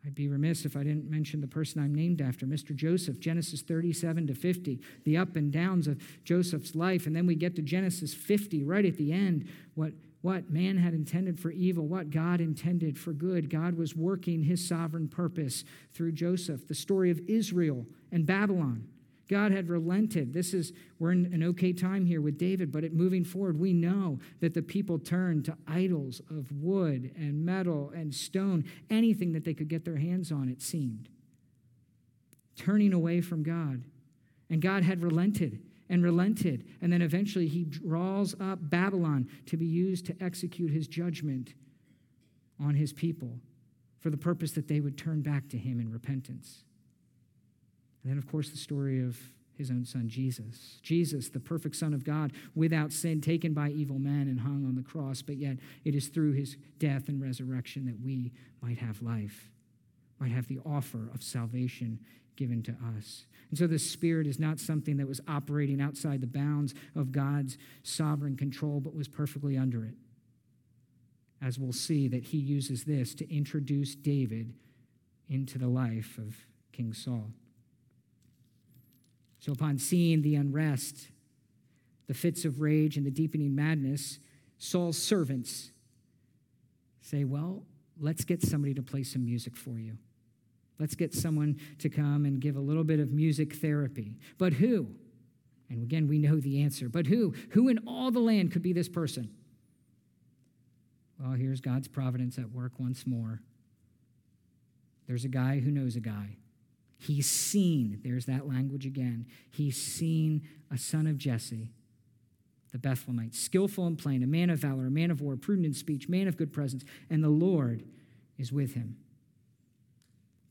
I'd 0.05 0.15
be 0.15 0.27
remiss 0.27 0.65
if 0.65 0.75
I 0.75 0.83
didn't 0.83 1.09
mention 1.09 1.39
the 1.39 1.47
person 1.47 1.81
I'm 1.81 1.95
named 1.95 2.19
after, 2.19 2.45
Mr. 2.45 2.75
Joseph, 2.75 3.19
Genesis 3.19 3.61
37 3.61 4.27
to 4.27 4.35
50, 4.35 4.81
the 5.05 5.17
up 5.17 5.37
and 5.37 5.51
downs 5.51 5.87
of 5.87 6.01
Joseph's 6.25 6.75
life. 6.75 7.07
And 7.07 7.15
then 7.15 7.25
we 7.25 7.35
get 7.35 7.55
to 7.55 7.61
Genesis 7.61 8.13
50, 8.13 8.63
right 8.63 8.85
at 8.85 8.97
the 8.97 9.13
end, 9.13 9.47
what 9.75 9.93
what 10.23 10.49
man 10.49 10.77
had 10.77 10.93
intended 10.93 11.37
for 11.37 11.51
evil, 11.51 11.85
what 11.85 12.09
God 12.09 12.39
intended 12.39 12.97
for 12.97 13.11
good. 13.11 13.49
God 13.49 13.77
was 13.77 13.93
working 13.93 14.41
his 14.43 14.65
sovereign 14.65 15.09
purpose 15.09 15.65
through 15.93 16.13
Joseph. 16.13 16.65
The 16.65 16.73
story 16.73 17.11
of 17.11 17.19
Israel 17.27 17.85
and 18.09 18.25
Babylon. 18.25 18.87
God 19.29 19.51
had 19.51 19.67
relented. 19.67 20.31
This 20.31 20.53
is, 20.53 20.71
we're 20.97 21.11
in 21.11 21.25
an 21.33 21.43
okay 21.43 21.73
time 21.73 22.05
here 22.05 22.21
with 22.21 22.37
David, 22.37 22.71
but 22.71 22.85
it, 22.85 22.93
moving 22.93 23.25
forward, 23.25 23.59
we 23.59 23.73
know 23.73 24.19
that 24.39 24.53
the 24.53 24.61
people 24.61 24.97
turned 24.97 25.43
to 25.45 25.57
idols 25.67 26.21
of 26.29 26.49
wood 26.53 27.11
and 27.17 27.45
metal 27.45 27.91
and 27.93 28.15
stone, 28.15 28.63
anything 28.89 29.33
that 29.33 29.43
they 29.43 29.53
could 29.53 29.67
get 29.67 29.83
their 29.83 29.97
hands 29.97 30.31
on, 30.31 30.47
it 30.47 30.61
seemed. 30.61 31.09
Turning 32.55 32.93
away 32.93 33.19
from 33.19 33.43
God. 33.43 33.83
And 34.49 34.61
God 34.61 34.83
had 34.83 35.03
relented 35.03 35.59
and 35.89 36.03
relented. 36.03 36.65
And 36.81 36.91
then 36.91 37.01
eventually 37.01 37.47
he 37.47 37.65
draws 37.65 38.35
up 38.39 38.59
Babylon 38.61 39.27
to 39.47 39.57
be 39.57 39.65
used 39.65 40.05
to 40.07 40.15
execute 40.21 40.71
his 40.71 40.87
judgment 40.87 41.53
on 42.59 42.75
his 42.75 42.93
people 42.93 43.39
for 43.99 44.09
the 44.09 44.17
purpose 44.17 44.51
that 44.51 44.67
they 44.67 44.79
would 44.79 44.97
turn 44.97 45.21
back 45.21 45.49
to 45.49 45.57
him 45.57 45.79
in 45.79 45.91
repentance. 45.91 46.63
And 48.03 48.11
then, 48.11 48.17
of 48.17 48.27
course, 48.27 48.49
the 48.49 48.57
story 48.57 49.01
of 49.01 49.17
his 49.57 49.69
own 49.69 49.85
son, 49.85 50.09
Jesus. 50.09 50.79
Jesus, 50.81 51.29
the 51.29 51.39
perfect 51.39 51.75
Son 51.75 51.93
of 51.93 52.03
God, 52.03 52.33
without 52.55 52.91
sin, 52.91 53.21
taken 53.21 53.53
by 53.53 53.69
evil 53.69 53.99
men 53.99 54.27
and 54.27 54.39
hung 54.39 54.65
on 54.65 54.75
the 54.75 54.81
cross, 54.81 55.21
but 55.21 55.37
yet 55.37 55.57
it 55.85 55.95
is 55.95 56.07
through 56.07 56.33
his 56.33 56.57
death 56.79 57.07
and 57.07 57.21
resurrection 57.21 57.85
that 57.85 57.99
we 58.03 58.31
might 58.61 58.79
have 58.79 59.01
life, 59.01 59.51
might 60.23 60.31
have 60.31 60.47
the 60.47 60.59
offer 60.65 61.09
of 61.13 61.21
salvation 61.21 61.99
given 62.37 62.63
to 62.63 62.71
us. 62.97 63.25
And 63.49 63.59
so 63.59 63.67
the 63.67 63.77
Spirit 63.77 64.25
is 64.25 64.39
not 64.39 64.57
something 64.57 64.95
that 64.95 65.07
was 65.07 65.19
operating 65.27 65.81
outside 65.81 66.21
the 66.21 66.27
bounds 66.27 66.73
of 66.95 67.11
God's 67.11 67.57
sovereign 67.83 68.37
control, 68.37 68.79
but 68.79 68.95
was 68.95 69.09
perfectly 69.09 69.57
under 69.57 69.83
it. 69.83 69.95
As 71.41 71.59
we'll 71.59 71.73
see, 71.73 72.07
that 72.07 72.23
he 72.23 72.37
uses 72.37 72.85
this 72.85 73.13
to 73.15 73.35
introduce 73.35 73.95
David 73.95 74.53
into 75.29 75.57
the 75.57 75.67
life 75.67 76.17
of 76.17 76.37
King 76.71 76.93
Saul. 76.93 77.29
So, 79.39 79.51
upon 79.51 79.77
seeing 79.77 80.21
the 80.21 80.35
unrest, 80.35 81.09
the 82.07 82.13
fits 82.13 82.45
of 82.45 82.61
rage, 82.61 82.95
and 82.95 83.05
the 83.05 83.11
deepening 83.11 83.53
madness, 83.53 84.19
Saul's 84.57 84.97
servants 84.97 85.71
say, 87.01 87.25
Well, 87.25 87.63
let's 87.99 88.23
get 88.23 88.41
somebody 88.41 88.73
to 88.75 88.81
play 88.81 89.03
some 89.03 89.25
music 89.25 89.57
for 89.57 89.77
you. 89.77 89.97
Let's 90.83 90.95
get 90.95 91.13
someone 91.13 91.61
to 91.79 91.87
come 91.87 92.25
and 92.25 92.41
give 92.41 92.57
a 92.57 92.59
little 92.59 92.83
bit 92.83 92.99
of 92.99 93.09
music 93.09 93.55
therapy. 93.55 94.17
But 94.37 94.51
who? 94.51 94.89
And 95.69 95.81
again, 95.81 96.09
we 96.09 96.17
know 96.17 96.41
the 96.41 96.61
answer. 96.61 96.89
But 96.89 97.07
who? 97.07 97.33
Who 97.51 97.69
in 97.69 97.79
all 97.87 98.11
the 98.11 98.19
land 98.19 98.51
could 98.51 98.61
be 98.61 98.73
this 98.73 98.89
person? 98.89 99.31
Well, 101.17 101.31
here's 101.37 101.61
God's 101.61 101.87
providence 101.87 102.37
at 102.37 102.51
work 102.51 102.73
once 102.79 103.07
more. 103.07 103.39
There's 105.07 105.23
a 105.23 105.29
guy 105.29 105.61
who 105.61 105.71
knows 105.71 105.95
a 105.95 106.01
guy. 106.01 106.35
He's 106.99 107.29
seen, 107.29 108.01
there's 108.03 108.25
that 108.25 108.45
language 108.45 108.85
again. 108.85 109.25
He's 109.51 109.81
seen 109.81 110.45
a 110.69 110.77
son 110.77 111.07
of 111.07 111.17
Jesse, 111.17 111.71
the 112.73 112.77
Bethlehemite, 112.77 113.35
skillful 113.35 113.87
and 113.87 113.97
plain, 113.97 114.21
a 114.21 114.27
man 114.27 114.49
of 114.49 114.59
valor, 114.59 114.87
a 114.87 114.91
man 114.91 115.11
of 115.11 115.21
war, 115.21 115.37
prudent 115.37 115.65
in 115.65 115.73
speech, 115.73 116.09
man 116.09 116.27
of 116.27 116.35
good 116.35 116.51
presence, 116.51 116.83
and 117.09 117.23
the 117.23 117.29
Lord 117.29 117.85
is 118.37 118.51
with 118.51 118.73
him 118.73 118.97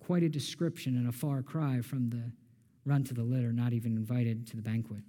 quite 0.03 0.22
a 0.22 0.28
description 0.28 0.96
and 0.96 1.09
a 1.09 1.12
far 1.12 1.42
cry 1.42 1.80
from 1.80 2.11
the 2.11 2.32
run 2.84 3.05
to 3.05 3.14
the 3.14 3.22
litter, 3.22 3.53
not 3.53 3.72
even 3.72 3.96
invited 3.96 4.46
to 4.48 4.57
the 4.57 4.62
banquet. 4.62 5.05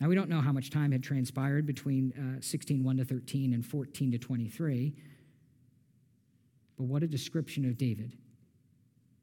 Now, 0.00 0.08
we 0.08 0.14
don't 0.14 0.28
know 0.28 0.40
how 0.40 0.52
much 0.52 0.70
time 0.70 0.92
had 0.92 1.02
transpired 1.02 1.66
between 1.66 2.12
uh, 2.36 2.40
16 2.40 2.84
1 2.84 2.96
to 2.98 3.04
13 3.04 3.52
and 3.52 3.64
14 3.64 4.12
to 4.12 4.18
23, 4.18 4.94
but 6.76 6.84
what 6.84 7.02
a 7.02 7.06
description 7.06 7.64
of 7.64 7.76
David, 7.76 8.16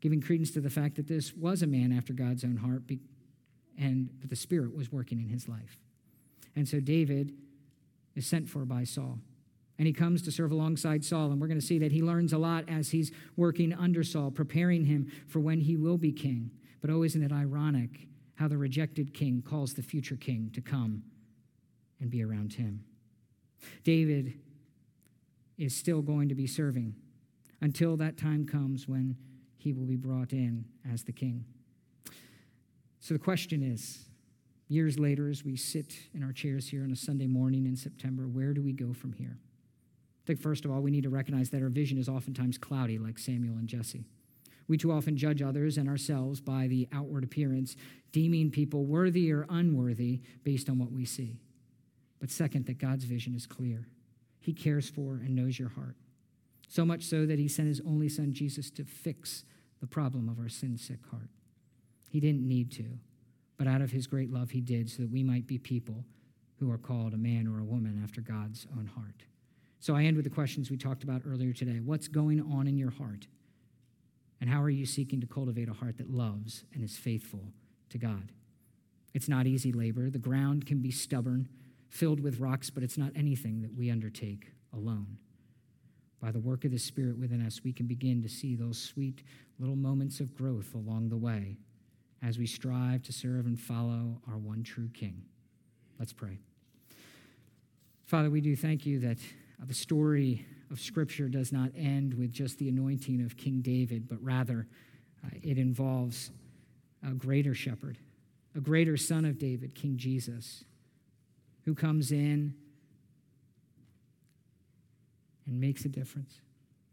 giving 0.02 0.22
credence 0.22 0.52
to 0.52 0.62
the 0.62 0.70
fact 0.70 0.96
that 0.96 1.08
this 1.08 1.34
was 1.34 1.62
a 1.62 1.68
man 1.68 1.92
after 1.92 2.14
God's 2.14 2.44
own 2.44 2.58
heart 2.58 2.88
be- 2.88 3.00
and 3.78 4.10
that 4.20 4.30
the 4.30 4.36
Spirit 4.36 4.76
was 4.76 4.92
working 4.92 5.20
in 5.20 5.28
his 5.28 5.48
life. 5.48 5.78
And 6.56 6.68
so 6.68 6.80
David 6.80 7.34
is 8.16 8.28
sent 8.28 8.50
for 8.50 8.66
by 8.66 8.84
Saul 8.84 9.20
and 9.78 9.88
he 9.88 9.94
comes 9.94 10.22
to 10.24 10.32
serve 10.32 10.52
alongside 10.52 11.04
Saul. 11.04 11.32
And 11.32 11.42
we're 11.42 11.48
going 11.48 11.60
to 11.60 11.66
see 11.66 11.80
that 11.80 11.92
he 11.92 12.02
learns 12.02 12.34
a 12.34 12.38
lot 12.38 12.66
as 12.68 12.92
he's 12.92 13.12
working 13.36 13.74
under 13.74 14.04
Saul, 14.04 14.32
preparing 14.32 14.86
him 14.86 15.12
for 15.28 15.40
when 15.40 15.62
he 15.62 15.76
will 15.76 15.98
be 15.98 16.12
king. 16.12 16.52
But 16.82 16.90
oh, 16.90 17.04
isn't 17.04 17.24
it 17.24 17.32
ironic 17.32 18.08
how 18.36 18.48
the 18.48 18.58
rejected 18.58 19.14
king 19.14 19.42
calls 19.42 19.74
the 19.74 19.82
future 19.82 20.16
king 20.16 20.52
to 20.54 20.62
come 20.62 21.04
and 22.00 22.10
be 22.10 22.24
around 22.24 22.54
him? 22.54 22.84
David 23.84 24.34
is 25.58 25.76
still 25.76 26.02
going 26.02 26.30
to 26.30 26.36
be 26.36 26.48
serving 26.48 26.96
until 27.62 27.96
that 27.98 28.18
time 28.18 28.46
comes 28.46 28.88
when 28.88 29.16
he 29.58 29.74
will 29.74 29.86
be 29.86 29.96
brought 29.96 30.34
in 30.34 30.66
as 30.92 31.04
the 31.04 31.12
king. 31.12 31.46
So 33.00 33.14
the 33.14 33.20
question 33.20 33.64
is 33.64 34.10
years 34.68 34.98
later, 34.98 35.30
as 35.30 35.44
we 35.44 35.56
sit 35.56 35.94
in 36.14 36.24
our 36.24 36.32
chairs 36.32 36.70
here 36.70 36.84
on 36.84 36.92
a 36.92 36.96
Sunday 36.96 37.28
morning 37.28 37.66
in 37.66 37.76
September, 37.76 38.28
where 38.28 38.54
do 38.54 38.62
we 38.62 38.74
go 38.74 38.94
from 38.94 39.14
here? 39.14 39.38
I 40.24 40.28
think, 40.28 40.40
first 40.40 40.66
of 40.66 40.72
all, 40.72 40.82
we 40.82 40.92
need 40.92 41.04
to 41.04 41.10
recognize 41.10 41.50
that 41.50 41.64
our 41.64 41.70
vision 41.70 41.98
is 41.98 42.08
oftentimes 42.08 42.58
cloudy, 42.58 43.00
like 43.00 43.18
Samuel 43.18 43.58
and 43.58 43.68
Jesse. 43.68 44.06
We 44.68 44.78
too 44.78 44.92
often 44.92 45.18
judge 45.18 45.42
others 45.42 45.78
and 45.78 45.90
ourselves 45.90 46.40
by 46.40 46.68
the 46.68 46.88
outward 46.94 47.24
appearance, 47.24 47.76
deeming 48.12 48.52
people 48.52 48.86
worthy 48.86 49.32
or 49.32 49.46
unworthy 49.50 50.22
based 50.44 50.70
on 50.70 50.78
what 50.80 50.92
we 50.92 51.06
see. 51.06 51.40
But 52.20 52.30
second, 52.30 52.68
that 52.68 52.78
God's 52.78 53.04
vision 53.04 53.34
is 53.34 53.48
clear. 53.48 53.88
He 54.40 54.54
cares 54.54 54.90
for 54.90 55.16
and 55.16 55.36
knows 55.36 55.58
your 55.58 55.70
heart. 55.70 55.96
So 56.68 56.86
much 56.86 57.04
so 57.04 57.26
that 57.26 57.40
he 57.40 57.48
sent 57.48 57.68
his 57.68 57.82
only 57.86 58.08
son, 58.08 58.32
Jesus, 58.32 58.70
to 58.72 58.86
fix 58.86 59.44
the 59.82 59.88
problem 59.88 60.30
of 60.30 60.40
our 60.40 60.48
sin 60.48 60.78
sick 60.78 61.00
heart. 61.10 61.30
He 62.10 62.20
didn't 62.20 62.48
need 62.48 62.72
to, 62.74 62.86
but 63.58 63.68
out 63.68 63.82
of 63.82 63.92
his 63.92 64.08
great 64.08 64.32
love, 64.32 64.52
he 64.52 64.62
did 64.62 64.90
so 64.90 65.02
that 65.02 65.12
we 65.12 65.24
might 65.24 65.48
be 65.48 65.58
people 65.58 66.06
who 66.60 66.72
are 66.72 66.78
called 66.78 67.14
a 67.14 67.18
man 67.18 67.48
or 67.48 67.60
a 67.60 67.66
woman 67.66 68.00
after 68.04 68.22
God's 68.22 68.68
own 68.78 68.86
heart. 68.86 69.24
So 69.82 69.96
I 69.96 70.04
end 70.04 70.16
with 70.16 70.26
the 70.26 70.32
questions 70.32 70.70
we 70.70 70.78
talked 70.78 71.04
about 71.04 71.24
earlier 71.28 71.54
today. 71.54 71.80
What's 71.84 72.08
going 72.08 72.40
on 72.40 72.68
in 72.68 72.78
your 72.78 72.92
heart? 72.92 73.26
And 74.40 74.48
how 74.48 74.62
are 74.62 74.70
you 74.70 74.86
seeking 74.86 75.20
to 75.22 75.28
cultivate 75.28 75.70
a 75.70 75.74
heart 75.74 75.98
that 75.98 76.10
loves 76.10 76.66
and 76.72 76.84
is 76.84 76.98
faithful 76.98 77.52
to 77.90 77.98
God? 77.98 78.32
It's 79.16 79.28
not 79.28 79.48
easy 79.48 79.72
labor. 79.72 80.12
The 80.12 80.20
ground 80.20 80.68
can 80.68 80.84
be 80.84 80.92
stubborn, 80.92 81.50
filled 81.90 82.20
with 82.20 82.40
rocks, 82.40 82.70
but 82.70 82.84
it's 82.84 82.98
not 82.98 83.12
anything 83.16 83.64
that 83.64 83.74
we 83.74 83.90
undertake 83.90 84.52
alone. 84.72 85.18
by 86.22 86.32
the 86.32 86.40
work 86.40 86.64
of 86.64 86.72
the 86.72 86.78
Spirit 86.78 87.18
within 87.18 87.44
us, 87.46 87.62
we 87.64 87.74
can 87.74 87.88
begin 87.88 88.22
to 88.22 88.30
see 88.30 88.56
those 88.56 88.80
sweet 88.80 89.24
little 89.58 89.76
moments 89.76 90.20
of 90.20 90.36
growth 90.36 90.76
along 90.76 91.10
the 91.10 91.18
way 91.18 91.58
as 92.22 92.38
we 92.38 92.46
strive 92.46 93.02
to 93.02 93.12
serve 93.12 93.48
and 93.48 93.60
follow 93.60 94.22
our 94.30 94.38
one 94.38 94.62
true 94.62 94.90
King. 94.94 95.24
Let's 95.98 96.14
pray. 96.14 96.38
Father, 98.06 98.30
we 98.30 98.42
do 98.42 98.56
thank 98.56 98.86
you 98.86 99.00
that 99.00 99.18
the 99.68 99.74
story 99.74 100.46
of 100.72 100.80
Scripture 100.80 101.28
does 101.28 101.52
not 101.52 101.72
end 101.76 102.14
with 102.14 102.32
just 102.32 102.58
the 102.58 102.70
anointing 102.70 103.22
of 103.24 103.38
King 103.38 103.62
David, 103.62 104.08
but 104.08 104.22
rather 104.24 104.68
uh, 105.24 105.30
it 105.44 105.58
involves 105.58 106.32
a 107.08 107.12
greater 107.12 107.54
shepherd, 107.54 107.98
a 108.56 108.60
greater 108.60 108.98
son 108.98 109.26
of 109.26 109.38
David, 109.38 109.76
King 109.76 109.98
Jesus, 109.98 110.64
who 111.66 111.76
comes 111.76 112.12
in 112.12 112.56
and 115.46 115.60
makes 115.60 115.86
a 115.86 115.90
difference, 115.90 116.42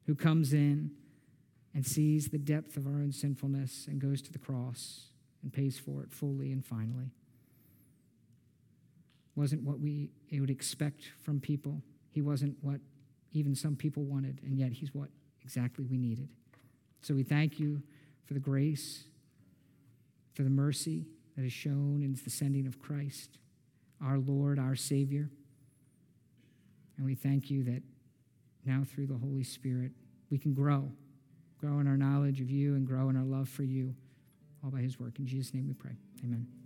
who 0.06 0.14
comes 0.14 0.52
in 0.52 0.90
and 1.74 1.86
sees 1.86 2.28
the 2.28 2.38
depth 2.38 2.76
of 2.76 2.86
our 2.86 2.94
own 2.94 3.12
sinfulness 3.12 3.86
and 3.86 4.00
goes 4.00 4.20
to 4.22 4.32
the 4.32 4.38
cross 4.38 5.10
and 5.42 5.52
pays 5.52 5.78
for 5.78 6.02
it 6.02 6.10
fully 6.10 6.52
and 6.52 6.64
finally. 6.64 7.12
Wasn't 9.36 9.62
what 9.62 9.78
we 9.78 10.10
would 10.32 10.50
expect 10.50 11.04
from 11.22 11.40
people. 11.40 11.80
He 12.10 12.22
wasn't 12.22 12.56
what 12.60 12.80
even 13.32 13.54
some 13.54 13.76
people 13.76 14.04
wanted, 14.04 14.40
and 14.44 14.58
yet 14.58 14.72
he's 14.72 14.94
what 14.94 15.08
exactly 15.42 15.84
we 15.84 15.96
needed. 15.98 16.28
So 17.02 17.14
we 17.14 17.22
thank 17.22 17.58
you 17.58 17.82
for 18.24 18.34
the 18.34 18.40
grace, 18.40 19.04
for 20.34 20.42
the 20.42 20.50
mercy 20.50 21.06
that 21.36 21.44
is 21.44 21.52
shown 21.52 22.02
in 22.02 22.18
the 22.22 22.30
sending 22.30 22.66
of 22.66 22.80
Christ, 22.80 23.38
our 24.02 24.18
Lord, 24.18 24.58
our 24.58 24.74
Savior. 24.74 25.30
And 26.96 27.06
we 27.06 27.14
thank 27.14 27.50
you 27.50 27.64
that 27.64 27.82
now 28.64 28.82
through 28.84 29.06
the 29.06 29.16
Holy 29.16 29.44
Spirit, 29.44 29.92
we 30.30 30.38
can 30.38 30.52
grow, 30.52 30.90
grow 31.58 31.78
in 31.78 31.86
our 31.86 31.96
knowledge 31.96 32.40
of 32.40 32.50
you 32.50 32.74
and 32.74 32.86
grow 32.86 33.08
in 33.08 33.16
our 33.16 33.24
love 33.24 33.48
for 33.48 33.62
you, 33.62 33.94
all 34.64 34.70
by 34.70 34.80
his 34.80 34.98
work. 34.98 35.18
In 35.18 35.26
Jesus' 35.26 35.54
name 35.54 35.66
we 35.66 35.74
pray. 35.74 35.96
Amen. 36.24 36.57